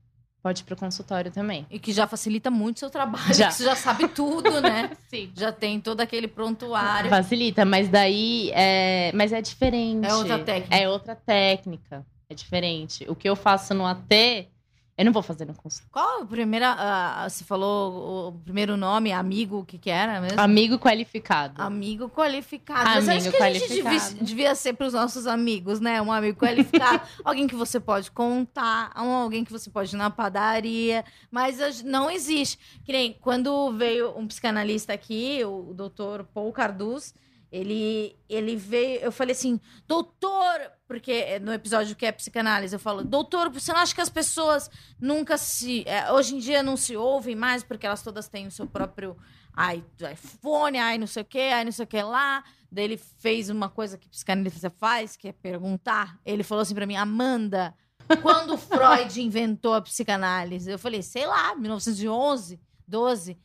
Pode 0.42 0.62
ir 0.62 0.64
pro 0.64 0.74
consultório 0.74 1.30
também. 1.30 1.64
E 1.70 1.78
que 1.78 1.92
já 1.92 2.04
facilita 2.06 2.50
muito 2.50 2.76
o 2.76 2.80
seu 2.80 2.90
trabalho, 2.90 3.32
Já. 3.32 3.50
você 3.50 3.62
já 3.62 3.76
sabe 3.76 4.08
tudo, 4.08 4.60
né? 4.60 4.90
Sim. 5.08 5.30
Já 5.36 5.52
tem 5.52 5.80
todo 5.80 6.00
aquele 6.00 6.26
prontuário. 6.26 7.08
Facilita, 7.08 7.64
mas 7.64 7.88
daí 7.88 8.50
é, 8.52 9.12
mas 9.14 9.32
é 9.32 9.40
diferente. 9.40 10.04
É 10.04 10.14
outra 10.14 10.38
técnica. 10.40 10.76
É 10.76 10.88
outra 10.88 11.14
técnica. 11.14 12.04
É 12.28 12.34
diferente. 12.34 13.04
O 13.08 13.14
que 13.14 13.28
eu 13.28 13.36
faço 13.36 13.72
no 13.72 13.86
AT, 13.86 14.48
eu 14.96 15.06
não 15.06 15.12
vou 15.12 15.22
fazer 15.22 15.46
no 15.46 15.54
consultório. 15.54 15.90
Qual 15.90 16.22
a 16.22 16.26
primeira. 16.26 16.76
ah, 16.78 17.28
você 17.28 17.44
falou 17.44 18.28
o 18.28 18.32
primeiro 18.40 18.76
nome, 18.76 19.10
amigo, 19.10 19.60
o 19.60 19.64
que, 19.64 19.78
que 19.78 19.88
era 19.88 20.20
mesmo? 20.20 20.38
Amigo 20.38 20.78
qualificado. 20.78 21.62
Amigo 21.62 22.10
qualificado. 22.10 22.84
Mas 22.84 23.08
Amigo 23.08 23.28
acho 23.28 23.36
que 23.36 23.42
a 23.42 23.52
gente 23.54 23.68
devia, 23.68 24.00
devia 24.20 24.54
ser 24.54 24.74
para 24.74 24.86
os 24.86 24.92
nossos 24.92 25.26
amigos, 25.26 25.80
né? 25.80 26.00
Um 26.02 26.12
amigo 26.12 26.38
qualificado. 26.38 27.00
alguém 27.24 27.46
que 27.46 27.54
você 27.54 27.80
pode 27.80 28.10
contar, 28.10 28.92
alguém 28.94 29.44
que 29.44 29.52
você 29.52 29.70
pode 29.70 29.94
ir 29.94 29.98
na 29.98 30.10
padaria. 30.10 31.04
Mas 31.30 31.82
não 31.82 32.10
existe. 32.10 32.58
Que 32.84 32.92
nem 32.92 33.16
quando 33.18 33.72
veio 33.72 34.16
um 34.16 34.26
psicanalista 34.26 34.92
aqui, 34.92 35.42
o 35.42 35.72
doutor 35.72 36.24
Paul 36.34 36.52
Carduz, 36.52 37.14
ele, 37.52 38.18
ele 38.30 38.56
veio. 38.56 39.00
Eu 39.00 39.12
falei 39.12 39.32
assim, 39.32 39.60
doutor. 39.86 40.72
Porque 40.88 41.38
no 41.38 41.52
episódio 41.52 41.94
que 41.94 42.06
é 42.06 42.12
psicanálise, 42.12 42.74
eu 42.74 42.80
falo, 42.80 43.04
doutor, 43.04 43.50
você 43.50 43.72
não 43.72 43.80
acha 43.80 43.94
que 43.94 44.00
as 44.00 44.10
pessoas 44.10 44.70
nunca 44.98 45.36
se. 45.36 45.84
é, 45.86 46.10
hoje 46.10 46.34
em 46.34 46.38
dia 46.38 46.62
não 46.62 46.76
se 46.76 46.96
ouvem 46.96 47.36
mais 47.36 47.62
porque 47.62 47.86
elas 47.86 48.02
todas 48.02 48.28
têm 48.28 48.46
o 48.46 48.50
seu 48.50 48.66
próprio 48.66 49.16
ai, 49.54 49.84
iPhone, 50.10 50.78
ai, 50.78 50.96
não 50.96 51.06
sei 51.06 51.22
o 51.22 51.26
que, 51.26 51.38
ai, 51.38 51.64
não 51.64 51.72
sei 51.72 51.84
o 51.84 51.88
que 51.88 52.02
lá. 52.02 52.42
Daí 52.70 52.84
ele 52.84 52.96
fez 52.96 53.50
uma 53.50 53.68
coisa 53.68 53.98
que 53.98 54.08
psicanalista 54.08 54.70
faz, 54.70 55.14
que 55.14 55.28
é 55.28 55.32
perguntar. 55.32 56.18
Ele 56.24 56.42
falou 56.42 56.62
assim 56.62 56.74
pra 56.74 56.86
mim, 56.86 56.96
Amanda, 56.96 57.74
quando 58.22 58.56
Freud 58.56 59.20
inventou 59.20 59.74
a 59.74 59.82
psicanálise? 59.82 60.70
Eu 60.70 60.78
falei, 60.78 61.02
sei 61.02 61.26
lá, 61.26 61.54
1911, 61.54 62.58
12. 62.88 63.38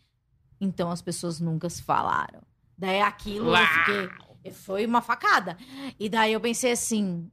Então 0.61 0.89
as 0.89 1.01
pessoas 1.01 1.41
nunca 1.41 1.69
se 1.69 1.83
falaram. 1.83 2.46
Daí 2.77 3.01
aquilo 3.01 3.47
eu 3.47 3.51
fiquei. 3.67 4.51
Foi 4.51 4.85
uma 4.85 5.01
facada. 5.01 5.57
E 5.99 6.07
daí 6.07 6.33
eu 6.33 6.39
pensei 6.39 6.71
assim. 6.71 7.29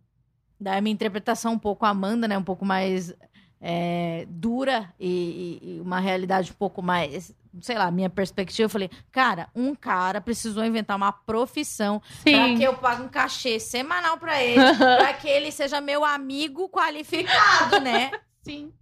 Daí 0.59 0.78
a 0.78 0.80
minha 0.80 0.94
interpretação 0.94 1.52
um 1.52 1.59
pouco 1.59 1.85
Amanda, 1.85 2.26
né? 2.26 2.37
Um 2.38 2.42
pouco 2.42 2.64
mais 2.64 3.12
é, 3.61 4.26
dura 4.28 4.92
e, 4.98 5.61
e- 5.62 5.76
e 5.76 5.80
uma 5.80 6.00
realidade 6.00 6.50
um 6.50 6.54
pouco 6.54 6.83
mais. 6.83 7.35
Sei 7.61 7.76
lá, 7.78 7.88
minha 7.90 8.11
perspectiva. 8.11 8.66
Eu 8.66 8.70
falei, 8.70 8.90
cara, 9.12 9.48
um 9.54 9.74
cara 9.76 10.20
precisou 10.20 10.64
inventar 10.64 10.96
uma 10.96 11.12
profissão 11.12 12.02
pra 12.33 12.56
que 12.56 12.62
eu 12.64 12.75
pague 12.75 13.02
um 13.02 13.08
cachê 13.08 13.60
semanal 13.60 14.18
pra 14.18 14.42
ele, 14.42 14.60
pra 14.77 15.12
que 15.14 15.29
ele 15.29 15.52
seja 15.52 15.81
meu 15.81 16.04
amigo 16.04 16.68
qualificado, 16.68 17.81
né? 17.81 18.10
Sim. 18.42 18.73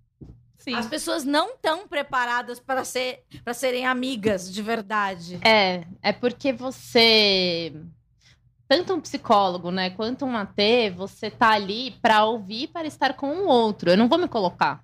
Sim. 0.62 0.74
As 0.74 0.86
pessoas 0.86 1.24
não 1.24 1.50
estão 1.54 1.88
preparadas 1.88 2.60
para 2.60 2.84
ser, 2.84 3.24
para 3.44 3.52
serem 3.52 3.84
amigas 3.84 4.52
de 4.52 4.62
verdade. 4.62 5.38
É, 5.44 5.84
é 6.00 6.12
porque 6.12 6.52
você. 6.52 7.72
Tanto 8.68 8.94
um 8.94 9.00
psicólogo, 9.00 9.70
né, 9.70 9.90
quanto 9.90 10.24
um 10.24 10.36
AT, 10.36 10.56
você 10.96 11.30
tá 11.30 11.50
ali 11.50 11.90
pra 12.00 12.24
ouvir 12.24 12.68
para 12.68 12.86
estar 12.86 13.14
com 13.14 13.26
o 13.28 13.46
outro. 13.46 13.90
Eu 13.90 13.96
não 13.96 14.08
vou 14.08 14.18
me 14.18 14.28
colocar. 14.28 14.82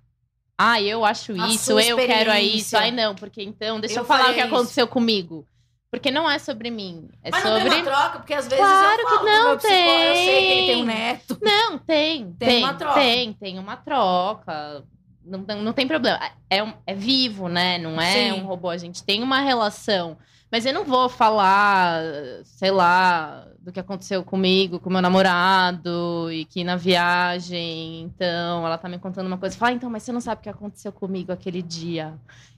Ah, 0.58 0.82
eu 0.82 1.04
acho 1.04 1.32
A 1.40 1.48
isso, 1.48 1.78
eu 1.78 1.96
quero 1.96 2.30
é 2.30 2.42
isso. 2.42 2.76
Ai, 2.76 2.90
não, 2.90 3.14
porque 3.14 3.42
então, 3.42 3.78
deixa 3.80 3.94
eu, 3.94 4.02
Eu 4.02 4.04
falar 4.04 4.30
o 4.30 4.34
que 4.34 4.40
isso. 4.40 4.46
aconteceu 4.54 4.88
comigo. 4.88 5.46
Porque 5.90 6.10
não 6.10 6.28
é 6.28 6.38
sobre 6.38 6.70
mim. 6.70 7.08
É 7.22 7.30
Mas 7.30 7.42
não 7.44 7.52
sobre. 7.54 7.70
tem 7.70 7.80
uma 7.82 7.90
troca, 7.90 8.18
porque 8.18 8.34
às 8.34 8.46
vezes 8.46 8.58
Claro 8.58 9.00
eu 9.00 9.06
que 9.06 9.10
falo 9.14 9.18
pro 9.20 9.26
não 9.30 9.48
meu 9.48 9.56
psicólogo, 9.56 9.90
eu 10.02 10.14
sei 10.14 10.24
que 10.24 10.30
ele 10.52 10.66
tem. 10.66 10.66
tem 10.66 10.82
um 10.82 10.84
neto. 10.84 11.38
Não, 11.40 11.78
tem. 11.78 12.24
Tem 12.34 12.48
Tem, 12.48 12.64
uma 12.64 12.74
troca. 12.74 13.00
Tem, 13.00 13.32
tem 13.32 13.58
uma 13.58 13.76
troca. 13.76 14.84
Não, 15.28 15.44
não, 15.46 15.62
não 15.62 15.72
tem 15.72 15.86
problema. 15.86 16.18
É, 16.48 16.62
um- 16.62 16.72
é 16.86 16.94
vivo, 16.94 17.48
né? 17.48 17.78
Não 17.78 18.00
é 18.00 18.12
Sim. 18.12 18.32
um 18.32 18.46
robô. 18.46 18.68
A 18.70 18.76
gente 18.78 19.02
tem 19.04 19.22
uma 19.22 19.40
relação. 19.40 20.16
Mas 20.50 20.64
eu 20.64 20.72
não 20.72 20.82
vou 20.84 21.10
falar, 21.10 22.00
sei 22.44 22.70
lá, 22.70 23.46
do 23.60 23.70
que 23.70 23.78
aconteceu 23.78 24.24
comigo, 24.24 24.80
com 24.80 24.88
meu 24.88 25.02
namorado, 25.02 26.28
e 26.32 26.46
que 26.46 26.64
na 26.64 26.74
viagem, 26.74 28.00
então, 28.02 28.64
ela 28.66 28.78
tá 28.78 28.88
me 28.88 28.98
contando 28.98 29.26
uma 29.26 29.36
coisa. 29.36 29.56
Fala, 29.58 29.72
ah, 29.72 29.74
então, 29.74 29.90
mas 29.90 30.02
você 30.04 30.12
não 30.12 30.22
sabe 30.22 30.40
o 30.40 30.42
que 30.42 30.48
aconteceu 30.48 30.90
comigo 30.90 31.30
aquele 31.32 31.60
dia. 31.60 32.14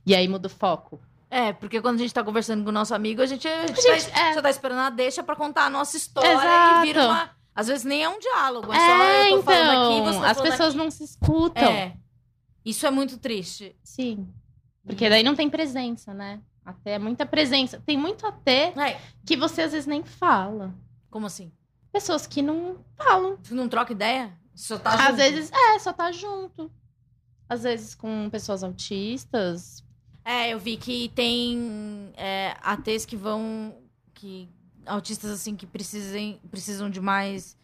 E 0.07 0.15
aí 0.15 0.29
muda 0.29 0.47
o 0.47 0.51
foco. 0.51 1.01
É, 1.29 1.53
porque 1.53 1.81
quando 1.81 1.97
a 1.97 1.99
gente 1.99 2.15
tá 2.15 2.23
conversando 2.23 2.63
com 2.63 2.71
o 2.71 2.73
nosso 2.73 2.95
amigo, 2.95 3.23
a 3.23 3.27
gente, 3.27 3.47
a 3.47 3.67
gente, 3.67 3.81
gente, 3.83 4.11
tá, 4.11 4.21
é. 4.21 4.35
só 4.35 4.43
tá 4.43 4.51
esperando 4.51 4.81
a 4.81 4.91
deixa 4.91 5.23
pra 5.23 5.35
contar 5.37 5.65
a 5.65 5.71
nossa 5.71 5.97
história 5.97 6.33
Exato. 6.33 6.79
e 6.85 6.87
vira 6.87 7.05
uma. 7.07 7.31
Às 7.55 7.67
vezes 7.67 7.85
nem 7.85 8.03
é 8.05 8.09
um 8.09 8.19
diálogo, 8.19 8.73
é, 8.73 8.77
só 8.77 9.03
É, 9.03 9.33
eu 9.33 9.37
tô 9.37 9.43
falando 9.43 9.63
então, 9.71 9.89
aqui, 9.89 10.01
você 10.01 10.21
tá 10.21 10.31
as 10.31 10.37
falando 10.37 10.51
pessoas 10.51 10.69
aqui. 10.71 10.79
não 10.79 10.91
se 10.91 11.05
escutam. 11.05 11.63
É. 11.65 11.93
Isso 12.71 12.87
é 12.87 12.91
muito 12.91 13.19
triste. 13.19 13.75
Sim. 13.83 14.29
Porque 14.85 15.09
daí 15.09 15.23
não 15.23 15.35
tem 15.35 15.49
presença, 15.51 16.15
né? 16.15 16.41
Até 16.65 16.93
é 16.93 16.99
muita 16.99 17.27
presença. 17.27 17.83
Tem 17.85 17.97
muito 17.97 18.27
até 18.27 18.73
É. 18.79 19.01
que 19.27 19.37
você 19.37 19.63
às 19.63 19.73
vezes 19.73 19.87
nem 19.87 20.03
fala. 20.05 20.75
Como 21.11 21.27
assim? 21.27 21.51
Pessoas 21.93 22.27
que 22.27 22.41
não 22.43 22.79
falam. 22.97 23.37
Você 23.43 23.55
não 23.55 23.69
troca 23.69 23.93
ideia? 23.93 24.33
Só 24.55 24.79
tá 24.79 24.91
Às 24.95 25.01
junto? 25.07 25.17
vezes, 25.17 25.51
é, 25.53 25.79
só 25.79 25.93
tá 25.93 26.13
junto. 26.13 26.71
Às 27.49 27.63
vezes 27.65 27.95
com 27.95 28.29
pessoas 28.31 28.63
autistas. 28.63 29.85
É, 30.25 30.51
eu 30.53 30.59
vi 30.59 30.77
que 30.77 31.09
tem 31.09 32.13
é, 32.17 32.55
ATs 32.63 33.05
que 33.05 33.17
vão. 33.17 33.75
que 34.15 34.49
autistas 34.87 35.31
assim 35.31 35.57
que 35.57 35.67
precisem, 35.67 36.41
precisam 36.51 36.89
de 36.91 37.01
mais 37.01 37.57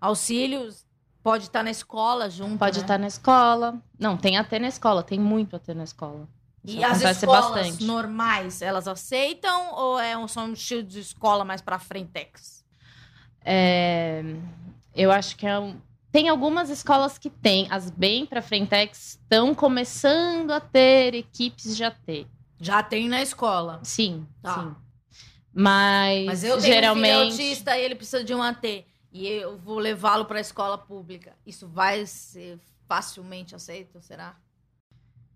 auxílios. 0.00 0.85
Pode 1.26 1.42
estar 1.46 1.64
na 1.64 1.72
escola 1.72 2.30
junto. 2.30 2.56
Pode 2.56 2.78
né? 2.78 2.84
estar 2.84 2.98
na 2.98 3.08
escola. 3.08 3.82
Não, 3.98 4.16
tem 4.16 4.36
até 4.38 4.60
na 4.60 4.68
escola, 4.68 5.02
tem 5.02 5.18
muito 5.18 5.56
até 5.56 5.74
na 5.74 5.82
escola. 5.82 6.28
Isso 6.64 6.76
E 6.78 6.84
as 6.84 7.00
escolas 7.02 7.50
bastante. 7.50 7.84
normais, 7.84 8.62
elas 8.62 8.86
aceitam 8.86 9.74
ou 9.74 9.98
é 9.98 10.16
um, 10.16 10.28
só 10.28 10.42
um 10.44 10.52
estilo 10.52 10.84
de 10.84 11.00
escola 11.00 11.44
mais 11.44 11.60
pra 11.60 11.80
frentex? 11.80 12.64
É, 13.44 14.22
eu 14.94 15.10
acho 15.10 15.34
que 15.36 15.44
é 15.44 15.58
um- 15.58 15.80
tem 16.12 16.28
algumas 16.28 16.70
escolas 16.70 17.18
que 17.18 17.28
têm. 17.28 17.66
As 17.72 17.90
bem 17.90 18.24
para 18.24 18.40
frentex 18.40 19.18
estão 19.20 19.52
começando 19.52 20.52
a 20.52 20.60
ter 20.60 21.12
equipes 21.12 21.76
de 21.76 21.82
AT. 21.82 22.26
Já 22.60 22.84
tem 22.84 23.08
na 23.08 23.20
escola. 23.20 23.80
Sim, 23.82 24.24
Tá. 24.40 24.54
sim. 24.62 24.74
Mas, 25.52 26.24
Mas 26.26 26.44
eu 26.44 26.58
tenho 26.60 26.72
geralmente 26.72 27.08
um 27.16 27.30
filho 27.32 27.48
autista 27.48 27.76
e 27.76 27.84
ele 27.84 27.96
precisa 27.96 28.22
de 28.22 28.32
um 28.32 28.40
AT. 28.40 28.84
E 29.16 29.26
eu 29.26 29.56
vou 29.56 29.78
levá-lo 29.78 30.26
pra 30.26 30.38
escola 30.38 30.76
pública. 30.76 31.34
Isso 31.46 31.66
vai 31.66 32.04
ser 32.04 32.60
facilmente 32.86 33.54
aceito, 33.54 33.98
será? 34.02 34.36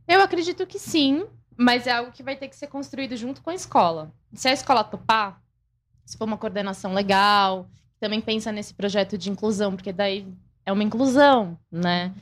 eu 0.07 0.21
acredito 0.21 0.67
que 0.67 0.79
sim, 0.79 1.25
mas 1.57 1.87
é 1.87 1.93
algo 1.93 2.13
que 2.13 2.23
vai 2.23 2.37
ter 2.37 2.49
que 2.49 2.57
ser 2.57 2.67
construído 2.67 3.17
junto 3.17 3.41
com 3.41 3.49
a 3.49 3.55
escola. 3.55 4.13
Se 4.35 4.49
a 4.49 4.53
escola 4.53 4.85
topar, 4.85 5.41
se 6.05 6.19
for 6.19 6.25
uma 6.25 6.37
coordenação 6.37 6.93
legal, 6.93 7.71
também 7.99 8.21
pensa 8.21 8.53
nesse 8.53 8.75
projeto 8.75 9.17
de 9.17 9.31
inclusão, 9.31 9.75
porque 9.75 9.95
daí 9.95 10.27
é 10.67 10.73
uma 10.73 10.83
inclusão, 10.83 11.59
né? 11.71 12.13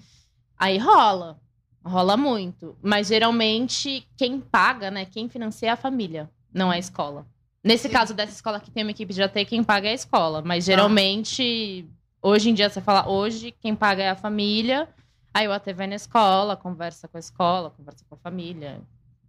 Aí 0.56 0.78
rola, 0.78 1.40
rola 1.84 2.16
muito. 2.16 2.76
Mas 2.80 3.08
geralmente 3.08 4.06
quem 4.16 4.38
paga, 4.38 4.92
né? 4.92 5.06
Quem 5.06 5.28
financia 5.28 5.70
é 5.70 5.72
a 5.72 5.76
família, 5.76 6.30
não 6.52 6.72
é 6.72 6.76
a 6.76 6.80
escola. 6.80 7.26
Nesse 7.68 7.88
caso 7.88 8.14
dessa 8.14 8.32
escola 8.32 8.58
que 8.58 8.70
tem 8.70 8.82
uma 8.82 8.90
equipe 8.92 9.12
de 9.12 9.22
AT, 9.22 9.44
quem 9.44 9.62
paga 9.62 9.88
é 9.88 9.90
a 9.90 9.94
escola. 9.94 10.40
Mas 10.42 10.64
geralmente, 10.64 11.86
hoje 12.22 12.48
em 12.48 12.54
dia, 12.54 12.70
você 12.70 12.80
fala, 12.80 13.06
hoje 13.08 13.52
quem 13.60 13.76
paga 13.76 14.02
é 14.02 14.08
a 14.08 14.16
família. 14.16 14.88
Aí 15.34 15.46
o 15.46 15.52
AT 15.52 15.70
vai 15.74 15.86
na 15.86 15.94
escola, 15.94 16.56
conversa 16.56 17.06
com 17.06 17.18
a 17.18 17.20
escola, 17.20 17.70
conversa 17.70 18.04
com 18.08 18.14
a 18.14 18.18
família. 18.18 18.80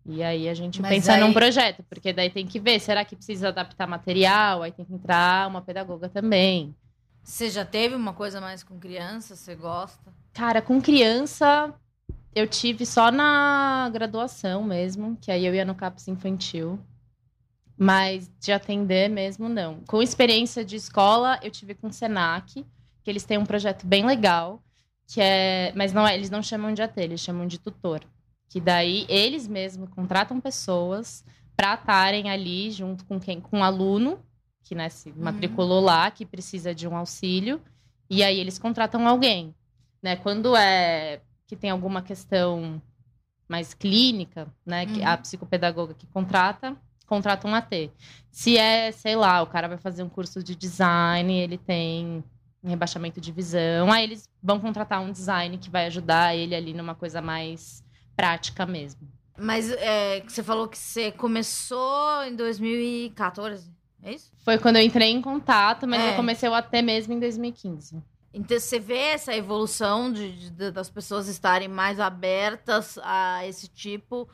E 0.06 0.24
aí 0.24 0.48
a 0.48 0.54
gente 0.54 0.82
Mas 0.82 0.90
pensa 0.92 1.14
aí- 1.14 1.20
num 1.20 1.34
projeto, 1.34 1.84
porque 1.90 2.14
daí 2.14 2.30
tem 2.30 2.48
que 2.48 2.60
ver, 2.60 2.80
será 2.80 3.04
que 3.04 3.16
precisa 3.16 3.50
adaptar 3.50 3.86
material? 3.86 4.64
Aí 4.64 4.72
tem 4.72 4.86
que 4.86 4.94
entrar 4.94 5.48
uma 5.48 5.62
pedagoga 5.62 6.08
também. 6.08 6.74
Você 7.22 7.50
já 7.50 7.66
teve 7.66 7.94
uma 7.94 8.14
coisa 8.14 8.40
mais 8.40 8.64
com 8.64 8.80
criança? 8.80 9.36
Você 9.36 9.54
gosta? 9.54 10.12
Cara, 10.34 10.62
com 10.62 10.82
criança, 10.82 11.74
eu 12.34 12.48
tive 12.48 12.86
só 12.86 13.12
na 13.12 13.90
graduação 13.92 14.64
mesmo, 14.64 15.18
que 15.22 15.30
aí 15.30 15.46
eu 15.46 15.54
ia 15.54 15.66
no 15.66 15.76
CAPS 15.76 16.08
infantil. 16.08 16.80
Mas 17.82 18.30
de 18.42 18.52
atender 18.52 19.10
mesmo, 19.10 19.48
não. 19.48 19.80
Com 19.88 20.02
experiência 20.02 20.66
de 20.66 20.76
escola, 20.76 21.40
eu 21.42 21.50
tive 21.50 21.74
com 21.74 21.88
o 21.88 21.94
Senac, 21.94 22.54
que 23.04 23.10
eles 23.10 23.24
têm 23.24 23.38
um 23.38 23.46
projeto 23.46 23.88
bem 23.88 24.06
legal, 24.06 24.62
que 25.08 25.22
é. 25.22 25.72
Mas 25.76 25.94
não 25.94 26.06
é, 26.06 26.14
eles 26.14 26.30
não 26.30 26.44
chamam 26.44 26.74
de 26.74 26.82
AT, 26.82 26.98
eles 26.98 27.22
chamam 27.22 27.48
de 27.48 27.58
tutor. 27.58 28.02
Que 28.50 28.60
daí 28.60 29.06
eles 29.08 29.48
mesmos 29.48 29.90
contratam 29.92 30.42
pessoas 30.42 31.24
para 31.56 31.76
estarem 31.76 32.30
ali 32.30 32.70
junto 32.70 33.06
com 33.06 33.18
quem? 33.18 33.40
Com 33.40 33.60
o 33.62 33.64
aluno, 33.64 34.20
que 34.64 34.76
né, 34.76 34.90
se 34.90 35.14
matriculou 35.14 35.80
lá, 35.80 36.12
que 36.12 36.26
precisa 36.26 36.76
de 36.76 36.86
um 36.86 36.98
auxílio. 36.98 37.62
E 38.10 38.24
aí 38.24 38.40
eles 38.40 38.60
contratam 38.60 39.08
alguém. 39.08 39.56
Né? 40.04 40.18
Quando 40.18 40.54
é 40.56 41.22
que 41.48 41.56
tem 41.56 41.70
alguma 41.70 42.02
questão 42.02 42.82
mais 43.48 43.74
clínica, 43.74 44.48
né? 44.66 44.86
Que 44.86 45.00
Uhum. 45.00 45.08
a 45.08 45.18
psicopedagoga 45.18 45.94
que 45.94 46.06
contrata, 46.08 46.76
contrata 47.10 47.48
um 47.48 47.54
AT. 47.56 47.92
Se 48.32 48.58
é, 48.58 48.92
sei 48.92 49.16
lá, 49.16 49.42
o 49.42 49.48
cara 49.48 49.68
vai 49.68 49.78
fazer 49.78 50.04
um 50.04 50.10
curso 50.10 50.42
de 50.42 50.56
design, 50.56 51.34
ele 51.38 51.58
tem 51.58 52.24
um 52.64 52.70
rebaixamento 52.70 53.20
de 53.20 53.32
visão, 53.32 53.92
aí 53.92 54.04
eles 54.04 54.30
vão 54.42 54.60
contratar 54.60 55.02
um 55.02 55.12
design 55.12 55.58
que 55.58 55.70
vai 55.70 55.88
ajudar 55.88 56.36
ele 56.36 56.54
ali 56.56 56.74
numa 56.74 56.94
coisa 56.96 57.22
mais 57.22 57.84
prática 58.16 58.66
mesmo. 58.66 59.02
Mas 59.38 59.70
é, 59.72 60.22
você 60.28 60.44
falou 60.44 60.68
que 60.68 60.78
você 60.78 61.12
começou 61.12 62.24
em 62.26 62.36
2014, 62.36 63.72
é 64.04 64.14
isso? 64.14 64.32
Foi 64.44 64.58
quando 64.58 64.76
eu 64.78 64.82
entrei 64.82 65.10
em 65.10 65.22
contato, 65.22 65.88
mas 65.88 66.02
É. 66.02 66.12
eu 66.12 66.16
comecei 66.16 66.48
o 66.50 66.54
AT 66.54 66.82
mesmo 66.82 67.14
em 67.14 67.20
2015. 67.20 68.02
Então 68.34 68.60
você 68.60 68.80
vê 68.80 68.98
essa 69.14 69.34
evolução 69.36 70.12
de, 70.14 70.52
de- 70.52 70.72
das 70.72 70.90
pessoas 70.90 71.28
estarem 71.28 71.68
mais 71.68 72.00
abertas 72.00 73.00
a 73.02 73.46
esse 73.48 73.68
tipo, 73.68 74.28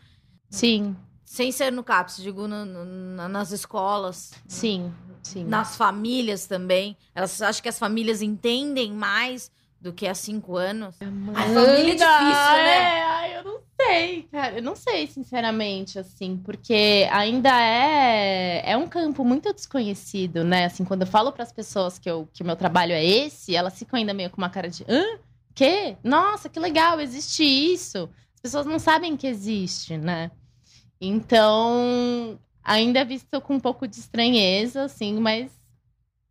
Sim, 0.49 0.95
sem 1.26 1.51
ser 1.51 1.71
no 1.71 1.84
CAPS, 1.84 2.17
digo 2.21 2.47
no- 2.47 2.63
no- 2.65 2.86
na- 2.86 3.28
nas 3.28 3.51
escolas, 3.51 4.32
sim, 4.47 4.93
sim. 5.23 5.43
nas 5.43 5.76
famílias 5.76 6.45
também. 6.45 6.95
Elas 7.13 7.41
acham 7.41 7.61
que 7.63 7.69
as 7.69 7.80
famílias 7.80 8.21
entendem 8.21 8.93
mais 8.93 9.51
do 9.82 9.91
que 9.91 10.07
há 10.07 10.13
cinco 10.15 10.55
anos. 10.55 10.95
A 11.01 11.05
família 11.05 11.91
é 11.91 11.95
difícil, 11.95 12.53
né? 12.63 12.99
É, 13.34 13.39
eu 13.39 13.43
não 13.43 13.59
sei, 13.80 14.23
cara. 14.32 14.55
Eu 14.57 14.63
não 14.63 14.76
sei, 14.76 15.05
sinceramente, 15.07 15.99
assim, 15.99 16.38
porque 16.38 17.07
ainda 17.11 17.49
é, 17.61 18.71
é 18.71 18.78
um 18.78 18.88
campo 18.88 19.23
muito 19.26 19.53
desconhecido, 19.53 20.43
né? 20.43 20.65
Assim, 20.65 20.86
quando 20.86 21.01
eu 21.01 21.07
falo 21.07 21.32
para 21.32 21.43
as 21.43 21.51
pessoas 21.51 21.99
que, 21.99 22.09
eu, 22.09 22.28
que 22.34 22.41
o 22.41 22.45
meu 22.45 22.55
trabalho 22.55 22.93
é 22.93 23.03
esse, 23.03 23.55
elas 23.55 23.78
ficam 23.78 23.97
ainda 23.99 24.13
meio 24.13 24.30
com 24.30 24.38
uma 24.38 24.49
cara 24.49 24.69
de 24.69 24.86
hã? 24.88 25.03
Quê? 25.53 25.97
Nossa, 26.03 26.49
que 26.49 26.59
legal, 26.59 26.99
existe 26.99 27.43
isso. 27.43 28.09
As 28.36 28.41
pessoas 28.41 28.65
não 28.65 28.80
sabem 28.80 29.15
que 29.17 29.28
existe, 29.28 29.97
né? 29.97 30.32
Então, 31.00 32.39
ainda 32.64 33.00
é 33.00 33.06
visto 33.06 33.39
com 33.41 33.56
um 33.56 33.60
pouco 33.60 33.88
de 33.88 33.98
estranheza, 34.00 34.84
assim, 34.84 35.20
mas 35.20 35.52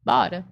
bora. 0.05 0.45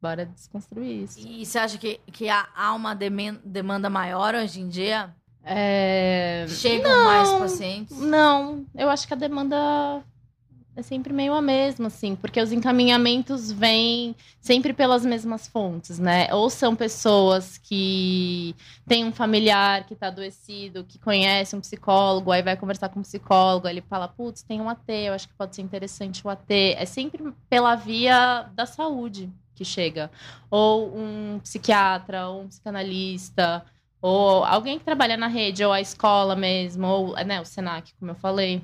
Bora 0.00 0.26
desconstruir 0.26 1.04
isso. 1.04 1.18
E 1.20 1.46
você 1.46 1.58
acha 1.58 1.78
que, 1.78 2.00
que 2.06 2.28
há, 2.28 2.72
uma 2.74 2.94
demanda 2.94 3.88
maior 3.88 4.34
hoje 4.34 4.60
em 4.60 4.68
dia? 4.68 5.14
É... 5.44 6.44
Chegam 6.48 7.04
mais 7.04 7.30
pacientes? 7.32 7.96
Não, 7.98 8.66
eu 8.74 8.90
acho 8.90 9.06
que 9.06 9.14
a 9.14 9.16
demanda 9.16 10.02
é 10.74 10.82
sempre 10.82 11.12
meio 11.12 11.34
a 11.34 11.42
mesma, 11.42 11.88
assim, 11.88 12.16
porque 12.16 12.40
os 12.40 12.50
encaminhamentos 12.50 13.52
vêm 13.52 14.16
sempre 14.40 14.72
pelas 14.72 15.04
mesmas 15.04 15.46
fontes, 15.46 15.98
né? 15.98 16.32
Ou 16.32 16.48
são 16.48 16.74
pessoas 16.74 17.58
que 17.58 18.56
têm 18.86 19.04
um 19.04 19.12
familiar 19.12 19.84
que 19.84 19.94
tá 19.94 20.06
adoecido, 20.06 20.84
que 20.84 20.98
conhece 20.98 21.54
um 21.54 21.60
psicólogo, 21.60 22.32
aí 22.32 22.42
vai 22.42 22.56
conversar 22.56 22.88
com 22.88 23.00
o 23.00 23.02
psicólogo, 23.02 23.66
aí 23.66 23.74
ele 23.74 23.82
fala, 23.82 24.08
putz, 24.08 24.42
tem 24.42 24.60
um 24.60 24.68
AT, 24.68 24.88
eu 24.88 25.12
acho 25.12 25.28
que 25.28 25.34
pode 25.34 25.54
ser 25.54 25.62
interessante 25.62 26.26
o 26.26 26.30
AT. 26.30 26.50
É 26.50 26.86
sempre 26.86 27.32
pela 27.50 27.74
via 27.74 28.48
da 28.54 28.64
saúde 28.64 29.30
que 29.54 29.64
chega. 29.64 30.10
Ou 30.50 30.96
um 30.96 31.38
psiquiatra, 31.40 32.28
ou 32.28 32.42
um 32.42 32.48
psicanalista, 32.48 33.64
ou 34.00 34.42
alguém 34.44 34.78
que 34.78 34.84
trabalha 34.84 35.16
na 35.18 35.26
rede, 35.28 35.64
ou 35.64 35.72
a 35.72 35.80
escola 35.82 36.34
mesmo, 36.34 36.86
ou 36.86 37.14
né, 37.24 37.40
o 37.40 37.44
Senac, 37.44 37.92
como 37.98 38.10
eu 38.10 38.16
falei. 38.16 38.62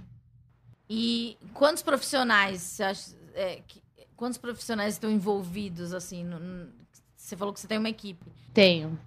E 0.88 1.36
quantos 1.54 1.82
profissionais 1.82 2.80
acha. 2.80 3.16
é, 3.34 3.60
que- 3.66 3.82
quantos 4.16 4.36
profissionais 4.38 4.94
estão 4.94 5.10
envolvidos, 5.10 5.92
assim? 5.94 6.24
no- 6.24 6.40
no- 6.40 6.68
você 7.16 7.36
falou 7.36 7.52
que 7.54 7.60
você 7.60 7.68
tem 7.68 7.78
uma 7.78 7.88
equipe. 7.88 8.24
Tenho. 8.54 8.98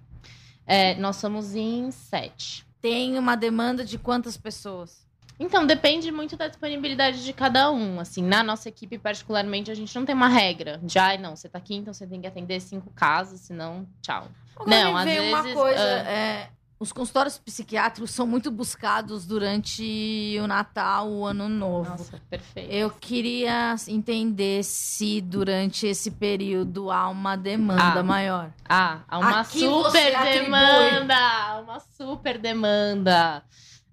É, 0.66 0.94
nós 0.94 1.16
somos 1.16 1.54
em 1.54 1.90
sete. 1.90 2.64
Tem 2.80 3.18
uma 3.18 3.36
demanda 3.36 3.84
de 3.84 3.98
quantas 3.98 4.36
pessoas? 4.36 5.06
Então, 5.40 5.66
depende 5.66 6.10
muito 6.12 6.36
da 6.36 6.46
disponibilidade 6.46 7.24
de 7.24 7.32
cada 7.32 7.70
um. 7.70 7.98
Assim, 7.98 8.22
na 8.22 8.42
nossa 8.44 8.68
equipe, 8.68 8.96
particularmente, 8.96 9.70
a 9.70 9.74
gente 9.74 9.94
não 9.96 10.04
tem 10.06 10.14
uma 10.14 10.28
regra 10.28 10.78
de, 10.82 10.98
ai, 10.98 11.18
não, 11.18 11.34
você 11.34 11.48
tá 11.48 11.58
aqui, 11.58 11.74
então 11.74 11.92
você 11.92 12.06
tem 12.06 12.20
que 12.20 12.26
atender 12.26 12.60
cinco 12.60 12.90
casos, 12.92 13.40
senão, 13.40 13.86
tchau. 14.00 14.28
Agora 14.54 14.70
Não, 14.70 14.96
às 14.96 15.04
veio 15.04 15.24
uma 15.24 15.42
vezes, 15.42 15.58
coisa. 15.58 15.80
ah. 15.82 16.08
é, 16.10 16.50
Os 16.82 16.90
consultórios 16.90 17.38
psiquiátricos 17.38 18.10
são 18.10 18.26
muito 18.26 18.50
buscados 18.50 19.24
durante 19.24 20.36
o 20.42 20.48
Natal, 20.48 21.08
o 21.08 21.24
Ano 21.24 21.48
Novo. 21.48 21.90
Nossa, 21.90 22.20
perfeito. 22.28 22.72
Eu 22.72 22.90
queria 22.90 23.76
entender 23.86 24.64
se 24.64 25.20
durante 25.20 25.86
esse 25.86 26.10
período 26.10 26.90
há 26.90 27.08
uma 27.08 27.36
demanda 27.36 28.00
Ah. 28.00 28.02
maior. 28.02 28.50
Ah, 28.68 28.98
há 29.06 29.18
uma 29.20 29.40
Aqui 29.42 29.60
super 29.60 30.16
atribui. 30.16 30.42
demanda! 30.42 31.60
Uma 31.62 31.78
super 31.96 32.36
demanda 32.38 33.44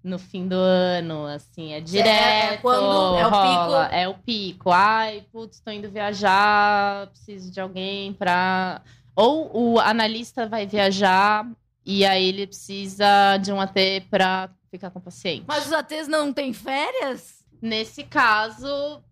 no 0.03 0.17
fim 0.17 0.47
do 0.47 0.55
ano, 0.55 1.27
assim, 1.27 1.73
é 1.73 1.79
direto. 1.81 2.61
quando 2.63 3.17
é 3.19 3.27
o 3.27 3.29
rola, 3.29 3.83
pico. 3.85 3.95
É 3.95 4.07
o 4.07 4.13
pico. 4.15 4.71
Ai, 4.71 5.23
putz, 5.31 5.59
tô 5.59 5.69
indo 5.69 5.91
viajar, 5.91 7.05
preciso 7.05 7.51
de 7.51 7.61
alguém 7.61 8.13
pra. 8.13 8.81
Ou 9.15 9.73
o 9.73 9.79
analista 9.79 10.47
vai 10.47 10.65
viajar 10.65 11.45
e 11.85 12.05
aí 12.05 12.25
ele 12.29 12.47
precisa 12.47 13.37
de 13.37 13.51
um 13.51 13.59
AT 13.59 13.73
pra 14.09 14.49
ficar 14.69 14.89
com 14.91 14.99
o 14.99 15.01
paciente. 15.01 15.45
Mas 15.47 15.65
os 15.67 15.73
ATs 15.73 16.07
não 16.07 16.31
têm 16.33 16.53
férias? 16.53 17.43
Nesse 17.61 18.03
caso, 18.03 19.03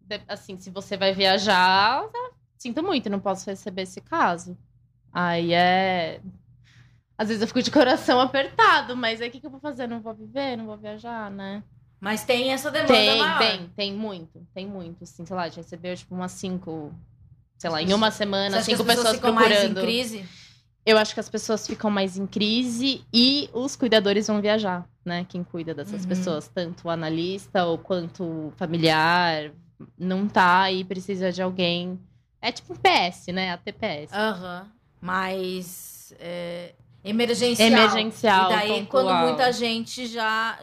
de- 0.00 0.20
assim, 0.28 0.58
se 0.58 0.70
você 0.70 0.96
vai 0.96 1.12
viajar, 1.12 2.02
sinto 2.58 2.82
muito, 2.82 3.10
não 3.10 3.20
posso 3.20 3.48
receber 3.50 3.82
esse 3.82 4.00
caso. 4.00 4.56
Aí 5.12 5.52
é. 5.52 6.20
Às 7.16 7.28
vezes 7.28 7.42
eu 7.42 7.46
fico 7.48 7.62
de 7.62 7.70
coração 7.70 8.18
apertado, 8.20 8.96
mas 8.96 9.20
aí 9.20 9.28
o 9.28 9.30
que, 9.30 9.40
que 9.40 9.46
eu 9.46 9.50
vou 9.50 9.60
fazer? 9.60 9.86
Não 9.86 10.00
vou 10.00 10.14
viver, 10.14 10.56
não 10.56 10.66
vou 10.66 10.76
viajar, 10.76 11.30
né? 11.30 11.62
Mas 12.00 12.24
tem 12.24 12.52
essa 12.52 12.70
demanda 12.70 12.92
Tem, 12.92 13.18
maior. 13.18 13.38
tem, 13.38 13.68
tem 13.76 13.92
muito, 13.94 14.46
tem 14.52 14.66
muito. 14.66 15.04
Assim, 15.04 15.24
sei 15.24 15.34
lá, 15.36 15.48
já 15.48 15.56
recebeu 15.56 15.96
tipo 15.96 16.14
umas 16.14 16.32
cinco, 16.32 16.92
sei 17.56 17.70
lá, 17.70 17.80
em 17.80 17.92
uma 17.94 18.10
semana, 18.10 18.58
Você 18.58 18.64
cinco 18.72 18.82
as 18.82 18.86
pessoas 18.88 18.96
pessoas 19.04 19.16
ficam 19.16 19.32
mais 19.32 19.48
procurando. 19.48 19.78
em 19.80 19.82
crise? 19.82 20.24
Eu 20.86 20.98
acho 20.98 21.14
que 21.14 21.20
as 21.20 21.28
pessoas 21.30 21.66
ficam 21.66 21.90
mais 21.90 22.18
em 22.18 22.26
crise 22.26 23.04
e 23.12 23.48
os 23.54 23.74
cuidadores 23.74 24.26
vão 24.26 24.40
viajar, 24.40 24.86
né? 25.04 25.24
Quem 25.28 25.42
cuida 25.42 25.72
dessas 25.74 26.02
Uhum. 26.02 26.08
pessoas, 26.08 26.48
tanto 26.48 26.86
o 26.88 26.90
analista 26.90 27.64
ou 27.64 27.78
quanto 27.78 28.22
o 28.22 28.52
familiar, 28.56 29.50
não 29.98 30.28
tá 30.28 30.70
e 30.70 30.84
precisa 30.84 31.32
de 31.32 31.40
alguém. 31.40 31.98
É 32.40 32.52
tipo 32.52 32.74
um 32.74 32.76
PS, 32.76 33.28
né? 33.32 33.52
A 33.52 33.56
TPS. 33.56 34.12
Aham. 34.12 34.66
Mas 35.00 36.14
é, 36.18 36.74
emergencial. 37.02 37.66
Emergencial. 37.68 38.50
E 38.50 38.54
daí, 38.54 38.68
pontual. 38.68 38.86
quando 39.06 39.14
muita 39.26 39.52
gente 39.52 40.06
já, 40.06 40.58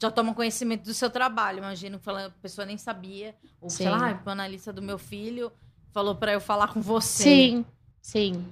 já 0.00 0.10
toma 0.10 0.34
conhecimento 0.34 0.82
do 0.84 0.94
seu 0.94 1.10
trabalho. 1.10 1.58
Imagino 1.58 2.00
que 2.00 2.10
a 2.10 2.30
pessoa 2.42 2.66
nem 2.66 2.76
sabia. 2.76 3.34
Ou, 3.60 3.70
sei 3.70 3.86
Sim. 3.86 3.92
lá, 3.92 4.20
o 4.26 4.30
analista 4.30 4.72
do 4.72 4.82
meu 4.82 4.98
filho 4.98 5.52
falou 5.92 6.16
pra 6.16 6.32
eu 6.32 6.40
falar 6.40 6.68
com 6.68 6.80
você. 6.80 7.22
Sim, 7.22 7.64
sim. 8.02 8.44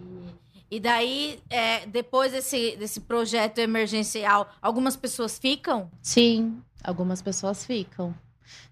E, 0.47 0.47
e 0.70 0.78
daí, 0.78 1.40
é, 1.48 1.86
depois 1.86 2.32
desse, 2.32 2.76
desse 2.76 3.00
projeto 3.00 3.58
emergencial, 3.58 4.48
algumas 4.60 4.96
pessoas 4.96 5.38
ficam? 5.38 5.90
Sim, 6.02 6.62
algumas 6.84 7.22
pessoas 7.22 7.64
ficam. 7.64 8.14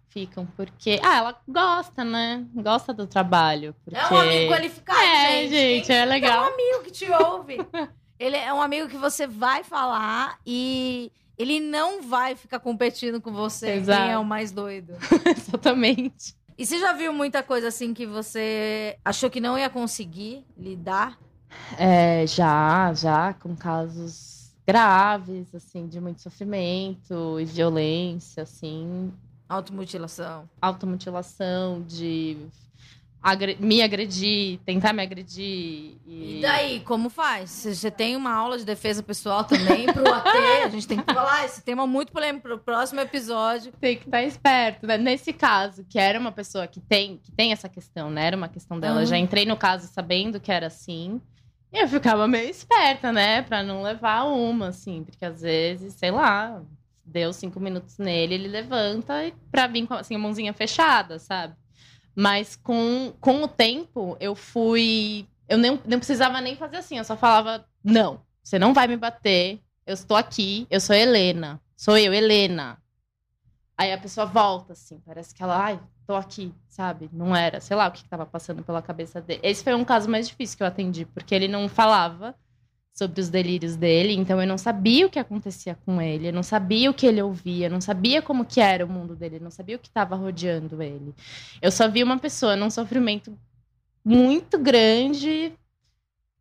Ficam 0.09 0.47
porque. 0.57 0.99
Ah, 1.03 1.19
ela 1.19 1.41
gosta, 1.47 2.05
né? 2.05 2.47
Gosta 2.55 2.93
do 2.93 3.07
trabalho. 3.07 3.75
Porque... 3.85 3.99
É 3.99 4.07
um 4.09 4.17
amigo 4.19 4.53
qualificado, 4.53 4.99
É, 4.99 5.43
gente. 5.43 5.51
gente, 5.51 5.93
é 5.93 6.05
legal. 6.05 6.45
É 6.45 6.51
um 6.51 6.55
amigo 6.55 6.85
que 6.85 6.91
te 6.91 7.11
ouve. 7.11 7.59
ele 8.19 8.37
é 8.37 8.53
um 8.53 8.63
amigo 8.63 8.89
que 8.89 8.97
você 8.97 9.27
vai 9.27 9.63
falar 9.63 10.39
e 10.47 11.13
ele 11.37 11.61
não 11.61 12.03
vai 12.03 12.35
ficar 12.35 12.61
competindo 12.61 13.21
com 13.21 13.31
você. 13.33 13.73
Exato. 13.73 14.03
Quem 14.03 14.13
é 14.13 14.19
o 14.19 14.25
mais 14.25 14.53
doido. 14.53 14.95
Exatamente. 15.37 16.35
E 16.59 16.65
você 16.65 16.79
já 16.79 16.95
viu 16.95 17.13
muita 17.13 17.43
coisa 17.43 17.69
assim 17.69 17.93
que 17.93 18.07
você 18.07 18.99
achou 19.05 19.29
que 19.29 19.41
não 19.41 19.59
ia 19.59 19.69
conseguir 19.69 20.47
lidar? 20.57 21.19
É, 21.79 22.27
já, 22.27 22.93
já, 22.95 23.33
com 23.35 23.55
casos 23.57 24.53
graves, 24.67 25.55
assim, 25.55 25.87
de 25.87 26.01
muito 26.01 26.21
sofrimento 26.21 27.39
e 27.41 27.45
violência, 27.45 28.43
assim, 28.43 29.13
Automutilação. 29.49 30.49
automutilação, 30.61 31.83
de 31.83 32.37
agre- 33.23 33.57
me 33.61 33.81
agredir, 33.81 34.59
tentar 34.67 34.93
me 34.93 35.03
agredir. 35.03 35.97
E 36.07 36.41
daí, 36.43 36.81
como 36.81 37.09
faz? 37.09 37.51
Você- 37.51 37.91
tem 37.93 38.17
uma 38.17 38.33
aula 38.33 38.59
de 38.59 38.65
defesa 38.65 39.03
pessoal 39.05 39.45
também 39.45 39.87
pro 39.87 40.13
AT? 40.13 40.27
A 40.67 40.69
gente 40.69 40.89
tem 40.89 41.01
que 41.01 41.15
falar 41.15 41.45
esse 41.45 41.63
tema 41.63 41.87
muito 41.87 42.13
polêmico 42.13 42.43
pro 42.49 42.59
próximo 42.59 43.01
episódio. 43.01 43.73
Tem 43.81 43.97
que 43.97 44.05
estar 44.07 44.23
esperto, 44.25 44.85
né? 44.87 44.99
Nesse 44.99 45.33
caso, 45.33 45.85
que 45.89 45.99
era 45.99 46.19
uma 46.19 46.33
pessoa 46.33 46.67
que 46.67 46.81
tem, 46.81 47.19
que 47.19 47.31
tem 47.31 47.53
essa 47.53 47.69
questão, 47.69 48.11
né? 48.11 48.27
Era 48.27 48.37
uma 48.37 48.49
questão 48.49 48.81
dela. 48.81 49.03
Eu 49.03 49.07
já 49.07 49.17
entrei 49.17 49.45
no 49.47 49.57
caso 49.57 49.87
sabendo 49.93 50.41
que 50.41 50.51
era 50.51 50.67
assim. 50.67 51.21
Eu 51.79 51.87
ficava 51.87 52.27
meio 52.27 52.49
esperta, 52.49 53.13
né? 53.13 53.43
Pra 53.43 53.63
não 53.63 53.83
levar 53.83 54.25
uma, 54.25 54.69
assim. 54.69 55.05
Porque 55.05 55.23
às 55.25 55.43
vezes, 55.43 55.93
sei 55.93 56.11
lá, 56.11 56.63
deu 57.05 57.35
cinco 57.35 57.61
minutos 57.61 57.99
nele, 57.99 58.35
ele 58.35 58.49
levanta 58.49 59.27
e 59.27 59.33
pra 59.51 59.67
vir 59.67 59.87
com 59.87 59.93
assim, 59.93 60.15
a 60.15 60.19
mãozinha 60.19 60.55
fechada, 60.55 61.19
sabe? 61.19 61.55
Mas 62.15 62.57
com, 62.57 63.13
com 63.21 63.43
o 63.43 63.49
tempo, 63.49 64.17
eu 64.19 64.35
fui. 64.35 65.29
Eu 65.47 65.59
nem, 65.59 65.79
não 65.85 65.99
precisava 65.99 66.41
nem 66.41 66.57
fazer 66.57 66.79
assim, 66.79 66.97
eu 66.97 67.05
só 67.05 67.15
falava: 67.15 67.67
não, 67.85 68.23
você 68.43 68.59
não 68.59 68.73
vai 68.73 68.89
me 68.89 68.97
bater, 68.97 69.61
eu 69.87 69.93
estou 69.93 70.17
aqui, 70.17 70.67
eu 70.71 70.81
sou 70.81 70.97
Helena. 70.97 71.61
Sou 71.77 71.99
eu, 71.99 72.15
Helena. 72.15 72.79
Aí 73.77 73.93
a 73.93 73.99
pessoa 73.99 74.25
volta, 74.25 74.73
assim, 74.73 74.99
parece 75.05 75.35
que 75.35 75.43
ela, 75.43 75.63
ai, 75.63 75.81
tô 76.07 76.15
aqui, 76.15 76.53
sabe? 76.69 77.11
Não 77.13 77.35
era, 77.35 77.61
sei 77.61 77.77
lá 77.77 77.89
o 77.89 77.93
que 77.93 78.03
que 78.03 78.09
tava 78.09 78.25
passando 78.25 78.63
pela 78.63 78.81
cabeça 78.81 79.21
dele. 79.21 79.41
Esse 79.43 79.65
foi 79.65 79.75
um 79.75 79.85
caso 79.85 80.09
mais 80.09 80.29
difícil 80.29 80.57
que 80.57 80.63
eu 80.63 80.67
atendi, 80.67 81.05
porque 81.07 81.35
ele 81.35 81.49
não 81.49 81.69
falava 81.69 82.35
sobre 82.95 83.21
os 83.21 83.29
delírios 83.29 83.77
dele, 83.77 84.15
então 84.15 84.41
eu 84.41 84.49
não 84.49 84.57
sabia 84.57 85.07
o 85.07 85.11
que 85.11 85.19
acontecia 85.19 85.75
com 85.85 86.01
ele, 86.01 86.29
eu 86.29 86.33
não 86.33 86.43
sabia 86.43 86.91
o 86.91 86.95
que 86.95 87.07
ele 87.07 87.21
ouvia, 87.21 87.67
eu 87.67 87.71
não 87.71 87.81
sabia 87.81 88.23
como 88.23 88.45
que 88.45 88.59
era 88.59 88.87
o 88.87 88.89
mundo 88.89 89.15
dele, 89.15 89.37
eu 89.37 89.43
não 89.43 89.51
sabia 89.51 89.77
o 89.77 89.79
que 89.79 89.89
estava 89.89 90.17
rodeando 90.17 90.83
ele. 90.83 91.15
Eu 91.61 91.71
só 91.71 91.89
vi 91.89 92.03
uma 92.03 92.19
pessoa 92.19 92.57
num 92.57 92.71
sofrimento 92.71 93.37
muito 94.03 94.59
grande, 94.59 95.53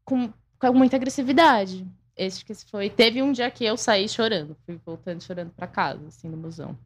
com, 0.05 0.31
com 0.57 0.73
muita 0.73 0.95
agressividade. 0.95 1.85
Esse 2.15 2.45
que 2.45 2.53
foi. 2.53 2.89
Teve 2.89 3.21
um 3.21 3.33
dia 3.33 3.51
que 3.51 3.65
eu 3.65 3.75
saí 3.75 4.07
chorando, 4.07 4.55
fui 4.65 4.79
voltando 4.85 5.21
chorando 5.21 5.51
pra 5.51 5.67
casa, 5.67 6.07
assim, 6.07 6.29
no 6.29 6.37
busão. 6.37 6.77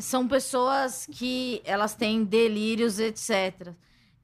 São 0.00 0.26
pessoas 0.28 1.06
que 1.10 1.60
elas 1.64 1.94
têm 1.94 2.24
delírios, 2.24 2.98
etc. 2.98 3.72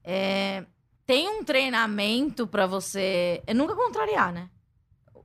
É, 0.02 0.64
tem 1.06 1.28
um 1.28 1.42
treinamento 1.44 2.46
pra 2.46 2.66
você. 2.66 3.42
É 3.46 3.54
nunca 3.54 3.74
contrariar, 3.74 4.32
né? 4.32 4.48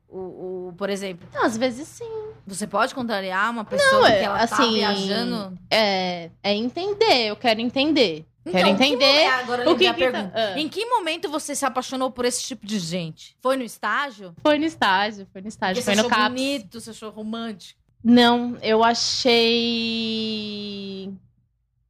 O, 0.08 0.70
o- 0.70 0.74
por 0.76 0.90
exemplo, 0.90 1.28
Não, 1.34 1.44
às 1.46 1.56
vezes 1.56 1.88
sim. 1.88 2.10
você 2.48 2.66
pode 2.66 2.96
contrariar 2.96 3.52
uma 3.52 3.64
pessoa 3.64 4.02
Não, 4.02 4.08
que 4.08 4.14
é, 4.14 4.24
ela 4.24 4.48
tá 4.48 4.56
assim, 4.56 4.74
viajando? 4.74 5.60
É, 5.70 6.32
é 6.42 6.54
entender, 6.56 7.28
eu 7.28 7.36
quero 7.36 7.62
entender. 7.62 8.26
quero 8.44 8.58
Então, 8.70 8.76
que 8.76 8.84
entender 8.86 9.26
agora 9.28 9.64
eu 9.66 9.72
o 9.74 9.78
que 9.78 9.94
que 9.94 10.12
tá- 10.12 10.32
ah. 10.34 10.60
Em 10.60 10.68
que 10.68 10.84
momento 10.88 11.30
você 11.30 11.54
se 11.54 11.64
apaixonou 11.64 12.10
por 12.10 12.26
esse 12.26 12.42
tipo 12.42 12.66
de 12.66 12.80
gente? 12.80 13.38
Foi 13.40 13.56
no 13.56 13.62
estágio? 13.64 14.34
Foi 14.42 14.58
no 14.58 14.66
estágio, 14.66 15.28
foi 15.32 15.42
no 15.42 15.48
estágio, 15.48 15.76
Porque 15.76 15.86
foi 15.86 15.96
você 15.96 16.02
no 16.02 16.08
achou 16.08 16.18
CAPS. 16.24 16.34
bonito, 16.42 16.82
você 16.82 16.90
achou 16.90 17.12
romântico? 17.12 17.80
Não, 18.04 18.58
eu 18.62 18.84
achei 18.84 19.40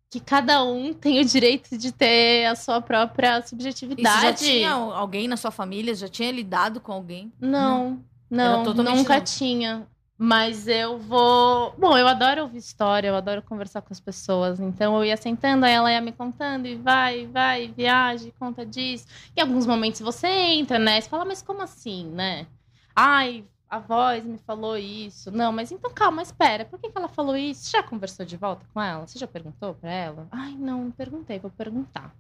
que 0.10 0.20
cada 0.20 0.64
um 0.64 0.94
tem 1.00 1.22
o 1.22 1.26
direito 1.26 1.78
de 1.78 1.92
ter 1.92 2.46
a 2.48 2.56
sua 2.56 2.82
própria 2.82 3.38
E 3.38 3.42
você 3.42 3.42
já 3.42 3.48
subjetividade. 3.48 4.38
tinha 4.38 4.72
alguém 4.72 5.28
na 5.28 5.38
sua 5.38 5.52
família? 5.52 5.94
Já 5.94 6.08
tinha 6.08 6.32
lidado 6.32 6.82
com 6.82 6.92
alguém? 6.92 7.32
Não, 7.40 8.04
não, 8.30 8.64
totalmente 8.64 8.98
nunca 8.98 9.16
novo. 9.16 9.26
tinha. 9.26 9.88
Mas 10.22 10.68
eu 10.68 11.00
vou. 11.00 11.74
Bom, 11.78 11.98
eu 11.98 12.06
adoro 12.06 12.42
ouvir 12.42 12.58
história, 12.58 13.08
eu 13.08 13.16
adoro 13.16 13.42
conversar 13.42 13.82
com 13.82 13.94
as 13.94 14.02
pessoas. 14.02 14.60
Então 14.60 14.98
eu 14.98 15.06
ia 15.06 15.16
sentando, 15.16 15.66
aí 15.66 15.72
ela 15.72 15.90
ia 15.92 16.02
me 16.02 16.12
contando, 16.12 16.68
e 16.68 16.76
vai, 16.76 17.26
vai, 17.28 17.70
viaja, 17.70 18.30
conta 18.38 18.66
disso. 18.66 19.06
Em 19.38 19.42
alguns 19.42 19.66
momentos 19.66 20.02
você 20.02 20.28
entra, 20.28 20.78
né? 20.78 21.00
Você 21.00 21.08
fala, 21.08 21.24
mas 21.24 21.42
como 21.42 21.62
assim, 21.62 22.06
né? 22.10 22.48
Ai, 22.94 23.46
a 23.70 23.80
voz 23.80 24.26
me 24.26 24.38
falou 24.40 24.78
isso. 24.78 25.30
Não, 25.32 25.52
mas 25.52 25.72
então 25.72 25.92
calma, 25.94 26.22
espera. 26.22 26.66
Por 26.66 26.80
que, 26.80 26.90
que 26.90 26.98
ela 26.98 27.08
falou 27.08 27.38
isso? 27.38 27.66
Você 27.66 27.78
já 27.78 27.84
conversou 27.84 28.26
de 28.26 28.36
volta 28.36 28.66
com 28.74 28.82
ela? 28.82 29.06
Você 29.06 29.20
já 29.20 29.28
perguntou 29.28 29.76
pra 29.76 29.92
ela? 29.92 30.28
Ai, 30.32 30.56
não, 30.58 30.86
não 30.86 30.92
perguntei, 30.92 31.38
vou 31.40 31.52
perguntar. 31.52 32.14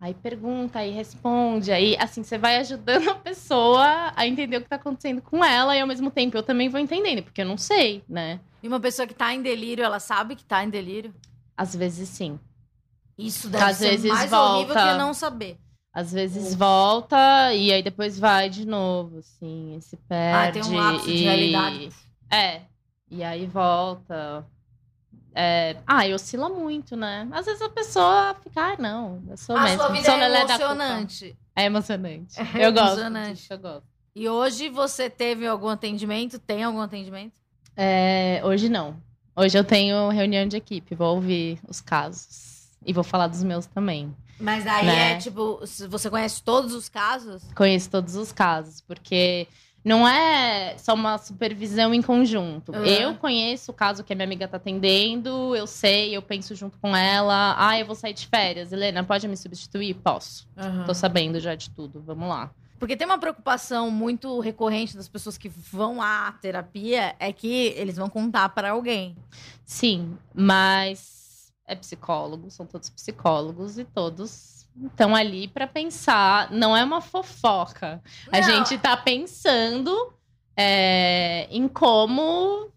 Aí 0.00 0.14
pergunta, 0.14 0.78
aí 0.78 0.92
responde, 0.92 1.72
aí 1.72 1.96
assim, 1.98 2.22
você 2.22 2.38
vai 2.38 2.56
ajudando 2.58 3.10
a 3.10 3.14
pessoa 3.16 4.12
a 4.14 4.26
entender 4.28 4.56
o 4.58 4.62
que 4.62 4.68
tá 4.68 4.76
acontecendo 4.76 5.20
com 5.20 5.44
ela 5.44 5.76
e 5.76 5.80
ao 5.80 5.88
mesmo 5.88 6.08
tempo 6.08 6.36
eu 6.36 6.42
também 6.42 6.68
vou 6.68 6.78
entendendo, 6.78 7.24
porque 7.24 7.42
eu 7.42 7.46
não 7.46 7.58
sei, 7.58 8.04
né? 8.08 8.38
E 8.62 8.68
uma 8.68 8.78
pessoa 8.78 9.08
que 9.08 9.14
tá 9.14 9.34
em 9.34 9.42
delírio, 9.42 9.84
ela 9.84 9.98
sabe 9.98 10.36
que 10.36 10.44
tá 10.44 10.62
em 10.62 10.70
delírio? 10.70 11.12
Às 11.56 11.74
vezes 11.74 12.08
sim. 12.08 12.38
Isso 13.18 13.48
deve 13.48 13.64
Às 13.64 13.76
ser 13.78 13.90
vezes 13.90 14.08
mais 14.12 14.32
horrível 14.32 14.74
volta. 14.74 14.92
que 14.92 14.98
não 14.98 15.12
saber. 15.12 15.58
Às 15.98 16.12
vezes 16.12 16.54
volta 16.54 17.52
e 17.52 17.72
aí 17.72 17.82
depois 17.82 18.20
vai 18.20 18.48
de 18.48 18.64
novo, 18.64 19.18
assim, 19.18 19.76
se 19.80 19.96
perde. 19.96 20.60
Ah, 20.60 20.62
tem 20.62 20.72
um 20.72 20.76
lapso 20.76 21.10
e... 21.10 21.16
de 21.16 21.24
realidade. 21.24 21.88
É. 22.30 22.60
E 23.10 23.24
aí 23.24 23.46
volta. 23.46 24.46
É... 25.34 25.76
Ah, 25.84 26.06
e 26.06 26.14
oscila 26.14 26.48
muito, 26.48 26.94
né? 26.94 27.26
Às 27.32 27.46
vezes 27.46 27.60
a 27.60 27.68
pessoa 27.68 28.36
fica, 28.44 28.74
ah, 28.74 28.76
não, 28.78 29.20
eu 29.28 29.36
sou 29.36 29.56
A 29.56 29.64
mesmo. 29.64 29.78
sua 29.78 29.88
vida 29.88 30.04
sou 30.04 30.14
é 30.14 30.18
lelé 30.18 30.46
da 30.46 30.56
culpa." 30.56 30.72
emocionante. 30.72 31.36
É 31.56 31.64
emocionante. 31.64 32.34
É 32.54 32.64
eu 32.64 32.72
gosto. 32.72 32.86
emocionante. 32.86 33.32
disso, 33.32 33.52
eu 33.52 33.58
gosto. 33.58 33.88
E 34.14 34.28
hoje 34.28 34.68
você 34.68 35.10
teve 35.10 35.48
algum 35.48 35.68
atendimento? 35.68 36.38
Tem 36.38 36.62
algum 36.62 36.80
atendimento? 36.80 37.32
É, 37.76 38.40
hoje 38.44 38.68
não. 38.68 38.96
Hoje 39.34 39.58
eu 39.58 39.64
tenho 39.64 40.10
reunião 40.10 40.46
de 40.46 40.56
equipe, 40.56 40.94
vou 40.94 41.16
ouvir 41.16 41.58
os 41.66 41.80
casos. 41.80 42.68
E 42.86 42.92
vou 42.92 43.02
falar 43.02 43.26
dos 43.26 43.42
meus 43.42 43.66
também. 43.66 44.14
Mas 44.40 44.66
aí 44.66 44.86
Né? 44.86 45.12
é 45.12 45.16
tipo, 45.18 45.60
se 45.66 45.86
você 45.88 46.08
conhece 46.08 46.42
todos 46.42 46.72
os 46.72 46.88
casos? 46.88 47.42
Conheço 47.54 47.90
todos 47.90 48.14
os 48.14 48.30
casos, 48.32 48.80
porque 48.80 49.48
não 49.84 50.06
é 50.06 50.76
só 50.78 50.94
uma 50.94 51.18
supervisão 51.18 51.92
em 51.94 52.02
conjunto. 52.02 52.72
Uhum. 52.72 52.84
Eu 52.84 53.14
conheço 53.14 53.70
o 53.70 53.74
caso 53.74 54.04
que 54.04 54.12
a 54.12 54.16
minha 54.16 54.26
amiga 54.26 54.46
tá 54.46 54.56
atendendo, 54.56 55.56
eu 55.56 55.66
sei, 55.66 56.16
eu 56.16 56.22
penso 56.22 56.54
junto 56.54 56.78
com 56.78 56.94
ela. 56.96 57.54
Ah, 57.58 57.78
eu 57.78 57.86
vou 57.86 57.94
sair 57.94 58.12
de 58.14 58.26
férias. 58.26 58.72
Helena, 58.72 59.02
pode 59.02 59.26
me 59.26 59.36
substituir? 59.36 59.94
Posso. 59.94 60.46
Tô 60.86 60.94
sabendo 60.94 61.40
já 61.40 61.54
de 61.54 61.70
tudo. 61.70 62.00
Vamos 62.00 62.28
lá. 62.28 62.50
Porque 62.78 62.96
tem 62.96 63.06
uma 63.08 63.18
preocupação 63.18 63.90
muito 63.90 64.38
recorrente 64.38 64.96
das 64.96 65.08
pessoas 65.08 65.36
que 65.36 65.48
vão 65.48 66.00
à 66.00 66.30
terapia 66.40 67.16
é 67.18 67.32
que 67.32 67.74
eles 67.76 67.96
vão 67.96 68.08
contar 68.08 68.50
para 68.50 68.70
alguém. 68.70 69.16
Sim, 69.64 70.16
mas 70.32 71.17
é 71.68 71.76
psicólogo, 71.76 72.50
são 72.50 72.66
todos 72.66 72.88
psicólogos 72.88 73.78
e 73.78 73.84
todos 73.84 74.66
estão 74.86 75.14
ali 75.14 75.46
para 75.46 75.66
pensar. 75.66 76.50
Não 76.50 76.76
é 76.76 76.82
uma 76.82 77.00
fofoca. 77.00 78.02
A 78.32 78.40
Não. 78.40 78.48
gente 78.48 78.78
tá 78.78 78.96
pensando 78.96 80.14
é, 80.56 81.46
em 81.50 81.68
como 81.68 82.72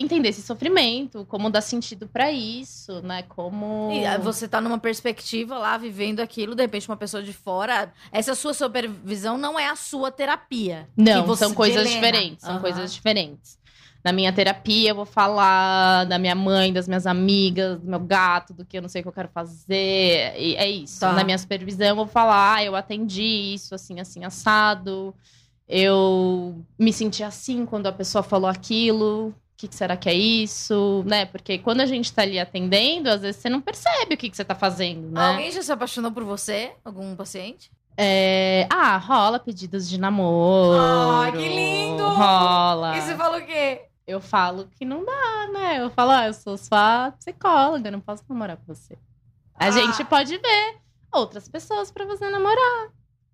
entender 0.00 0.30
esse 0.30 0.40
sofrimento, 0.40 1.26
como 1.26 1.50
dar 1.50 1.60
sentido 1.60 2.08
para 2.08 2.32
isso, 2.32 3.02
né? 3.02 3.22
Como 3.24 3.90
E 3.92 4.06
aí 4.06 4.18
você 4.18 4.48
tá 4.48 4.58
numa 4.58 4.78
perspectiva 4.78 5.58
lá, 5.58 5.76
vivendo 5.76 6.20
aquilo, 6.20 6.54
de 6.54 6.62
repente 6.62 6.88
uma 6.88 6.96
pessoa 6.96 7.22
de 7.22 7.34
fora. 7.34 7.92
Essa 8.10 8.34
sua 8.34 8.54
supervisão 8.54 9.36
não 9.36 9.58
é 9.58 9.68
a 9.68 9.76
sua 9.76 10.10
terapia. 10.10 10.88
Não, 10.96 11.36
são 11.36 11.52
coisas 11.52 11.90
diferentes. 11.90 12.42
São 12.44 12.52
Aham. 12.54 12.62
coisas 12.62 12.94
diferentes. 12.94 13.58
Na 14.02 14.12
minha 14.12 14.32
terapia, 14.32 14.90
eu 14.90 14.94
vou 14.94 15.04
falar 15.04 16.04
da 16.04 16.18
minha 16.18 16.34
mãe, 16.34 16.72
das 16.72 16.88
minhas 16.88 17.06
amigas, 17.06 17.78
do 17.78 17.86
meu 17.86 18.00
gato, 18.00 18.54
do 18.54 18.64
que 18.64 18.78
eu 18.78 18.82
não 18.82 18.88
sei 18.88 19.00
o 19.00 19.04
que 19.04 19.08
eu 19.08 19.12
quero 19.12 19.28
fazer. 19.28 20.34
E 20.38 20.56
é 20.56 20.68
isso. 20.68 21.00
Tá. 21.00 21.12
Na 21.12 21.22
minha 21.22 21.36
supervisão, 21.36 21.88
eu 21.88 21.96
vou 21.96 22.06
falar, 22.06 22.54
ah, 22.56 22.64
eu 22.64 22.74
atendi 22.74 23.22
isso, 23.22 23.74
assim, 23.74 24.00
assim, 24.00 24.24
assado. 24.24 25.14
Eu 25.68 26.64
me 26.78 26.92
senti 26.92 27.22
assim 27.22 27.64
quando 27.66 27.86
a 27.86 27.92
pessoa 27.92 28.22
falou 28.22 28.48
aquilo. 28.50 29.28
O 29.28 29.34
que, 29.56 29.68
que 29.68 29.74
será 29.76 29.96
que 29.96 30.08
é 30.08 30.14
isso? 30.14 31.04
Né? 31.06 31.26
Porque 31.26 31.58
quando 31.58 31.82
a 31.82 31.86
gente 31.86 32.10
tá 32.12 32.22
ali 32.22 32.38
atendendo, 32.40 33.10
às 33.10 33.20
vezes 33.20 33.40
você 33.42 33.50
não 33.50 33.60
percebe 33.60 34.14
o 34.14 34.16
que, 34.16 34.30
que 34.30 34.36
você 34.36 34.44
tá 34.44 34.54
fazendo, 34.54 35.10
né? 35.10 35.28
Alguém 35.32 35.50
já 35.52 35.62
se 35.62 35.70
apaixonou 35.70 36.10
por 36.10 36.24
você? 36.24 36.72
Algum 36.82 37.14
paciente? 37.14 37.70
É, 37.96 38.66
Ah, 38.70 38.96
rola 38.96 39.38
pedidos 39.38 39.86
de 39.86 40.00
namoro. 40.00 40.80
Ai, 40.80 41.32
que 41.32 41.48
lindo! 41.48 42.08
Rola. 42.08 42.96
E 42.96 43.02
você 43.02 43.14
falou 43.14 43.38
o 43.38 43.44
quê? 43.44 43.82
Eu 44.10 44.20
falo 44.20 44.68
que 44.76 44.84
não 44.84 45.04
dá, 45.04 45.48
né? 45.52 45.80
Eu 45.80 45.90
falo, 45.90 46.10
ah, 46.10 46.26
eu 46.26 46.34
sou 46.34 46.56
sua 46.58 47.12
psicóloga, 47.18 47.90
não 47.90 48.00
posso 48.00 48.24
namorar 48.28 48.56
com 48.56 48.74
você. 48.74 48.98
A 49.54 49.66
Ah. 49.66 49.70
gente 49.70 50.02
pode 50.04 50.36
ver 50.36 50.78
outras 51.12 51.48
pessoas 51.48 51.90
pra 51.90 52.04
você 52.04 52.28
namorar. 52.28 52.88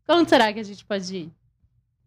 Onde 0.09 0.29
será 0.29 0.53
que 0.53 0.61
a 0.61 0.64
gente 0.64 0.85
pode 0.85 1.16
ir? 1.16 1.33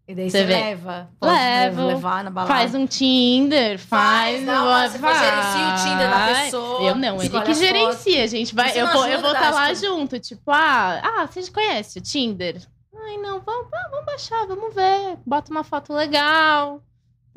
E 0.08 0.16
daí 0.16 0.30
Você 0.30 0.40
você, 0.40 0.46
leva? 0.54 1.10
Pode 1.20 1.34
Levo. 1.34 1.86
levar 1.88 2.24
na 2.24 2.30
balada? 2.32 2.52
Faz 2.54 2.74
um 2.74 2.88
Tinder, 2.88 3.78
faz. 3.78 4.38
Faz, 4.38 4.46
não, 4.46 4.66
você 4.66 4.98
gerencia 4.98 5.68
o 5.68 5.84
Tinder 5.84 6.10
da 6.10 6.26
pessoa. 6.28 6.82
Eu 6.82 6.96
não, 6.96 7.22
ele 7.22 7.42
que 7.42 7.54
gerencia. 7.54 8.24
A 8.24 8.28
gente 8.28 8.56
vai. 8.56 8.70
Você 8.70 8.82
Eu 8.82 8.88
vou, 8.88 9.06
eu 9.08 9.22
vou 9.22 9.32
estar 9.32 9.52
lá 9.54 9.66
acho 9.70 9.82
que- 9.82 9.88
junto. 9.88 10.20
Tipo, 10.20 10.50
ah, 10.52 11.02
ah, 11.04 11.28
você 11.28 11.44
já 11.44 11.52
conhece 11.52 12.00
o 12.00 12.02
Tinder? 12.02 12.60
Ai, 13.06 13.18
não, 13.18 13.40
vamos, 13.40 13.68
vamos 13.70 14.06
baixar, 14.06 14.46
vamos 14.48 14.74
ver. 14.74 15.18
Bota 15.26 15.52
uma 15.52 15.64
foto 15.64 15.94
legal. 15.94 16.82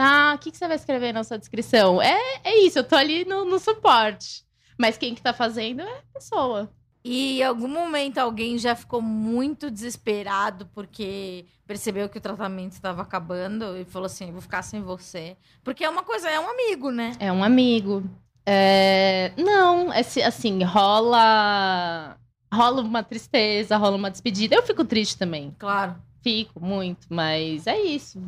Tá? 0.02 0.34
O 0.34 0.38
que, 0.38 0.50
que 0.50 0.56
você 0.56 0.66
vai 0.66 0.76
escrever 0.76 1.12
na 1.12 1.22
sua 1.22 1.38
descrição? 1.38 2.02
É, 2.02 2.18
é 2.42 2.58
isso, 2.58 2.76
eu 2.76 2.82
tô 2.82 2.96
ali 2.96 3.24
no, 3.24 3.44
no 3.44 3.60
suporte. 3.60 4.44
Mas 4.76 4.98
quem 4.98 5.14
que 5.14 5.22
tá 5.22 5.32
fazendo 5.32 5.80
é 5.80 5.98
a 5.98 6.14
pessoa. 6.14 6.68
E 7.04 7.38
em 7.38 7.44
algum 7.44 7.68
momento 7.68 8.18
alguém 8.18 8.58
já 8.58 8.74
ficou 8.74 9.00
muito 9.00 9.70
desesperado 9.70 10.66
porque 10.74 11.46
percebeu 11.68 12.08
que 12.08 12.18
o 12.18 12.20
tratamento 12.20 12.72
estava 12.72 13.02
acabando 13.02 13.76
e 13.76 13.84
falou 13.84 14.06
assim: 14.06 14.32
vou 14.32 14.40
ficar 14.40 14.62
sem 14.62 14.82
você. 14.82 15.36
Porque 15.62 15.84
é 15.84 15.88
uma 15.88 16.02
coisa, 16.02 16.28
é 16.28 16.40
um 16.40 16.50
amigo, 16.50 16.90
né? 16.90 17.12
É 17.20 17.30
um 17.30 17.44
amigo. 17.44 18.02
É, 18.44 19.32
Não, 19.36 19.94
esse, 19.94 20.20
assim, 20.20 20.64
rola. 20.64 22.16
Rola 22.52 22.82
uma 22.82 23.04
tristeza, 23.04 23.76
rola 23.76 23.96
uma 23.96 24.10
despedida. 24.10 24.56
Eu 24.56 24.64
fico 24.64 24.84
triste 24.84 25.16
também. 25.16 25.54
Claro. 25.58 25.94
Fico 26.22 26.60
muito, 26.60 27.06
mas 27.08 27.68
é 27.68 27.80
isso. 27.80 28.20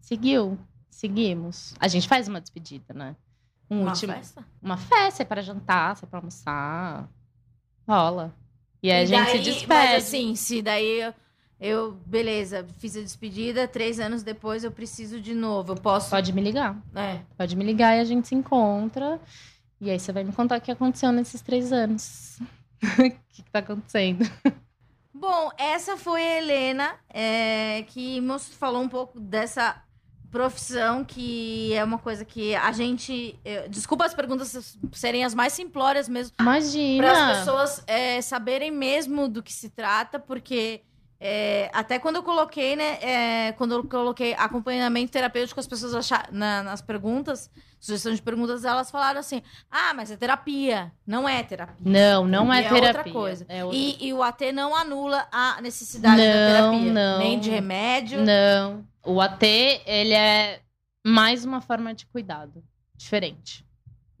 Seguiu. 0.00 0.58
Seguimos. 1.00 1.74
A 1.80 1.88
gente 1.88 2.06
faz 2.06 2.28
uma 2.28 2.40
despedida, 2.42 2.92
né? 2.92 3.16
Um 3.70 3.80
Uma 3.82 3.92
último. 3.92 4.12
festa. 4.12 4.44
Uma 4.60 4.76
festa, 4.76 5.22
é 5.22 5.24
para 5.24 5.40
jantar, 5.40 5.96
é 6.02 6.06
para 6.06 6.18
almoçar. 6.18 7.08
Rola. 7.88 8.34
E 8.82 8.90
aí 8.90 8.98
a 9.00 9.02
E 9.02 9.06
gente 9.06 9.24
daí- 9.24 9.38
se 9.38 9.38
despede. 9.50 9.66
Mas 9.68 10.04
assim, 10.04 10.34
se 10.34 10.60
daí 10.60 11.00
eu, 11.00 11.14
eu- 11.58 11.92
beleza, 12.04 12.66
fiz 12.78 12.96
a 12.98 13.00
despedida, 13.00 13.66
três 13.66 13.98
anos 13.98 14.22
depois 14.22 14.62
eu 14.62 14.70
preciso 14.70 15.18
de 15.20 15.32
novo. 15.34 15.72
Eu 15.72 15.76
posso. 15.76 16.10
Pode 16.10 16.32
me 16.34 16.42
ligar. 16.42 16.76
É. 16.94 17.20
Pode 17.36 17.56
me 17.56 17.64
ligar 17.64 17.96
e 17.96 18.00
a 18.00 18.04
gente 18.04 18.28
se 18.28 18.34
encontra. 18.34 19.18
E 19.80 19.90
aí 19.90 19.98
você 19.98 20.12
vai 20.12 20.22
me 20.22 20.32
contar 20.32 20.58
o 20.58 20.60
que 20.60 20.70
aconteceu 20.70 21.10
nesses 21.12 21.40
três 21.40 21.72
anos. 21.72 22.38
O 22.82 23.10
que, 23.32 23.42
que 23.44 23.50
tá 23.50 23.58
acontecendo? 23.60 24.24
Bom, 25.14 25.50
essa 25.58 25.96
foi 25.98 26.22
a 26.22 26.38
Helena, 26.38 26.94
é, 27.10 27.82
que 27.88 28.20
falou 28.58 28.82
um 28.82 28.88
pouco 28.88 29.20
dessa 29.20 29.82
profissão, 30.30 31.04
que 31.04 31.72
é 31.74 31.82
uma 31.82 31.98
coisa 31.98 32.24
que 32.24 32.54
a 32.54 32.70
gente. 32.72 33.38
eh, 33.44 33.68
desculpa 33.68 34.04
as 34.06 34.14
perguntas 34.14 34.78
serem 34.92 35.24
as 35.24 35.34
mais 35.34 35.52
simplórias 35.52 36.08
mesmo, 36.08 36.34
Imagina. 36.40 37.02
para 37.02 37.30
as 37.30 37.38
pessoas 37.38 37.82
é, 37.86 38.20
saberem 38.22 38.70
mesmo 38.70 39.28
do 39.28 39.42
que 39.42 39.52
se 39.52 39.68
trata, 39.68 40.18
porque 40.18 40.82
é, 41.20 41.70
até 41.74 41.98
quando 41.98 42.16
eu 42.16 42.22
coloquei, 42.22 42.74
né? 42.76 42.98
é, 43.02 43.52
quando 43.52 43.72
eu 43.74 43.84
coloquei 43.84 44.32
acompanhamento 44.34 45.12
terapêutico, 45.12 45.60
as 45.60 45.66
pessoas 45.66 45.94
acharam, 45.94 46.32
nas 46.32 46.80
perguntas, 46.80 47.50
sugestão 47.78 48.14
de 48.14 48.22
perguntas, 48.22 48.64
elas 48.64 48.90
falaram 48.90 49.20
assim: 49.20 49.42
ah, 49.70 49.92
mas 49.92 50.10
é 50.10 50.16
terapia. 50.16 50.90
Não 51.06 51.28
é 51.28 51.42
terapia. 51.42 51.76
Não, 51.84 52.26
não 52.26 52.50
é 52.52 52.60
E 52.60 52.68
terapia. 52.68 52.86
outra 52.88 53.12
coisa. 53.12 53.44
É 53.48 53.62
outra- 53.64 53.78
E, 53.78 53.96
e 54.08 54.12
o 54.14 54.22
AT 54.22 54.50
não 54.52 54.74
anula 54.74 55.28
a 55.30 55.60
necessidade 55.60 56.16
da 56.16 56.22
Não, 56.24 56.72
terapia. 56.72 56.92
não. 56.92 57.18
Nem 57.18 57.38
de 57.38 57.50
remédio. 57.50 58.22
Não. 58.24 58.84
O 59.04 59.20
AT, 59.20 59.42
ele 59.86 60.14
é 60.14 60.60
mais 61.06 61.44
uma 61.44 61.60
forma 61.60 61.92
de 61.94 62.06
cuidado. 62.06 62.62
Diferente. 62.96 63.64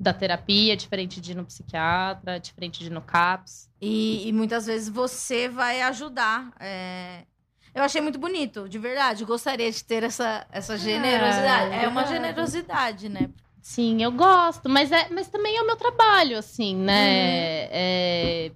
Da 0.00 0.14
terapia, 0.14 0.74
diferente 0.74 1.20
de 1.20 1.32
ir 1.32 1.34
no 1.34 1.44
psiquiatra, 1.44 2.40
diferente 2.40 2.80
de 2.80 2.86
ir 2.86 2.90
no 2.90 3.02
CAPS. 3.02 3.68
E, 3.80 4.26
e 4.26 4.32
muitas 4.32 4.64
vezes 4.64 4.88
você 4.88 5.46
vai 5.48 5.82
ajudar. 5.82 6.52
é. 6.58 7.24
Eu 7.72 7.84
achei 7.84 8.00
muito 8.00 8.18
bonito, 8.18 8.68
de 8.68 8.78
verdade. 8.78 9.24
Gostaria 9.24 9.70
de 9.70 9.84
ter 9.84 10.02
essa, 10.02 10.44
essa 10.50 10.76
generosidade. 10.76 11.72
É 11.74 11.86
uma 11.86 12.00
obrigada. 12.00 12.08
generosidade, 12.08 13.08
né? 13.08 13.30
Sim, 13.62 14.02
eu 14.02 14.10
gosto, 14.10 14.68
mas, 14.68 14.90
é, 14.90 15.08
mas 15.10 15.28
também 15.28 15.56
é 15.56 15.62
o 15.62 15.66
meu 15.66 15.76
trabalho, 15.76 16.36
assim, 16.36 16.74
Uhum. 16.74 16.82
né? 16.84 17.68
É, 17.70 18.52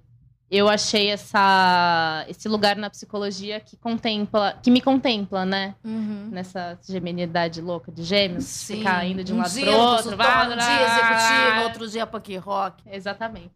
eu 0.55 0.69
achei 0.69 1.09
essa, 1.09 2.25
esse 2.27 2.47
lugar 2.47 2.75
na 2.75 2.89
psicologia 2.89 3.59
que 3.59 3.75
contempla, 3.75 4.57
que 4.61 4.69
me 4.69 4.81
contempla, 4.81 5.45
né? 5.45 5.75
Uhum. 5.83 6.29
Nessa 6.31 6.77
geminidade 6.87 7.61
louca 7.61 7.91
de 7.91 8.03
gêmeos, 8.03 8.63
ficar 8.63 9.05
indo 9.05 9.23
de 9.23 9.33
um, 9.33 9.37
lado 9.37 9.51
dia 9.51 9.65
pro 9.65 9.73
outro. 9.73 10.03
consultório, 10.03 10.53
um 10.53 10.57
dia 10.57 10.81
executivo, 10.81 11.49
vai. 11.49 11.63
outro 11.63 11.87
dia 11.87 12.07
punk 12.07 12.37
rock. 12.37 12.83
Exatamente. 12.91 13.51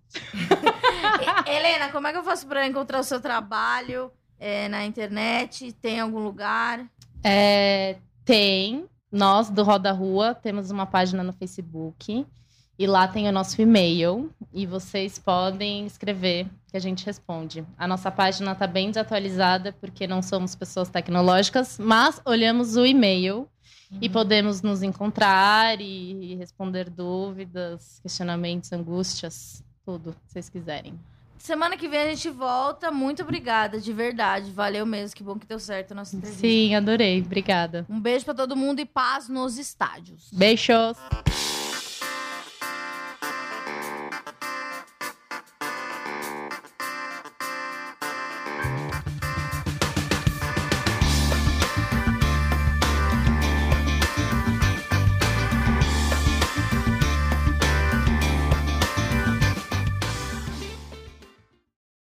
Helena, 1.45 1.89
como 1.91 2.07
é 2.07 2.11
que 2.11 2.17
eu 2.17 2.23
faço 2.23 2.47
pra 2.47 2.65
encontrar 2.65 2.99
o 2.99 3.03
seu 3.03 3.19
trabalho 3.19 4.11
é, 4.39 4.67
na 4.67 4.85
internet? 4.85 5.71
Tem 5.73 5.99
algum 5.99 6.19
lugar? 6.19 6.85
É, 7.23 7.97
tem. 8.25 8.85
Nós, 9.11 9.49
do 9.49 9.63
Roda 9.63 9.91
Rua, 9.91 10.35
temos 10.35 10.69
uma 10.69 10.85
página 10.85 11.23
no 11.23 11.33
Facebook. 11.33 12.25
E 12.80 12.88
lá 12.88 13.09
tem 13.09 13.27
o 13.27 13.32
nosso 13.34 13.61
e-mail. 13.61 14.32
E 14.53 14.65
vocês 14.65 15.19
podem 15.19 15.86
escrever, 15.86 16.47
que 16.71 16.77
a 16.77 16.80
gente 16.80 17.05
responde. 17.05 17.65
A 17.77 17.86
nossa 17.86 18.09
página 18.09 18.53
está 18.53 18.65
bem 18.65 18.88
desatualizada, 18.88 19.73
porque 19.73 20.07
não 20.07 20.21
somos 20.21 20.55
pessoas 20.55 20.88
tecnológicas, 20.88 21.77
mas 21.77 22.21
olhamos 22.23 22.77
o 22.77 22.86
e-mail 22.86 23.49
e 23.99 24.09
podemos 24.09 24.61
nos 24.61 24.82
encontrar 24.82 25.82
e 25.82 26.36
responder 26.36 26.89
dúvidas, 26.89 27.99
questionamentos, 28.01 28.71
angústias, 28.71 29.61
tudo, 29.86 30.15
se 30.25 30.34
vocês 30.34 30.49
quiserem. 30.49 30.97
Semana 31.38 31.75
que 31.75 31.88
vem 31.88 31.99
a 31.99 32.07
gente 32.07 32.30
volta. 32.30 32.91
Muito 32.91 33.23
obrigada, 33.23 33.80
de 33.80 33.91
verdade. 33.91 34.51
Valeu 34.51 34.86
mesmo. 34.86 35.15
Que 35.15 35.23
bom 35.23 35.38
que 35.38 35.45
deu 35.45 35.59
certo 35.59 35.91
a 35.91 35.95
nossa 35.95 36.15
entrevista. 36.15 36.47
Sim, 36.47 36.75
adorei. 36.75 37.21
Obrigada. 37.21 37.86
Um 37.89 37.99
beijo 37.99 38.25
pra 38.25 38.34
todo 38.34 38.55
mundo 38.55 38.80
e 38.80 38.86
paz 38.86 39.27
nos 39.27 39.57
estádios. 39.57 40.30
Beijos! 40.32 40.97